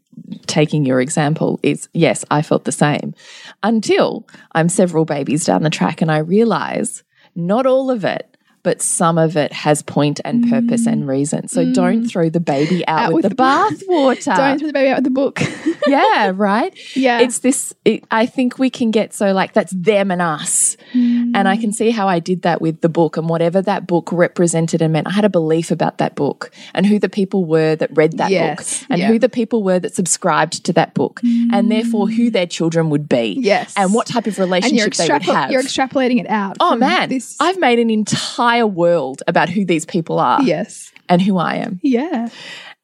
taking 0.46 0.84
your 0.84 1.00
example, 1.00 1.60
is 1.62 1.88
yes, 1.92 2.24
I 2.30 2.42
felt 2.42 2.64
the 2.64 2.72
same 2.72 3.14
until 3.62 4.26
I'm 4.52 4.68
several 4.68 5.04
babies 5.04 5.44
down 5.44 5.62
the 5.62 5.70
track 5.70 6.02
and 6.02 6.10
I 6.10 6.18
realize 6.18 7.02
not 7.34 7.66
all 7.66 7.90
of 7.90 8.04
it. 8.04 8.31
But 8.62 8.80
some 8.80 9.18
of 9.18 9.36
it 9.36 9.52
has 9.52 9.82
point 9.82 10.20
and 10.24 10.48
purpose 10.48 10.86
and 10.86 11.04
mm. 11.04 11.08
reason. 11.08 11.48
So 11.48 11.72
don't 11.72 12.04
mm. 12.04 12.10
throw 12.10 12.30
the 12.30 12.40
baby 12.40 12.86
out, 12.86 13.06
Out 13.06 13.12
with, 13.12 13.24
with 13.24 13.36
the 13.36 13.36
the 13.36 13.42
bathwater. 13.42 14.36
Don't 14.36 14.58
throw 14.58 14.68
the 14.68 14.72
baby 14.72 14.88
out 14.88 14.98
with 14.98 15.04
the 15.04 15.10
book. 15.10 15.40
yeah, 15.88 16.32
right? 16.34 16.72
Yeah. 16.94 17.20
It's 17.20 17.40
this, 17.40 17.74
it, 17.84 18.04
I 18.10 18.26
think 18.26 18.58
we 18.58 18.70
can 18.70 18.92
get 18.92 19.14
so 19.14 19.32
like, 19.32 19.52
that's 19.52 19.72
them 19.72 20.10
and 20.12 20.22
us. 20.22 20.76
And 20.92 21.48
I 21.48 21.56
mm. 21.56 21.60
can 21.60 21.72
see 21.72 21.90
how 21.90 22.06
I 22.06 22.18
did 22.18 22.42
that 22.42 22.60
with 22.60 22.82
the 22.82 22.88
book 22.88 23.16
and 23.16 23.28
whatever 23.28 23.62
that 23.62 23.86
book 23.86 24.10
represented 24.12 24.80
and 24.80 24.92
meant. 24.92 25.08
I 25.08 25.12
had 25.12 25.24
a 25.24 25.30
belief 25.30 25.70
about 25.70 25.98
that 25.98 26.14
book 26.14 26.52
and 26.74 26.86
who 26.86 26.98
the 26.98 27.08
people 27.08 27.44
were 27.44 27.74
that 27.76 27.90
read 27.96 28.18
that 28.18 28.30
Yes, 28.30 28.80
book 28.80 28.86
and 28.90 29.00
yeah. 29.00 29.08
who 29.08 29.18
the 29.18 29.28
people 29.28 29.62
were 29.62 29.80
that 29.80 29.94
subscribed 29.94 30.64
to 30.64 30.72
that 30.74 30.94
book 30.94 31.20
and 31.24 31.70
therefore 31.70 32.08
who 32.08 32.30
their 32.30 32.46
children 32.46 32.90
would 32.90 33.08
be. 33.08 33.36
Yes. 33.40 33.74
And 33.76 33.92
what 33.92 34.06
type 34.06 34.26
of 34.26 34.38
relationship 34.38 34.94
they 34.94 35.08
would 35.08 35.22
have. 35.22 35.50
you're 35.50 35.62
extrapolating 35.62 36.20
it 36.20 36.28
out. 36.28 36.58
Oh 36.60 36.76
man, 36.76 37.08
this. 37.08 37.36
I've 37.40 37.58
made 37.58 37.78
an 37.78 37.90
entire 37.90 38.51
world 38.60 39.22
about 39.26 39.48
who 39.48 39.64
these 39.64 39.86
people 39.86 40.18
are 40.18 40.42
yes, 40.42 40.92
and 41.08 41.22
who 41.22 41.38
I 41.38 41.56
am. 41.56 41.80
yeah, 41.82 42.28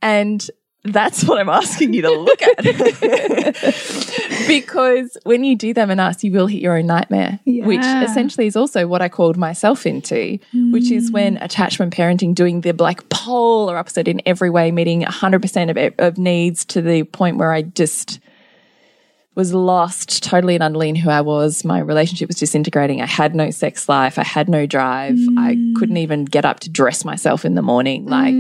And 0.01 0.49
that's 0.85 1.25
what 1.25 1.39
I'm 1.39 1.49
asking 1.49 1.93
you 1.93 2.03
to 2.03 2.11
look 2.11 2.41
at. 2.41 2.57
because 4.49 5.17
when 5.25 5.45
you 5.45 5.57
do 5.57 5.75
them 5.75 5.91
and 5.91 6.01
us, 6.01 6.25
you 6.25 6.33
will 6.33 6.47
hit 6.47 6.63
your 6.63 6.79
own 6.79 6.87
nightmare, 6.87 7.41
which 7.45 7.85
essentially 8.09 8.47
is 8.47 8.57
also 8.57 8.87
what 8.87 9.03
I 9.03 9.09
called 9.09 9.37
myself 9.37 9.85
into, 9.87 10.39
which 10.73 10.91
is 10.91 11.11
when 11.11 11.37
attachment 11.39 11.93
parenting, 11.93 12.35
doing 12.35 12.63
the 12.63 12.73
like 12.73 13.09
polar 13.11 13.77
opposite 13.77 14.09
in 14.09 14.23
every 14.25 14.51
way, 14.51 14.71
meeting 14.71 15.03
100% 15.03 15.71
of, 15.71 15.95
of 15.99 16.17
needs 16.17 16.65
to 16.67 16.81
the 16.81 17.03
point 17.03 17.37
where 17.37 17.53
I 17.53 17.63
just 17.63 18.21
was 19.39 19.55
lost 19.55 20.23
totally 20.23 20.55
and 20.55 20.63
utterly 20.63 20.91
in 20.91 20.97
who 20.97 21.09
I 21.09 21.23
was. 21.23 21.65
My 21.65 21.79
relationship 21.79 22.29
was 22.29 22.37
disintegrating. 22.37 23.01
I 23.01 23.07
had 23.07 23.35
no 23.35 23.51
sex 23.51 23.89
life. 23.89 24.19
I 24.19 24.25
had 24.25 24.49
no 24.51 24.67
drive. 24.67 25.17
I 25.39 25.57
couldn't 25.79 25.97
even 25.97 26.27
get 26.27 26.45
up 26.45 26.61
to 26.61 26.69
dress 26.69 27.05
myself 27.05 27.45
in 27.47 27.55
the 27.55 27.63
morning. 27.63 28.05
Like, 28.07 28.35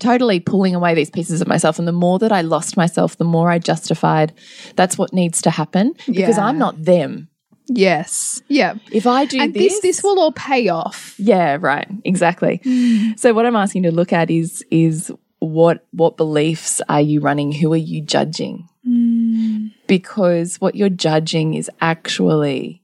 totally 0.00 0.40
pulling 0.40 0.74
away 0.74 0.94
these 0.94 1.10
pieces 1.10 1.40
of 1.40 1.48
myself. 1.48 1.78
And 1.78 1.86
the 1.88 1.92
more 1.92 2.18
that 2.20 2.32
I 2.32 2.40
lost 2.42 2.76
myself, 2.76 3.16
the 3.16 3.24
more 3.24 3.50
I 3.50 3.58
justified 3.58 4.32
that's 4.76 4.96
what 4.98 5.12
needs 5.12 5.42
to 5.42 5.50
happen 5.50 5.92
because 6.06 6.36
Yeah. 6.36 6.46
I'm 6.46 6.58
not 6.58 6.84
them. 6.84 7.28
yes, 7.66 8.40
yeah. 8.48 8.74
If 8.92 9.06
I 9.06 9.24
do 9.26 9.40
And 9.40 9.52
this, 9.54 9.72
this 9.74 9.80
this 9.82 10.02
will 10.02 10.18
all 10.20 10.32
pay 10.32 10.68
off. 10.68 11.14
yeah, 11.18 11.58
right, 11.60 11.88
exactly. 12.04 12.60
Mm. 12.64 13.18
So 13.18 13.32
what 13.34 13.44
I'm 13.46 13.56
asking 13.56 13.84
you 13.84 13.90
to 13.90 13.96
look 13.96 14.12
at 14.12 14.30
is 14.30 14.64
is 14.70 15.12
what 15.40 15.86
what 15.92 16.16
beliefs 16.16 16.80
are 16.88 17.00
you 17.00 17.20
running? 17.20 17.52
Who 17.52 17.72
are 17.72 17.76
you 17.92 18.00
judging? 18.02 18.68
Mm. 18.86 19.72
Because 19.88 20.60
what 20.60 20.76
you're 20.76 20.88
judging 20.88 21.54
is 21.54 21.68
actually 21.80 22.82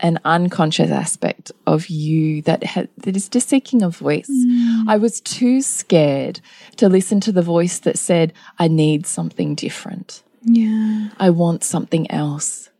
an 0.00 0.18
unconscious 0.24 0.90
aspect 0.90 1.52
of 1.66 1.88
you 1.88 2.42
that 2.42 2.64
ha- 2.64 2.86
that 2.98 3.16
is 3.16 3.28
just 3.28 3.48
seeking 3.48 3.82
a 3.82 3.90
voice. 3.90 4.30
Mm. 4.30 4.84
I 4.88 4.96
was 4.96 5.20
too 5.20 5.60
scared 5.60 6.40
to 6.76 6.88
listen 6.88 7.20
to 7.20 7.32
the 7.32 7.42
voice 7.42 7.78
that 7.80 7.98
said, 7.98 8.32
"I 8.58 8.68
need 8.68 9.06
something 9.06 9.54
different. 9.54 10.22
Yeah. 10.42 11.08
I 11.18 11.30
want 11.30 11.64
something 11.64 12.10
else." 12.10 12.70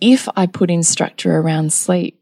If 0.00 0.28
I 0.36 0.46
put 0.46 0.70
in 0.70 0.82
structure 0.82 1.36
around 1.38 1.72
sleep, 1.72 2.21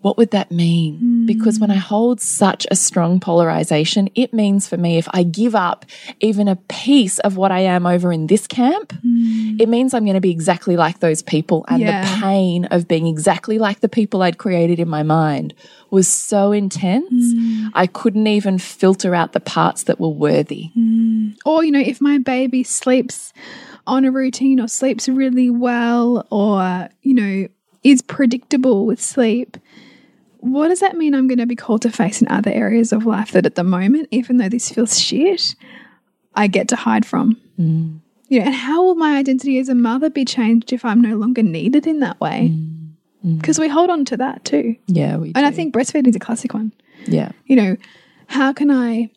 what 0.00 0.16
would 0.16 0.30
that 0.30 0.50
mean? 0.50 1.26
Because 1.26 1.58
when 1.58 1.70
I 1.70 1.74
hmm. 1.74 1.80
hold 1.80 2.20
such 2.20 2.66
a 2.70 2.76
strong 2.76 3.20
polarization, 3.20 4.08
it 4.14 4.32
means 4.32 4.68
for 4.68 4.76
me 4.76 4.96
if 4.96 5.08
I 5.10 5.24
give 5.24 5.54
up 5.54 5.84
even 6.20 6.48
a 6.48 6.56
piece 6.56 7.18
of 7.20 7.36
what 7.36 7.50
I 7.50 7.60
am 7.60 7.84
over 7.84 8.12
in 8.12 8.28
this 8.28 8.46
camp, 8.46 8.92
hmm. 8.92 9.56
it 9.58 9.68
means 9.68 9.94
I'm 9.94 10.04
going 10.04 10.14
to 10.14 10.20
be 10.20 10.30
exactly 10.30 10.76
like 10.76 11.00
those 11.00 11.22
people. 11.22 11.64
And 11.68 11.80
Yeah. 11.80 12.02
the 12.02 12.20
pain 12.20 12.64
of 12.66 12.86
being 12.86 13.06
exactly 13.06 13.58
like 13.58 13.80
the 13.80 13.88
people 13.88 14.22
I'd 14.22 14.38
created 14.38 14.78
in 14.78 14.88
my 14.88 15.02
mind 15.02 15.54
was 15.90 16.06
so 16.06 16.52
intense, 16.52 17.32
hmm. 17.34 17.68
I 17.74 17.86
couldn't 17.86 18.26
even 18.26 18.58
filter 18.58 19.14
out 19.14 19.32
the 19.32 19.40
parts 19.40 19.84
that 19.84 19.98
were 19.98 20.08
worthy. 20.08 20.70
Or, 21.44 21.64
you 21.64 21.72
know, 21.72 21.80
if 21.80 22.00
my 22.00 22.18
baby 22.18 22.62
sleeps 22.62 23.32
on 23.86 24.04
a 24.04 24.10
routine 24.10 24.60
or 24.60 24.68
sleeps 24.68 25.08
really 25.08 25.50
well 25.50 26.26
or, 26.30 26.88
you 27.02 27.14
know, 27.14 27.48
is 27.82 28.02
predictable 28.02 28.86
with 28.86 29.00
sleep, 29.00 29.56
what 30.38 30.68
does 30.68 30.80
that 30.80 30.96
mean 30.96 31.14
I'm 31.14 31.26
going 31.26 31.38
to 31.38 31.46
be 31.46 31.56
called 31.56 31.82
to 31.82 31.90
face 31.90 32.20
in 32.22 32.28
other 32.28 32.50
areas 32.50 32.92
of 32.92 33.06
life 33.06 33.32
that 33.32 33.46
at 33.46 33.54
the 33.54 33.64
moment, 33.64 34.08
even 34.10 34.36
though 34.36 34.48
this 34.48 34.70
feels 34.70 34.98
shit, 34.98 35.54
I 36.34 36.46
get 36.46 36.68
to 36.68 36.76
hide 36.76 37.04
from? 37.04 37.36
Mm. 37.58 38.00
You 38.28 38.40
know, 38.40 38.46
and 38.46 38.54
how 38.54 38.82
will 38.82 38.94
my 38.94 39.16
identity 39.16 39.58
as 39.58 39.68
a 39.68 39.74
mother 39.74 40.10
be 40.10 40.24
changed 40.24 40.72
if 40.72 40.84
I'm 40.84 41.00
no 41.00 41.16
longer 41.16 41.42
needed 41.42 41.86
in 41.86 42.00
that 42.00 42.20
way? 42.20 42.50
Mm. 42.52 42.90
Mm. 43.24 43.40
Because 43.40 43.58
we 43.58 43.68
hold 43.68 43.90
on 43.90 44.04
to 44.06 44.16
that 44.18 44.44
too. 44.44 44.76
Yeah, 44.86 45.16
we 45.16 45.32
And 45.34 45.46
I 45.46 45.50
think 45.50 45.74
breastfeeding 45.74 46.08
is 46.08 46.16
a 46.16 46.20
classic 46.20 46.54
one 46.54 46.72
yeah. 47.06 47.30
you 47.46 47.56
know 47.56 47.76
how 48.26 48.52
can 48.52 48.70
i 48.70 49.10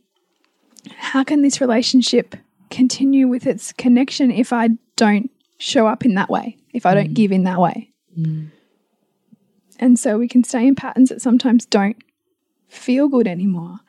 how 0.96 1.24
can 1.24 1.42
this 1.42 1.62
relationship 1.62 2.36
continue 2.70 3.28
with 3.28 3.46
its 3.46 3.74
connection 3.74 4.32
if 4.32 4.54
i 4.54 4.70
don't 4.96 5.30
show 5.58 5.88
up 5.88 6.06
in 6.06 6.16
that 6.16 6.30
way 6.30 6.58
if 6.74 6.86
i 6.86 6.94
don't 6.94 7.14
give 7.14 7.32
in 7.32 7.44
that 7.44 7.60
way 7.60 7.90
and 9.82 10.00
so 10.00 10.18
we 10.18 10.28
can 10.28 10.44
stay 10.44 10.66
in 10.66 10.76
patterns 10.76 11.10
that 11.10 11.22
sometimes 11.22 11.66
don't 11.66 11.98
feel 12.68 13.10
good 13.10 13.28
anymore 13.28 13.80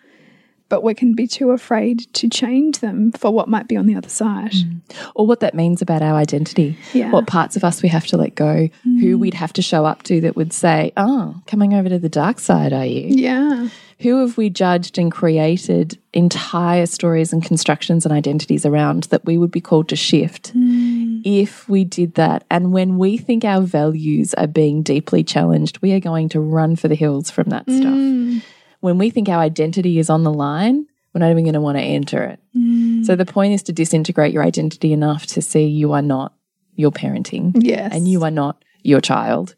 but 0.73 0.83
we 0.83 0.95
can 0.95 1.15
be 1.15 1.27
too 1.27 1.51
afraid 1.51 1.99
to 2.15 2.27
change 2.31 2.79
them 2.79 3.13
for 3.13 3.31
what 3.31 3.47
might 3.47 3.69
be 3.69 3.77
on 3.77 3.85
the 3.85 3.95
other 3.95 4.09
side 4.09 4.53
mm. 4.53 4.81
or 5.15 5.27
what 5.27 5.41
that 5.41 5.55
means 5.55 5.83
about 5.83 6.01
our 6.01 6.15
identity. 6.15 6.79
Yeah. 6.95 7.11
What 7.11 7.27
parts 7.27 7.57
of 7.57 7.63
us 7.63 7.83
we 7.83 7.91
have 7.91 8.07
to 8.07 8.17
let 8.17 8.35
go, 8.35 8.71
who 8.83 9.19
mm. 9.19 9.21
we'd 9.21 9.35
have 9.35 9.53
to 9.53 9.61
show 9.61 9.85
up 9.85 10.03
to 10.05 10.23
that 10.23 10.35
would 10.35 10.51
say, 10.55 10.91
Oh, 10.97 11.43
coming 11.47 11.75
over 11.75 11.91
to 11.91 11.99
the 11.99 12.09
dark 12.09 12.41
side, 12.41 12.73
are 12.73 12.87
you? 12.87 13.09
yeah 13.09 13.69
Who 14.03 14.21
have 14.21 14.37
we 14.37 14.51
judged 14.51 14.99
and 14.99 15.13
created 15.13 15.99
entire 16.13 16.87
stories 16.87 17.33
and 17.33 17.43
constructions 17.43 18.05
and 18.05 18.13
identities 18.13 18.67
around 18.67 19.05
that 19.05 19.25
we 19.25 19.39
would 19.39 19.51
be 19.51 19.61
called 19.61 19.89
to 19.91 19.97
shift 19.97 20.49
hmm. 20.49 21.21
if 21.25 21.69
we 21.69 21.85
did 21.85 22.15
that? 22.15 22.45
And 22.51 22.73
when 22.73 22.99
we 22.99 23.17
think 23.17 23.45
our 23.45 23.63
values 23.63 24.35
are 24.35 24.47
being 24.47 24.83
deeply 24.83 25.23
challenged, 25.23 25.81
we 25.83 25.93
are 25.93 26.01
going 26.01 26.29
to 26.31 26.41
run 26.41 26.75
for 26.77 26.89
the 26.89 26.95
hills 26.95 27.31
from 27.31 27.51
that 27.51 27.65
hmm. 27.65 27.79
stuff. 27.79 28.45
When 28.81 28.99
we 28.99 29.11
think 29.11 29.29
our 29.29 29.41
identity 29.41 30.01
is 30.01 30.11
on 30.11 30.25
the 30.25 30.33
line, 30.33 30.87
we're 31.15 31.21
not 31.21 31.31
even 31.31 31.45
going 31.45 31.55
to 31.55 31.61
want 31.61 31.79
to 31.79 31.85
enter 31.85 32.25
it. 32.25 32.41
Hmm. 32.55 33.05
So 33.05 33.15
the 33.15 33.27
point 33.27 33.55
is 33.55 33.63
to 33.65 33.73
disintegrate 33.73 34.33
your 34.33 34.43
identity 34.43 34.93
enough 34.93 35.27
to 35.27 35.43
see 35.43 35.67
you 35.67 35.93
are 35.93 36.03
not 36.03 36.35
your 36.75 36.91
parenting 36.91 37.53
yes 37.55 37.93
and 37.93 38.09
you 38.09 38.25
are 38.25 38.31
not 38.31 38.65
your 38.83 39.01
child. 39.01 39.55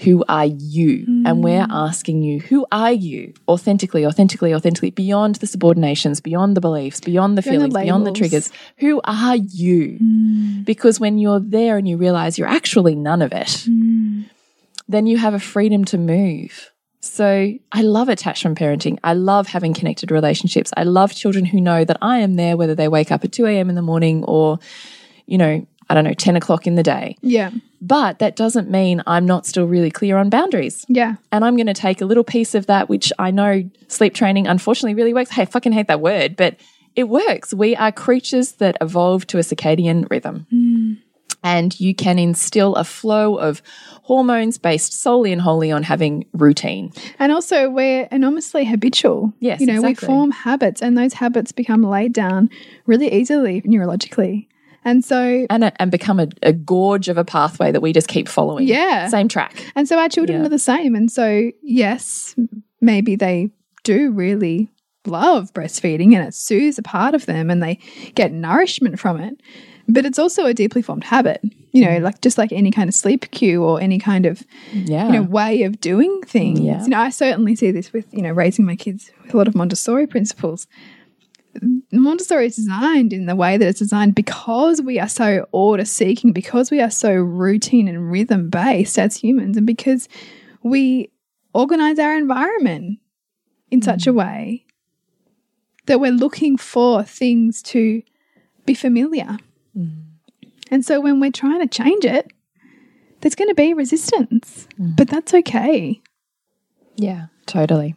Who 0.00 0.24
are 0.28 0.46
you? 0.46 1.04
And 1.08 1.26
mm. 1.26 1.42
we're 1.42 1.66
asking 1.68 2.22
you, 2.22 2.38
who 2.38 2.66
are 2.70 2.92
you? 2.92 3.34
Authentically, 3.48 4.06
authentically, 4.06 4.54
authentically, 4.54 4.90
beyond 4.90 5.36
the 5.36 5.46
subordinations, 5.46 6.22
beyond 6.22 6.56
the 6.56 6.60
beliefs, 6.60 7.00
beyond 7.00 7.36
the 7.36 7.42
Beyond 7.42 7.56
the 7.62 7.68
feelings, 7.68 7.74
beyond 7.74 8.06
the 8.06 8.12
triggers. 8.12 8.52
Who 8.78 9.00
are 9.04 9.36
you? 9.36 9.98
Mm. 10.00 10.64
Because 10.64 11.00
when 11.00 11.18
you're 11.18 11.40
there 11.40 11.78
and 11.78 11.88
you 11.88 11.96
realize 11.96 12.38
you're 12.38 12.46
actually 12.46 12.94
none 12.94 13.22
of 13.22 13.32
it, 13.32 13.66
mm. 13.68 14.26
then 14.86 15.06
you 15.06 15.18
have 15.18 15.34
a 15.34 15.40
freedom 15.40 15.84
to 15.86 15.98
move. 15.98 16.70
So 17.00 17.54
I 17.72 17.82
love 17.82 18.08
attachment 18.08 18.58
parenting. 18.58 18.98
I 19.02 19.14
love 19.14 19.48
having 19.48 19.74
connected 19.74 20.10
relationships. 20.10 20.72
I 20.76 20.84
love 20.84 21.14
children 21.14 21.44
who 21.44 21.60
know 21.60 21.84
that 21.84 21.96
I 22.02 22.18
am 22.18 22.34
there, 22.34 22.56
whether 22.56 22.74
they 22.74 22.88
wake 22.88 23.10
up 23.10 23.24
at 23.24 23.32
2 23.32 23.46
a.m. 23.46 23.68
in 23.68 23.74
the 23.74 23.82
morning 23.82 24.24
or, 24.24 24.58
you 25.26 25.38
know, 25.38 25.66
I 25.90 25.94
don't 25.94 26.04
know, 26.04 26.14
10 26.14 26.36
o'clock 26.36 26.66
in 26.66 26.74
the 26.74 26.82
day. 26.82 27.16
yeah 27.22 27.50
But 27.80 28.18
that 28.18 28.36
doesn't 28.36 28.70
mean 28.70 29.02
I'm 29.06 29.24
not 29.26 29.46
still 29.46 29.66
really 29.66 29.90
clear 29.90 30.16
on 30.18 30.28
boundaries. 30.30 30.84
yeah 30.88 31.14
And 31.32 31.44
I'm 31.44 31.56
going 31.56 31.66
to 31.66 31.74
take 31.74 32.00
a 32.00 32.04
little 32.04 32.24
piece 32.24 32.54
of 32.54 32.66
that, 32.66 32.88
which 32.88 33.12
I 33.18 33.30
know 33.30 33.68
sleep 33.88 34.14
training 34.14 34.46
unfortunately 34.46 34.94
really 34.94 35.14
works. 35.14 35.30
Hey, 35.30 35.42
I 35.42 35.44
fucking 35.46 35.72
hate 35.72 35.88
that 35.88 36.00
word, 36.00 36.36
but 36.36 36.56
it 36.96 37.08
works. 37.08 37.54
We 37.54 37.76
are 37.76 37.92
creatures 37.92 38.52
that 38.52 38.76
evolve 38.80 39.26
to 39.28 39.38
a 39.38 39.42
circadian 39.42 40.10
rhythm. 40.10 40.46
Hmm. 40.50 40.92
And 41.44 41.78
you 41.78 41.94
can 41.94 42.18
instill 42.18 42.74
a 42.74 42.82
flow 42.82 43.36
of 43.36 43.62
hormones 44.02 44.58
based 44.58 44.92
solely 44.92 45.32
and 45.32 45.40
wholly 45.40 45.70
on 45.70 45.84
having 45.84 46.26
routine. 46.32 46.92
And 47.20 47.30
also, 47.30 47.70
we're 47.70 48.08
enormously 48.10 48.64
habitual. 48.64 49.32
Yes, 49.38 49.60
You 49.60 49.68
know, 49.68 49.80
we 49.80 49.94
form 49.94 50.32
habits, 50.32 50.82
and 50.82 50.98
those 50.98 51.12
habits 51.14 51.52
become 51.52 51.84
laid 51.84 52.12
down 52.12 52.50
really 52.86 53.12
easily 53.12 53.62
neurologically. 53.62 54.48
And 54.84 55.04
so, 55.04 55.46
And, 55.50 55.64
a, 55.64 55.82
and 55.82 55.90
become 55.90 56.18
a, 56.20 56.28
a 56.42 56.52
gorge 56.52 57.08
of 57.08 57.18
a 57.18 57.24
pathway 57.24 57.72
that 57.72 57.80
we 57.82 57.92
just 57.92 58.08
keep 58.08 58.28
following. 58.28 58.66
Yeah. 58.66 59.08
Same 59.08 59.28
track. 59.28 59.54
and 59.74 59.86
so 59.88 59.98
our 59.98 60.08
children 60.08 60.40
Yeah. 60.40 60.46
are 60.46 60.50
the 60.50 60.58
same. 60.58 60.94
And 60.94 61.10
so, 61.10 61.50
yes, 61.62 62.34
maybe 62.80 63.16
they 63.16 63.50
do 63.84 64.10
really 64.12 64.68
love 65.06 65.52
breastfeeding 65.54 66.14
and 66.14 66.26
it 66.26 66.34
soothes 66.34 66.78
a 66.78 66.82
part 66.82 67.14
of 67.14 67.26
them 67.26 67.50
and 67.50 67.62
they 67.62 67.78
get 68.14 68.32
nourishment 68.32 68.98
from 68.98 69.18
it. 69.20 69.40
But 69.90 70.04
it's 70.04 70.18
also 70.18 70.44
a 70.44 70.52
deeply 70.52 70.82
formed 70.82 71.04
habit, 71.04 71.40
you 71.72 71.82
know, 71.84 71.96
like 71.98 72.20
just 72.20 72.36
like 72.36 72.52
any 72.52 72.70
kind 72.70 72.88
of 72.88 72.94
sleep 72.94 73.30
cue 73.30 73.64
or 73.64 73.80
any 73.80 73.98
kind 73.98 74.26
of 74.26 74.42
Yeah. 74.74 75.06
you 75.06 75.12
know 75.14 75.22
way 75.22 75.62
of 75.62 75.80
doing 75.80 76.20
things. 76.26 76.60
Yeah. 76.60 76.82
You 76.82 76.88
know, 76.90 76.98
I 77.00 77.08
certainly 77.08 77.56
see 77.56 77.70
this 77.70 77.90
with 77.92 78.04
you 78.12 78.20
know 78.20 78.30
raising 78.32 78.66
my 78.66 78.76
kids 78.76 79.10
with 79.22 79.32
a 79.32 79.36
lot 79.38 79.48
of 79.48 79.54
Montessori 79.54 80.06
principles. 80.06 80.66
Montessori 81.90 82.46
is 82.46 82.56
designed 82.56 83.12
in 83.12 83.26
the 83.26 83.36
way 83.36 83.56
that 83.56 83.66
it's 83.66 83.78
designed 83.78 84.14
because 84.14 84.82
we 84.82 84.98
are 84.98 85.08
so 85.08 85.46
order 85.52 85.84
seeking, 85.84 86.32
because 86.32 86.70
we 86.70 86.80
are 86.80 86.90
so 86.90 87.14
routine 87.14 87.88
and 87.88 88.10
rhythm 88.10 88.50
based 88.50 88.98
as 88.98 89.16
humans, 89.16 89.56
and 89.56 89.66
because 89.66 90.08
we 90.62 91.10
organize 91.54 91.98
our 91.98 92.16
environment 92.16 92.98
in 93.70 93.80
such 93.80 94.06
a 94.06 94.12
mm. 94.12 94.16
way 94.16 94.64
that 95.86 95.98
we're 95.98 96.12
looking 96.12 96.58
for 96.58 97.02
things 97.02 97.62
to 97.62 98.02
be 98.66 98.74
familiar. 98.74 99.38
Mm. 99.76 100.02
And 100.70 100.84
so 100.84 101.00
when 101.00 101.20
we're 101.20 101.32
trying 101.32 101.60
to 101.60 101.66
change 101.66 102.04
it, 102.04 102.30
there's 103.20 103.34
going 103.34 103.48
to 103.48 103.54
be 103.54 103.72
resistance, 103.72 104.68
mm. 104.78 104.94
but 104.94 105.08
that's 105.08 105.32
okay. 105.32 106.00
Yeah, 106.96 107.26
totally. 107.46 107.94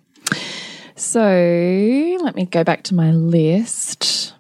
So 1.02 2.18
let 2.22 2.36
me 2.36 2.46
go 2.46 2.64
back 2.64 2.84
to 2.84 2.94
my 2.94 3.12
list. 3.12 4.36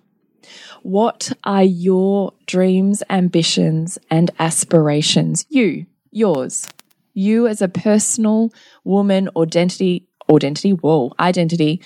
What 0.83 1.31
are 1.43 1.63
your 1.63 2.33
dreams, 2.45 3.01
ambitions, 3.09 3.97
and 4.11 4.29
aspirations? 4.37 5.43
You, 5.49 5.87
yours, 6.11 6.67
you 7.15 7.47
as 7.47 7.63
a 7.63 7.67
personal 7.67 8.53
woman, 8.83 9.27
identity, 9.35 10.07
identity, 10.31 10.73
whoa, 10.73 11.13
identity, 11.19 11.81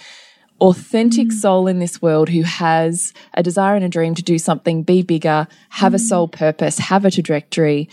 authentic 0.59 1.29
mm. 1.29 1.33
soul 1.33 1.67
in 1.67 1.79
this 1.79 2.01
world 2.01 2.27
who 2.27 2.41
has 2.41 3.13
a 3.33 3.41
desire 3.41 3.77
and 3.77 3.85
a 3.85 3.89
dream 3.89 4.13
to 4.15 4.23
do 4.23 4.37
something, 4.37 4.83
be 4.83 5.03
bigger, 5.03 5.47
have 5.69 5.93
a 5.93 5.97
mm. 5.97 6.01
soul 6.05 6.27
purpose, 6.27 6.79
have 6.79 7.05
a 7.05 7.11
trajectory. 7.11 7.87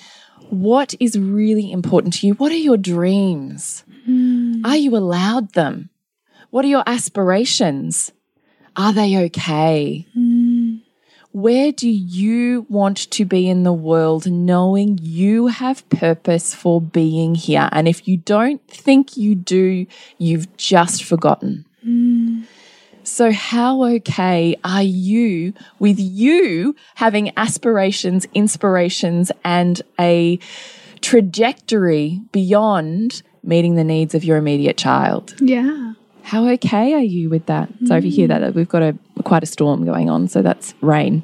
What 0.50 0.94
is 0.98 1.16
really 1.16 1.70
important 1.70 2.14
to 2.14 2.26
you? 2.26 2.34
What 2.34 2.50
are 2.50 2.56
your 2.56 2.76
dreams? 2.76 3.84
Hmm. 4.04 4.66
Are 4.66 4.76
you 4.76 4.96
allowed 4.96 5.52
them? 5.52 5.90
What 6.52 6.66
are 6.66 6.68
your 6.68 6.84
aspirations? 6.86 8.12
Are 8.76 8.92
they 8.92 9.16
okay? 9.24 10.06
Where 11.30 11.72
do 11.72 11.88
you 11.88 12.66
want 12.68 13.10
to 13.12 13.24
be 13.24 13.48
in 13.48 13.62
the 13.62 13.72
world 13.72 14.30
knowing 14.30 14.98
you 15.00 15.46
have 15.46 15.88
purpose 15.88 16.54
for 16.54 16.78
being 16.78 17.34
here? 17.34 17.70
And 17.72 17.88
if 17.88 18.06
you 18.06 18.18
don't 18.18 18.60
think 18.68 19.16
you 19.16 19.34
do, 19.34 19.86
you've 20.18 20.54
just 20.58 21.04
forgotten. 21.04 21.64
So, 23.02 23.32
how 23.32 23.84
okay 23.84 24.54
are 24.62 24.82
you 24.82 25.54
with 25.78 25.98
you 25.98 26.76
having 26.96 27.32
aspirations, 27.38 28.26
inspirations, 28.34 29.32
and 29.42 29.80
a 29.98 30.38
trajectory 31.00 32.20
beyond 32.30 33.22
meeting 33.42 33.76
the 33.76 33.84
needs 33.84 34.14
of 34.14 34.22
your 34.22 34.36
immediate 34.36 34.76
child? 34.76 35.34
Yeah. 35.40 35.94
How 36.22 36.48
okay 36.50 36.94
are 36.94 37.00
you 37.00 37.28
with 37.28 37.46
that? 37.46 37.68
So 37.86 37.96
if 37.96 38.04
you 38.04 38.10
hear 38.10 38.28
that, 38.28 38.54
we've 38.54 38.68
got 38.68 38.82
a 38.82 38.96
quite 39.24 39.42
a 39.42 39.46
storm 39.46 39.84
going 39.84 40.08
on, 40.08 40.28
so 40.28 40.42
that's 40.42 40.74
rain. 40.80 41.22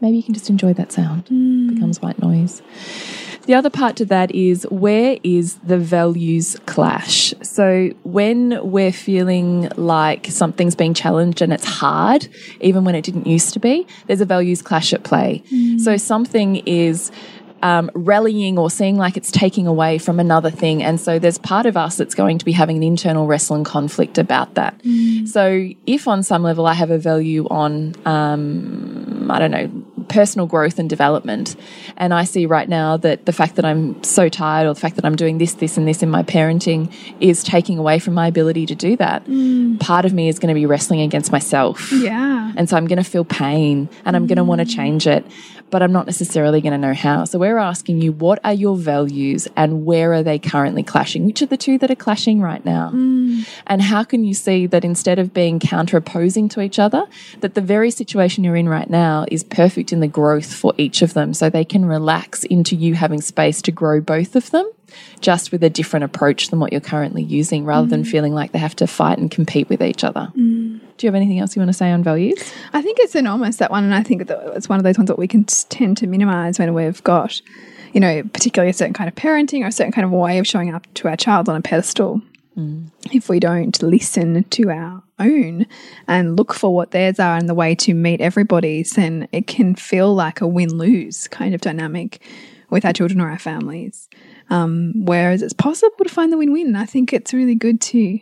Maybe 0.00 0.16
you 0.16 0.22
can 0.22 0.34
just 0.34 0.50
enjoy 0.50 0.74
that 0.74 0.92
sound. 0.92 1.28
It 1.30 1.74
becomes 1.74 2.00
white 2.00 2.18
noise. 2.18 2.62
The 3.46 3.54
other 3.54 3.68
part 3.68 3.96
to 3.96 4.06
that 4.06 4.34
is 4.34 4.66
where 4.70 5.18
is 5.22 5.56
the 5.56 5.76
values 5.78 6.56
clash? 6.64 7.34
So 7.42 7.90
when 8.02 8.58
we're 8.62 8.92
feeling 8.92 9.68
like 9.76 10.26
something's 10.28 10.74
being 10.74 10.94
challenged 10.94 11.42
and 11.42 11.52
it's 11.52 11.66
hard, 11.66 12.26
even 12.60 12.84
when 12.84 12.94
it 12.94 13.02
didn't 13.02 13.26
used 13.26 13.52
to 13.52 13.60
be, 13.60 13.86
there's 14.06 14.22
a 14.22 14.24
values 14.24 14.62
clash 14.62 14.94
at 14.94 15.04
play. 15.04 15.42
Mm. 15.52 15.80
So 15.80 15.98
something 15.98 16.56
is 16.66 17.10
um, 17.64 17.90
rallying 17.94 18.58
or 18.58 18.68
seeing 18.68 18.98
like 18.98 19.16
it's 19.16 19.32
taking 19.32 19.66
away 19.66 19.96
from 19.96 20.20
another 20.20 20.50
thing. 20.50 20.82
And 20.82 21.00
so 21.00 21.18
there's 21.18 21.38
part 21.38 21.64
of 21.64 21.78
us 21.78 21.96
that's 21.96 22.14
going 22.14 22.36
to 22.36 22.44
be 22.44 22.52
having 22.52 22.76
an 22.76 22.82
internal 22.82 23.26
wrestle 23.26 23.56
and 23.56 23.64
conflict 23.64 24.18
about 24.18 24.54
that. 24.54 24.78
So 25.26 25.70
if 25.86 26.06
on 26.06 26.22
some 26.22 26.42
level 26.42 26.66
I 26.66 26.74
have 26.74 26.90
a 26.90 26.98
value 26.98 27.48
on, 27.48 27.94
um, 28.04 29.30
I 29.30 29.38
don't 29.38 29.50
know, 29.50 29.82
personal 30.08 30.46
growth 30.46 30.78
and 30.78 30.90
development, 30.90 31.56
and 31.96 32.12
I 32.12 32.24
see 32.24 32.44
right 32.44 32.68
now 32.68 32.98
that 32.98 33.24
the 33.24 33.32
fact 33.32 33.56
that 33.56 33.64
I'm 33.64 34.04
so 34.04 34.28
tired 34.28 34.66
or 34.66 34.74
the 34.74 34.80
fact 34.80 34.96
that 34.96 35.06
I'm 35.06 35.16
doing 35.16 35.38
this, 35.38 35.54
this, 35.54 35.78
and 35.78 35.88
this 35.88 36.02
in 36.02 36.10
my 36.10 36.22
parenting 36.22 36.92
is 37.18 37.42
taking 37.42 37.78
away 37.78 37.98
from 37.98 38.12
my 38.12 38.26
ability 38.28 38.66
to 38.66 38.74
do 38.74 38.94
that, 38.98 39.24
part 39.80 40.04
of 40.04 40.12
me 40.12 40.28
is 40.28 40.38
going 40.38 40.54
to 40.54 40.54
be 40.54 40.66
wrestling 40.66 41.00
against 41.00 41.32
myself. 41.32 41.90
Yeah. 41.92 42.52
And 42.56 42.68
so 42.68 42.76
I'm 42.76 42.86
going 42.86 43.02
to 43.02 43.10
feel 43.10 43.24
pain 43.24 43.88
and 44.04 44.14
I'm 44.14 44.26
going 44.26 44.36
to 44.36 44.44
want 44.44 44.60
to 44.60 44.66
change 44.66 45.06
it, 45.06 45.24
but 45.74 45.82
I'm 45.82 45.90
not 45.90 46.06
necessarily 46.06 46.60
going 46.60 46.70
to 46.70 46.78
know 46.78 46.94
how. 46.94 47.24
So 47.24 47.36
we're 47.40 47.58
asking 47.58 48.00
you, 48.00 48.12
what 48.12 48.38
are 48.44 48.52
your 48.52 48.76
values 48.76 49.48
and 49.56 49.84
where 49.84 50.12
are 50.12 50.22
they 50.22 50.38
currently 50.38 50.84
clashing? 50.84 51.26
Which 51.26 51.42
are 51.42 51.46
the 51.46 51.56
two 51.56 51.78
that 51.78 51.90
are 51.90 51.96
clashing 51.96 52.40
right 52.40 52.64
now? 52.64 52.92
Mm. 52.94 53.44
And 53.66 53.82
how 53.82 54.04
can 54.04 54.22
you 54.22 54.34
see 54.34 54.68
that 54.68 54.84
instead 54.84 55.18
of 55.18 55.34
being 55.34 55.58
counter 55.58 55.96
opposing 55.96 56.48
to 56.50 56.60
each 56.60 56.78
other, 56.78 57.06
that 57.40 57.54
the 57.54 57.60
very 57.60 57.90
situation 57.90 58.44
you're 58.44 58.54
in 58.54 58.68
right 58.68 58.88
now 58.88 59.26
is 59.32 59.42
perfect 59.42 59.92
in 59.92 59.98
the 59.98 60.06
growth 60.06 60.54
for 60.54 60.72
each 60.78 61.02
of 61.02 61.12
them 61.12 61.34
so 61.34 61.50
they 61.50 61.64
can 61.64 61.84
relax 61.84 62.44
into 62.44 62.76
you 62.76 62.94
having 62.94 63.20
space 63.20 63.60
to 63.62 63.72
grow 63.72 64.00
both 64.00 64.36
of 64.36 64.52
them? 64.52 64.70
Just 65.20 65.52
with 65.52 65.62
a 65.64 65.70
different 65.70 66.04
approach 66.04 66.48
than 66.48 66.60
what 66.60 66.72
you're 66.72 66.80
currently 66.80 67.22
using, 67.22 67.64
rather 67.64 67.86
than 67.86 68.04
mm. 68.04 68.06
feeling 68.06 68.34
like 68.34 68.52
they 68.52 68.58
have 68.58 68.76
to 68.76 68.86
fight 68.86 69.18
and 69.18 69.30
compete 69.30 69.68
with 69.68 69.82
each 69.82 70.04
other. 70.04 70.32
Mm. 70.36 70.80
Do 70.96 71.06
you 71.06 71.08
have 71.08 71.14
anything 71.14 71.38
else 71.38 71.56
you 71.56 71.60
want 71.60 71.70
to 71.70 71.74
say 71.74 71.90
on 71.90 72.02
values? 72.02 72.38
I 72.72 72.82
think 72.82 72.98
it's 73.00 73.14
enormous 73.14 73.56
that 73.56 73.70
one, 73.70 73.84
and 73.84 73.94
I 73.94 74.02
think 74.02 74.28
it's 74.28 74.68
one 74.68 74.78
of 74.78 74.84
those 74.84 74.98
ones 74.98 75.08
that 75.08 75.18
we 75.18 75.26
can 75.26 75.44
tend 75.44 75.96
to 75.98 76.06
minimize 76.06 76.58
when 76.58 76.72
we've 76.74 77.02
got, 77.02 77.40
you 77.92 78.00
know, 78.00 78.22
particularly 78.32 78.70
a 78.70 78.74
certain 78.74 78.94
kind 78.94 79.08
of 79.08 79.14
parenting 79.14 79.62
or 79.62 79.66
a 79.66 79.72
certain 79.72 79.92
kind 79.92 80.04
of 80.04 80.10
way 80.12 80.38
of 80.38 80.46
showing 80.46 80.74
up 80.74 80.86
to 80.94 81.08
our 81.08 81.16
child 81.16 81.48
on 81.48 81.56
a 81.56 81.62
pedestal. 81.62 82.20
Mm. 82.56 82.90
If 83.12 83.28
we 83.28 83.40
don't 83.40 83.82
listen 83.82 84.44
to 84.44 84.70
our 84.70 85.02
own 85.18 85.66
and 86.06 86.36
look 86.36 86.54
for 86.54 86.72
what 86.72 86.92
theirs 86.92 87.18
are 87.18 87.36
and 87.36 87.48
the 87.48 87.54
way 87.54 87.74
to 87.74 87.94
meet 87.94 88.20
everybody's, 88.20 88.92
then 88.92 89.26
it 89.32 89.48
can 89.48 89.74
feel 89.74 90.14
like 90.14 90.40
a 90.40 90.46
win 90.46 90.76
lose 90.78 91.26
kind 91.28 91.54
of 91.54 91.60
dynamic 91.60 92.20
with 92.70 92.84
our 92.84 92.92
children 92.92 93.20
or 93.20 93.30
our 93.30 93.38
families. 93.38 94.08
Um, 94.50 94.92
whereas 94.96 95.42
it's 95.42 95.52
possible 95.52 96.04
to 96.04 96.08
find 96.08 96.32
the 96.32 96.38
win 96.38 96.52
win. 96.52 96.76
I 96.76 96.84
think 96.84 97.12
it's 97.12 97.32
really 97.32 97.54
good 97.54 97.80
to 97.82 98.20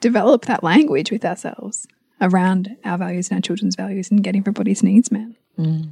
develop 0.00 0.46
that 0.46 0.64
language 0.64 1.10
with 1.10 1.24
ourselves 1.24 1.86
around 2.20 2.76
our 2.84 2.98
values 2.98 3.28
and 3.30 3.38
our 3.38 3.42
children's 3.42 3.76
values 3.76 4.10
and 4.10 4.22
getting 4.22 4.40
everybody's 4.40 4.82
needs 4.82 5.12
met. 5.12 5.28
Mm. 5.58 5.90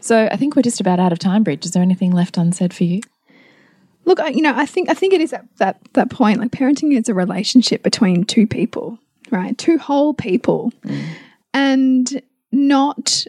So 0.00 0.28
I 0.30 0.36
think 0.36 0.54
we're 0.54 0.62
just 0.62 0.80
about 0.80 1.00
out 1.00 1.12
of 1.12 1.18
time, 1.18 1.42
Bridge. 1.42 1.64
Is 1.64 1.72
there 1.72 1.82
anything 1.82 2.12
left 2.12 2.36
unsaid 2.36 2.74
for 2.74 2.84
you? 2.84 3.00
Look, 4.04 4.20
I, 4.20 4.28
you 4.28 4.42
know, 4.42 4.54
I 4.54 4.66
think 4.66 4.88
I 4.88 4.94
think 4.94 5.12
it 5.12 5.20
is 5.20 5.32
at 5.32 5.44
that 5.58 5.80
that 5.94 6.10
point. 6.10 6.40
Like 6.40 6.50
parenting 6.50 6.96
is 6.98 7.08
a 7.08 7.14
relationship 7.14 7.82
between 7.82 8.24
two 8.24 8.46
people, 8.46 8.98
right? 9.30 9.56
Two 9.58 9.78
whole 9.78 10.14
people, 10.14 10.72
mm. 10.82 11.04
and 11.52 12.22
not 12.50 13.26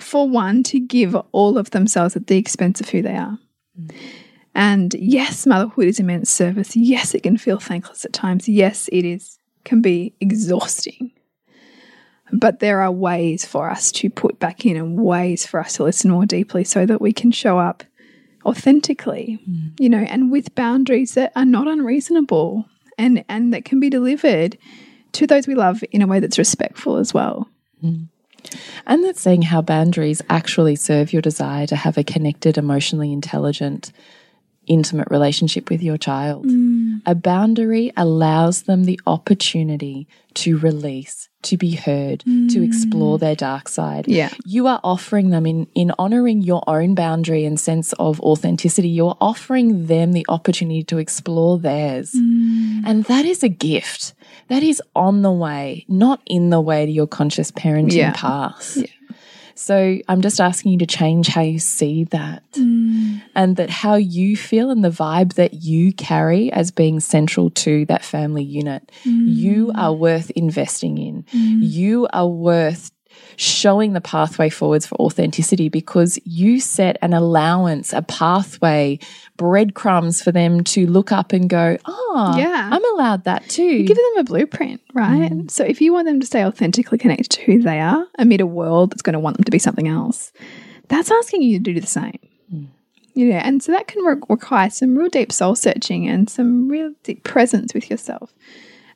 for 0.00 0.28
one 0.28 0.62
to 0.62 0.80
give 0.80 1.14
all 1.32 1.58
of 1.58 1.70
themselves 1.70 2.16
at 2.16 2.26
the 2.26 2.36
expense 2.36 2.80
of 2.80 2.88
who 2.88 3.02
they 3.02 3.16
are. 3.16 3.38
Mm. 3.78 3.94
And 4.56 4.94
yes, 4.94 5.46
motherhood 5.46 5.84
is 5.84 6.00
immense 6.00 6.30
service. 6.30 6.74
Yes, 6.74 7.14
it 7.14 7.22
can 7.22 7.36
feel 7.36 7.58
thankless 7.58 8.06
at 8.06 8.14
times. 8.14 8.48
Yes, 8.48 8.88
it 8.90 9.04
is 9.04 9.38
can 9.64 9.82
be 9.82 10.14
exhausting. 10.18 11.12
But 12.32 12.60
there 12.60 12.80
are 12.80 12.90
ways 12.90 13.44
for 13.44 13.68
us 13.68 13.92
to 13.92 14.08
put 14.08 14.38
back 14.38 14.64
in 14.64 14.78
and 14.78 14.98
ways 14.98 15.44
for 15.44 15.60
us 15.60 15.74
to 15.74 15.84
listen 15.84 16.10
more 16.10 16.24
deeply 16.24 16.64
so 16.64 16.86
that 16.86 17.02
we 17.02 17.12
can 17.12 17.32
show 17.32 17.58
up 17.58 17.84
authentically, 18.46 19.38
mm. 19.46 19.78
you 19.78 19.90
know, 19.90 19.98
and 19.98 20.32
with 20.32 20.54
boundaries 20.54 21.12
that 21.14 21.32
are 21.36 21.44
not 21.44 21.68
unreasonable 21.68 22.64
and 22.96 23.26
and 23.28 23.52
that 23.52 23.66
can 23.66 23.78
be 23.78 23.90
delivered 23.90 24.56
to 25.12 25.26
those 25.26 25.46
we 25.46 25.54
love 25.54 25.84
in 25.92 26.00
a 26.00 26.06
way 26.06 26.18
that's 26.18 26.38
respectful 26.38 26.96
as 26.96 27.12
well. 27.12 27.46
Mm. 27.84 28.08
And 28.86 29.04
that's 29.04 29.20
seeing 29.20 29.42
how 29.42 29.60
boundaries 29.60 30.22
actually 30.30 30.76
serve 30.76 31.12
your 31.12 31.20
desire 31.20 31.66
to 31.66 31.76
have 31.76 31.98
a 31.98 32.04
connected, 32.04 32.56
emotionally 32.56 33.12
intelligent, 33.12 33.92
intimate 34.66 35.08
relationship 35.10 35.70
with 35.70 35.82
your 35.82 35.98
child. 35.98 36.46
Mm. 36.46 37.00
A 37.06 37.14
boundary 37.14 37.92
allows 37.96 38.62
them 38.62 38.84
the 38.84 39.00
opportunity 39.06 40.08
to 40.34 40.58
release, 40.58 41.28
to 41.42 41.56
be 41.56 41.74
heard, 41.74 42.20
to 42.20 42.30
mm. 42.30 42.66
explore 42.66 43.18
their 43.18 43.34
dark 43.34 43.68
side. 43.68 44.06
Yeah. 44.06 44.30
You 44.44 44.66
are 44.66 44.80
offering 44.84 45.30
them 45.30 45.46
in 45.46 45.66
in 45.74 45.92
honoring 45.98 46.42
your 46.42 46.62
own 46.66 46.94
boundary 46.94 47.44
and 47.44 47.58
sense 47.58 47.92
of 47.94 48.20
authenticity, 48.20 48.88
you're 48.88 49.16
offering 49.20 49.86
them 49.86 50.12
the 50.12 50.26
opportunity 50.28 50.82
to 50.84 50.98
explore 50.98 51.58
theirs. 51.58 52.12
Mm. 52.12 52.82
And 52.84 53.04
that 53.04 53.24
is 53.24 53.42
a 53.42 53.48
gift. 53.48 54.14
That 54.48 54.62
is 54.62 54.82
on 54.94 55.22
the 55.22 55.32
way, 55.32 55.86
not 55.88 56.20
in 56.26 56.50
the 56.50 56.60
way 56.60 56.86
to 56.86 56.92
your 56.92 57.06
conscious 57.06 57.50
parenting 57.50 57.94
Yeah. 57.94 58.12
path. 58.12 58.78
So 59.56 59.98
I'm 60.08 60.20
just 60.20 60.40
asking 60.40 60.72
you 60.72 60.78
to 60.78 60.86
change 60.86 61.28
how 61.28 61.40
you 61.40 61.58
see 61.58 62.04
that 62.04 62.42
mm. 62.52 63.22
and 63.34 63.56
that 63.56 63.70
how 63.70 63.94
you 63.94 64.36
feel 64.36 64.70
and 64.70 64.84
the 64.84 64.90
vibe 64.90 65.34
that 65.34 65.54
you 65.54 65.92
carry 65.94 66.52
as 66.52 66.70
being 66.70 67.00
central 67.00 67.50
to 67.50 67.86
that 67.86 68.04
family 68.04 68.44
unit. 68.44 68.92
Mm. 69.04 69.34
You 69.34 69.72
are 69.74 69.94
worth 69.94 70.30
investing 70.30 70.98
in. 70.98 71.22
Mm. 71.34 71.58
You 71.62 72.06
are 72.12 72.28
worth 72.28 72.90
showing 73.36 73.92
the 73.92 74.00
pathway 74.00 74.48
forwards 74.48 74.86
for 74.86 74.96
authenticity 74.96 75.68
because 75.68 76.18
you 76.24 76.60
set 76.60 76.96
an 77.02 77.12
allowance, 77.12 77.92
a 77.92 78.02
pathway, 78.02 78.98
breadcrumbs 79.36 80.22
for 80.22 80.32
them 80.32 80.64
to 80.64 80.86
look 80.86 81.12
up 81.12 81.32
and 81.32 81.48
go, 81.48 81.76
oh, 81.84 82.34
Yeah. 82.36 82.70
I'm 82.72 82.94
allowed 82.94 83.24
that 83.24 83.48
too. 83.48 83.84
Give 83.84 83.96
them 83.96 84.18
a 84.18 84.24
blueprint, 84.24 84.80
right? 84.94 85.30
Mm. 85.30 85.50
So 85.50 85.64
if 85.64 85.80
you 85.80 85.92
want 85.92 86.06
them 86.06 86.20
to 86.20 86.26
stay 86.26 86.44
authentically 86.44 86.98
connected 86.98 87.30
to 87.30 87.42
who 87.42 87.62
they 87.62 87.80
are 87.80 88.06
amid 88.18 88.40
a 88.40 88.46
world 88.46 88.90
that's 88.90 89.02
going 89.02 89.14
to 89.14 89.20
want 89.20 89.36
them 89.36 89.44
to 89.44 89.52
be 89.52 89.58
something 89.58 89.88
else, 89.88 90.32
that's 90.88 91.10
asking 91.10 91.42
you 91.42 91.58
to 91.58 91.72
do 91.74 91.80
the 91.80 91.86
same. 91.86 92.18
Mm. 92.52 92.68
You 93.14 93.26
know, 93.30 93.36
and 93.36 93.62
so 93.62 93.72
that 93.72 93.86
can 93.86 94.02
re 94.04 94.16
require 94.28 94.70
some 94.70 94.96
real 94.96 95.08
deep 95.08 95.32
soul 95.32 95.54
searching 95.54 96.08
and 96.08 96.28
some 96.28 96.68
real 96.68 96.92
deep 97.02 97.24
presence 97.24 97.72
with 97.72 97.90
yourself 97.90 98.32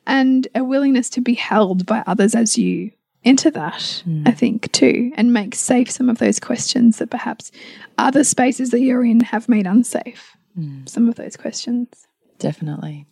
and 0.07 0.47
a 0.55 0.63
willingness 0.63 1.09
to 1.11 1.21
be 1.21 1.33
held 1.33 1.85
by 1.85 2.03
others 2.07 2.35
as 2.35 2.57
you 2.57 2.91
enter 3.23 3.51
that, 3.51 4.01
hmm. 4.03 4.23
I 4.25 4.31
think, 4.31 4.71
too, 4.71 5.11
and 5.15 5.33
make 5.33 5.55
safe 5.55 5.89
some 5.89 6.09
of 6.09 6.17
those 6.17 6.39
questions 6.39 6.97
that 6.97 7.09
perhaps 7.09 7.51
other 7.97 8.23
spaces 8.23 8.71
that 8.71 8.81
you're 8.81 9.05
in 9.05 9.19
have 9.21 9.49
made 9.49 9.67
unsafe. 9.67 10.35
Hmm. 10.55 10.85
Some 10.85 11.07
of 11.07 11.15
those 11.15 11.37
questions. 11.37 12.07
Definitely. 12.41 13.05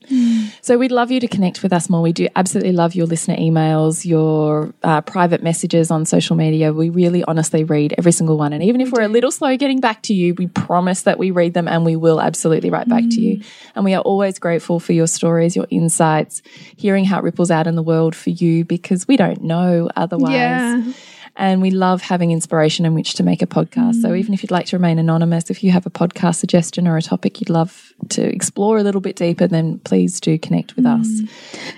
So 0.64 0.80
we'd 0.80 0.92
love 0.92 1.12
you 1.12 1.20
to 1.20 1.28
connect 1.28 1.62
with 1.62 1.72
us 1.72 1.88
more. 1.88 2.02
We 2.02 2.14
do 2.14 2.28
absolutely 2.36 2.72
love 2.72 2.96
your 2.96 3.06
listener 3.06 3.36
emails, 3.36 4.06
your 4.06 4.74
uh, 4.82 5.02
private 5.02 5.44
messages 5.44 5.92
on 5.92 6.06
social 6.06 6.36
media. 6.36 6.74
We 6.74 6.90
really 6.90 7.24
honestly 7.24 7.64
read 7.64 7.94
every 7.98 8.12
single 8.12 8.36
one. 8.38 8.52
And 8.52 8.64
even 8.64 8.82
if 8.82 8.92
we're 8.92 9.04
a 9.04 9.08
little 9.08 9.32
slow 9.32 9.56
getting 9.56 9.80
back 9.82 10.02
to 10.04 10.16
you, 10.16 10.34
we 10.34 10.48
promise 10.48 11.04
that 11.04 11.20
we 11.20 11.30
read 11.30 11.54
them 11.54 11.68
and 11.68 11.86
we 11.86 11.96
will 11.96 12.20
absolutely 12.20 12.72
write 12.72 12.90
back 12.90 13.04
to 13.04 13.22
you. 13.22 13.42
And 13.76 13.86
we 13.86 13.94
are 13.94 14.02
always 14.02 14.40
grateful 14.40 14.80
for 14.80 14.94
your 14.94 15.08
stories, 15.08 15.56
your 15.56 15.68
insights, 15.70 16.42
hearing 16.76 17.06
how 17.06 17.20
it 17.20 17.24
ripples 17.24 17.52
out 17.52 17.68
in 17.68 17.76
the 17.76 17.84
world 17.84 18.16
for 18.16 18.32
you 18.32 18.66
because 18.66 19.08
we 19.08 19.16
don't 19.16 19.44
know 19.44 19.90
otherwise. 19.96 20.32
Yeah. 20.32 20.94
And 21.40 21.62
we 21.62 21.72
love 21.72 22.02
having 22.02 22.32
inspiration 22.32 22.86
in 22.86 22.94
which 22.94 23.14
to 23.14 23.24
make 23.24 23.42
a 23.42 23.48
podcast. 23.48 24.02
So 24.02 24.10
mm. 24.10 24.20
even 24.20 24.34
if 24.34 24.44
you'd 24.44 24.52
like 24.52 24.66
to 24.68 24.76
remain 24.76 25.00
anonymous, 25.00 25.50
if 25.50 25.64
you 25.64 25.72
have 25.72 25.86
a 25.86 25.90
podcast 25.90 26.36
suggestion 26.36 26.86
or 26.86 26.98
a 26.98 27.02
topic 27.02 27.40
you'd 27.40 27.50
love 27.50 27.94
to 28.10 28.22
explore 28.22 28.78
a 28.78 28.84
little 28.84 29.00
bit 29.00 29.16
deeper, 29.16 29.48
then 29.48 29.80
please 29.80 30.20
do 30.20 30.38
connect 30.38 30.76
with 30.76 30.86
us. 30.86 31.08
Mm. 31.08 31.30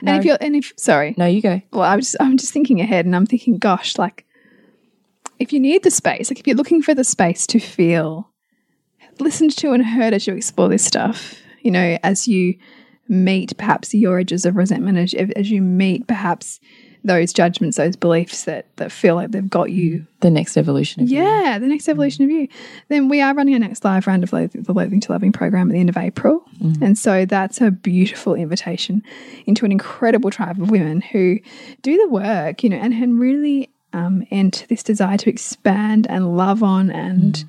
And 0.01 0.17
if 0.17 0.25
you're, 0.25 0.37
and 0.41 0.55
if, 0.55 0.73
sorry, 0.77 1.13
No, 1.15 1.27
you 1.27 1.43
go. 1.43 1.61
well, 1.71 1.83
I 1.83 1.95
was, 1.95 2.15
I'm 2.19 2.37
just 2.37 2.51
thinking 2.51 2.81
ahead 2.81 3.05
and 3.05 3.15
I'm 3.15 3.27
thinking, 3.27 3.59
gosh, 3.59 3.99
like 3.99 4.25
if 5.37 5.53
you 5.53 5.59
need 5.59 5.83
the 5.83 5.91
space, 5.91 6.31
like 6.31 6.39
if 6.39 6.47
you're 6.47 6.55
looking 6.55 6.81
for 6.81 6.95
the 6.95 7.03
space 7.03 7.45
to 7.47 7.59
feel 7.59 8.31
listened 9.19 9.55
to 9.57 9.73
and 9.73 9.85
heard 9.85 10.15
as 10.15 10.25
you 10.25 10.33
explore 10.33 10.69
this 10.69 10.83
stuff, 10.83 11.35
you 11.61 11.69
know, 11.69 11.99
as 12.01 12.27
you 12.27 12.55
meet 13.07 13.55
perhaps 13.57 13.93
your 13.93 14.17
edges 14.17 14.43
of 14.45 14.55
resentment, 14.55 14.97
as, 14.97 15.13
as 15.35 15.51
you 15.51 15.61
meet 15.61 16.07
perhaps 16.07 16.59
those 17.03 17.33
judgments, 17.33 17.77
those 17.77 17.95
beliefs 17.95 18.43
that, 18.43 18.65
that 18.75 18.91
feel 18.91 19.15
like 19.15 19.31
they've 19.31 19.49
got 19.49 19.71
you 19.71 20.05
The 20.19 20.29
next 20.29 20.55
evolution 20.55 21.01
of 21.01 21.09
you. 21.09 21.17
yeah, 21.17 21.57
the 21.57 21.65
next 21.65 21.89
evolution 21.89 22.23
of 22.25 22.29
you. 22.29 22.47
Then 22.89 23.09
we 23.09 23.21
are 23.21 23.33
running 23.33 23.55
our 23.55 23.59
next 23.59 23.83
live 23.83 24.05
round 24.05 24.23
of 24.23 24.31
Loathing, 24.31 24.63
the 24.63 24.73
Loathing 24.73 24.99
to 25.01 25.11
Loving 25.11 25.31
program 25.31 25.69
at 25.69 25.73
the 25.73 25.79
end 25.79 25.89
of 25.89 25.97
April. 25.97 26.43
And 26.79 26.97
so 26.97 27.25
that's 27.25 27.59
a 27.59 27.71
beautiful 27.71 28.35
invitation 28.35 29.01
into 29.47 29.65
an 29.65 29.71
incredible 29.71 30.29
tribe 30.29 30.61
of 30.61 30.69
women 30.69 31.01
who 31.01 31.39
do 31.81 31.97
the 31.97 32.07
work, 32.09 32.63
you 32.63 32.69
know, 32.69 32.77
and, 32.77 32.93
and 32.93 33.19
really 33.19 33.69
um, 33.93 34.25
enter 34.29 34.67
this 34.67 34.83
desire 34.83 35.17
to 35.17 35.29
expand 35.29 36.05
and 36.07 36.37
love 36.37 36.61
on 36.61 36.91
and 36.91 37.43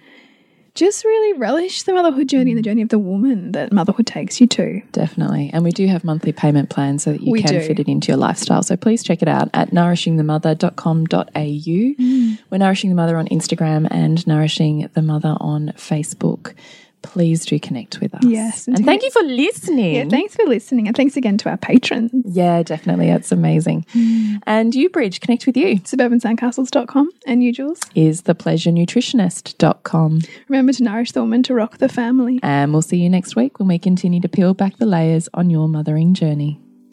just 0.74 1.04
really 1.04 1.38
relish 1.38 1.82
the 1.82 1.92
motherhood 1.92 2.28
journey 2.28 2.50
and 2.52 2.58
the 2.58 2.62
journey 2.62 2.80
of 2.82 2.88
the 2.88 2.98
woman 2.98 3.52
that 3.52 3.72
motherhood 3.72 4.06
takes 4.06 4.40
you 4.40 4.46
to. 4.48 4.80
Definitely. 4.92 5.50
And 5.52 5.62
we 5.64 5.70
do 5.70 5.86
have 5.86 6.02
monthly 6.02 6.32
payment 6.32 6.70
plans 6.70 7.02
so 7.02 7.12
that 7.12 7.20
you 7.22 7.30
We 7.30 7.42
can 7.42 7.52
do. 7.52 7.60
fit 7.60 7.78
it 7.78 7.88
into 7.88 8.08
your 8.08 8.16
lifestyle. 8.16 8.62
So 8.62 8.76
please 8.76 9.02
check 9.02 9.20
it 9.22 9.28
out 9.28 9.50
at 9.52 9.70
nourishingthemother.com.au. 9.70 11.28
Mm. 11.30 12.38
We're 12.50 12.58
Nourishing 12.58 12.90
the 12.90 12.96
Mother 12.96 13.16
on 13.16 13.26
Instagram 13.28 13.86
and 13.90 14.26
Nourishing 14.26 14.88
the 14.94 15.02
Mother 15.02 15.36
on 15.40 15.72
Facebook. 15.76 16.54
Please 17.02 17.44
do 17.44 17.58
connect 17.58 18.00
with 18.00 18.14
us. 18.14 18.22
Yes, 18.24 18.66
and 18.66 18.76
And, 18.76 18.86
thank 18.86 19.02
you 19.02 19.10
for 19.10 19.22
listening. 19.22 19.94
Yeah, 19.96 20.08
thanks 20.08 20.34
for 20.36 20.44
listening. 20.44 20.86
And 20.86 20.96
thanks 20.96 21.16
again 21.16 21.36
to 21.38 21.50
our 21.50 21.56
patrons. 21.56 22.12
Yeah, 22.24 22.62
definitely. 22.62 23.08
That's 23.08 23.32
amazing. 23.32 23.84
Mm. 23.94 24.40
And 24.46 24.74
you, 24.74 24.88
Bridge, 24.88 25.20
connect 25.20 25.46
with 25.46 25.56
you 25.56 25.76
Suburbansandcastles.com 25.80 27.10
and 27.26 27.42
you, 27.42 27.52
Jules. 27.52 27.80
is 27.94 28.22
thepleasurenutritionist.com. 28.22 30.20
Remember 30.48 30.72
to 30.72 30.82
nourish 30.82 31.12
the 31.12 31.20
woman 31.20 31.42
to 31.44 31.54
rock 31.54 31.78
the 31.78 31.88
family. 31.88 32.38
And 32.42 32.72
we'll 32.72 32.82
see 32.82 32.98
you 32.98 33.10
next 33.10 33.36
week 33.36 33.58
when 33.58 33.68
we 33.68 33.78
continue 33.78 34.20
to 34.20 34.28
peel 34.28 34.54
back 34.54 34.76
the 34.78 34.86
layers 34.86 35.28
on 35.34 35.50
your 35.50 35.68
mothering 35.68 36.14
journey. 36.14 36.60